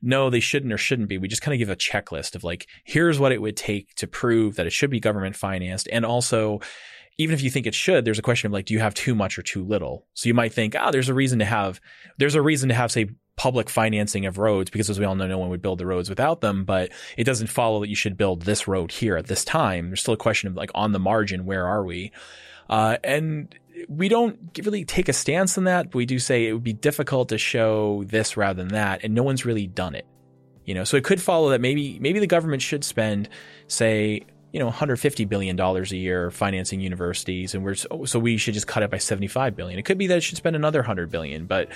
no, 0.00 0.30
they 0.30 0.40
shouldn't 0.40 0.72
or 0.72 0.78
shouldn't 0.78 1.08
be. 1.08 1.18
We 1.18 1.28
just 1.28 1.42
kind 1.42 1.54
of 1.54 1.58
give 1.58 1.70
a 1.70 1.76
checklist 1.76 2.34
of 2.34 2.44
like, 2.44 2.68
here's 2.84 3.18
what 3.18 3.32
it 3.32 3.42
would 3.42 3.56
take 3.56 3.94
to 3.96 4.06
prove 4.06 4.56
that 4.56 4.66
it 4.66 4.72
should 4.72 4.90
be 4.90 5.00
government 5.00 5.36
financed. 5.36 5.88
And 5.90 6.06
also, 6.06 6.60
even 7.18 7.34
if 7.34 7.42
you 7.42 7.50
think 7.50 7.66
it 7.66 7.74
should, 7.74 8.04
there's 8.04 8.18
a 8.18 8.22
question 8.22 8.46
of 8.46 8.52
like, 8.52 8.66
do 8.66 8.74
you 8.74 8.80
have 8.80 8.94
too 8.94 9.14
much 9.14 9.38
or 9.38 9.42
too 9.42 9.64
little? 9.64 10.06
So 10.14 10.28
you 10.28 10.34
might 10.34 10.52
think, 10.52 10.74
ah, 10.76 10.84
oh, 10.86 10.90
there's 10.92 11.08
a 11.08 11.14
reason 11.14 11.40
to 11.40 11.44
have, 11.44 11.80
there's 12.16 12.36
a 12.36 12.42
reason 12.42 12.68
to 12.68 12.74
have, 12.76 12.92
say, 12.92 13.10
public 13.36 13.68
financing 13.68 14.26
of 14.26 14.38
roads 14.38 14.70
because 14.70 14.88
as 14.88 14.98
we 14.98 15.04
all 15.04 15.14
know, 15.14 15.26
no 15.26 15.38
one 15.38 15.48
would 15.48 15.62
build 15.62 15.78
the 15.78 15.86
roads 15.86 16.08
without 16.08 16.40
them, 16.40 16.64
but 16.64 16.90
it 17.16 17.24
doesn't 17.24 17.48
follow 17.48 17.80
that 17.80 17.88
you 17.88 17.94
should 17.94 18.16
build 18.16 18.42
this 18.42 18.66
road 18.66 18.90
here 18.90 19.16
at 19.16 19.26
this 19.26 19.44
time. 19.44 19.88
There's 19.88 20.00
still 20.00 20.14
a 20.14 20.18
question 20.18 20.48
of 20.48 20.56
like 20.56 20.70
on 20.74 20.92
the 20.92 20.98
margin, 20.98 21.44
where 21.44 21.66
are 21.66 21.84
we? 21.84 22.12
Uh, 22.68 22.98
and 23.02 23.54
we 23.88 24.08
don't 24.08 24.38
really 24.62 24.84
take 24.84 25.08
a 25.08 25.12
stance 25.12 25.56
on 25.56 25.64
that, 25.64 25.86
but 25.86 25.94
we 25.94 26.06
do 26.06 26.18
say 26.18 26.46
it 26.46 26.52
would 26.52 26.64
be 26.64 26.72
difficult 26.72 27.28
to 27.30 27.38
show 27.38 28.04
this 28.06 28.36
rather 28.36 28.62
than 28.62 28.74
that. 28.74 29.02
And 29.02 29.14
no 29.14 29.22
one's 29.22 29.44
really 29.44 29.66
done 29.66 29.94
it. 29.94 30.06
You 30.64 30.74
know, 30.74 30.84
so 30.84 30.96
it 30.96 31.04
could 31.04 31.22
follow 31.22 31.50
that 31.50 31.60
maybe, 31.60 31.98
maybe 31.98 32.18
the 32.18 32.26
government 32.26 32.60
should 32.60 32.84
spend, 32.84 33.28
say, 33.68 34.26
you 34.52 34.58
know 34.58 34.66
150 34.66 35.24
billion 35.26 35.56
dollars 35.56 35.92
a 35.92 35.96
year 35.96 36.30
financing 36.30 36.80
universities 36.80 37.54
and 37.54 37.64
we're 37.64 37.74
so 37.74 38.18
we 38.18 38.36
should 38.36 38.54
just 38.54 38.66
cut 38.66 38.82
it 38.82 38.90
by 38.90 38.98
75 38.98 39.54
billion. 39.56 39.78
It 39.78 39.84
could 39.84 39.98
be 39.98 40.06
that 40.06 40.18
it 40.18 40.20
should 40.22 40.36
spend 40.38 40.56
another 40.56 40.80
100 40.80 41.10
billion 41.10 41.46
but 41.46 41.68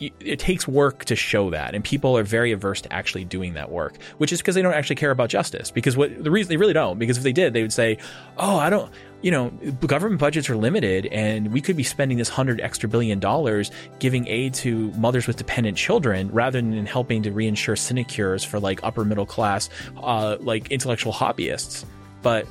it 0.00 0.38
takes 0.38 0.66
work 0.66 1.04
to 1.04 1.14
show 1.14 1.50
that 1.50 1.74
and 1.74 1.84
people 1.84 2.16
are 2.16 2.22
very 2.22 2.52
averse 2.52 2.80
to 2.80 2.92
actually 2.92 3.24
doing 3.24 3.52
that 3.52 3.70
work 3.70 4.00
which 4.16 4.32
is 4.32 4.40
because 4.40 4.54
they 4.54 4.62
don't 4.62 4.72
actually 4.72 4.96
care 4.96 5.10
about 5.10 5.28
justice 5.28 5.70
because 5.70 5.96
what 5.96 6.24
the 6.24 6.30
reason 6.30 6.48
they 6.48 6.56
really 6.56 6.72
don't 6.72 6.98
because 6.98 7.18
if 7.18 7.22
they 7.22 7.32
did 7.32 7.52
they 7.52 7.60
would 7.60 7.72
say 7.72 7.98
oh 8.38 8.56
i 8.56 8.70
don't 8.70 8.90
you 9.20 9.30
know 9.30 9.50
government 9.86 10.18
budgets 10.18 10.48
are 10.48 10.56
limited 10.56 11.04
and 11.06 11.52
we 11.52 11.60
could 11.60 11.76
be 11.76 11.82
spending 11.82 12.16
this 12.16 12.30
100 12.30 12.62
extra 12.62 12.88
billion 12.88 13.18
dollars 13.20 13.70
giving 13.98 14.26
aid 14.26 14.54
to 14.54 14.90
mothers 14.92 15.26
with 15.26 15.36
dependent 15.36 15.76
children 15.76 16.30
rather 16.30 16.62
than 16.62 16.86
helping 16.86 17.22
to 17.22 17.30
reinsure 17.30 17.76
sinecures 17.76 18.42
for 18.42 18.58
like 18.58 18.80
upper 18.82 19.04
middle 19.04 19.26
class 19.26 19.68
uh, 20.02 20.38
like 20.40 20.70
intellectual 20.70 21.12
hobbyists 21.12 21.84
but 22.22 22.46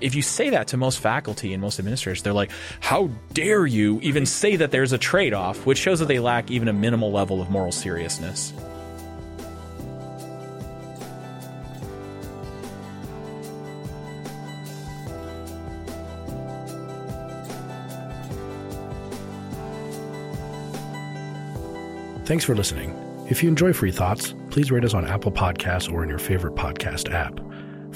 if 0.00 0.14
you 0.14 0.22
say 0.22 0.50
that 0.50 0.68
to 0.68 0.76
most 0.76 1.00
faculty 1.00 1.52
and 1.52 1.60
most 1.60 1.78
administrators, 1.78 2.22
they're 2.22 2.32
like, 2.32 2.50
how 2.80 3.10
dare 3.34 3.66
you 3.66 4.00
even 4.02 4.26
say 4.26 4.56
that 4.56 4.70
there's 4.70 4.92
a 4.92 4.98
trade 4.98 5.34
off, 5.34 5.66
which 5.66 5.78
shows 5.78 5.98
that 5.98 6.06
they 6.06 6.18
lack 6.18 6.50
even 6.50 6.68
a 6.68 6.72
minimal 6.72 7.12
level 7.12 7.42
of 7.42 7.50
moral 7.50 7.72
seriousness. 7.72 8.52
Thanks 22.24 22.44
for 22.44 22.54
listening. 22.54 22.96
If 23.28 23.42
you 23.42 23.48
enjoy 23.48 23.72
Free 23.72 23.92
Thoughts, 23.92 24.34
please 24.50 24.70
rate 24.70 24.84
us 24.84 24.94
on 24.94 25.04
Apple 25.04 25.32
Podcasts 25.32 25.92
or 25.92 26.02
in 26.02 26.08
your 26.08 26.18
favorite 26.18 26.54
podcast 26.54 27.12
app. 27.12 27.38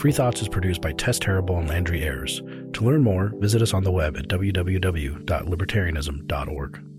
Free 0.06 0.12
Thoughts 0.12 0.40
is 0.40 0.48
produced 0.48 0.82
by 0.82 0.92
Tess 0.92 1.18
Terrible 1.18 1.58
and 1.58 1.68
Landry 1.68 2.04
Ayres. 2.04 2.40
To 2.74 2.84
learn 2.84 3.02
more, 3.02 3.32
visit 3.40 3.60
us 3.60 3.74
on 3.74 3.82
the 3.82 3.90
web 3.90 4.16
at 4.16 4.28
www.libertarianism.org. 4.28 6.95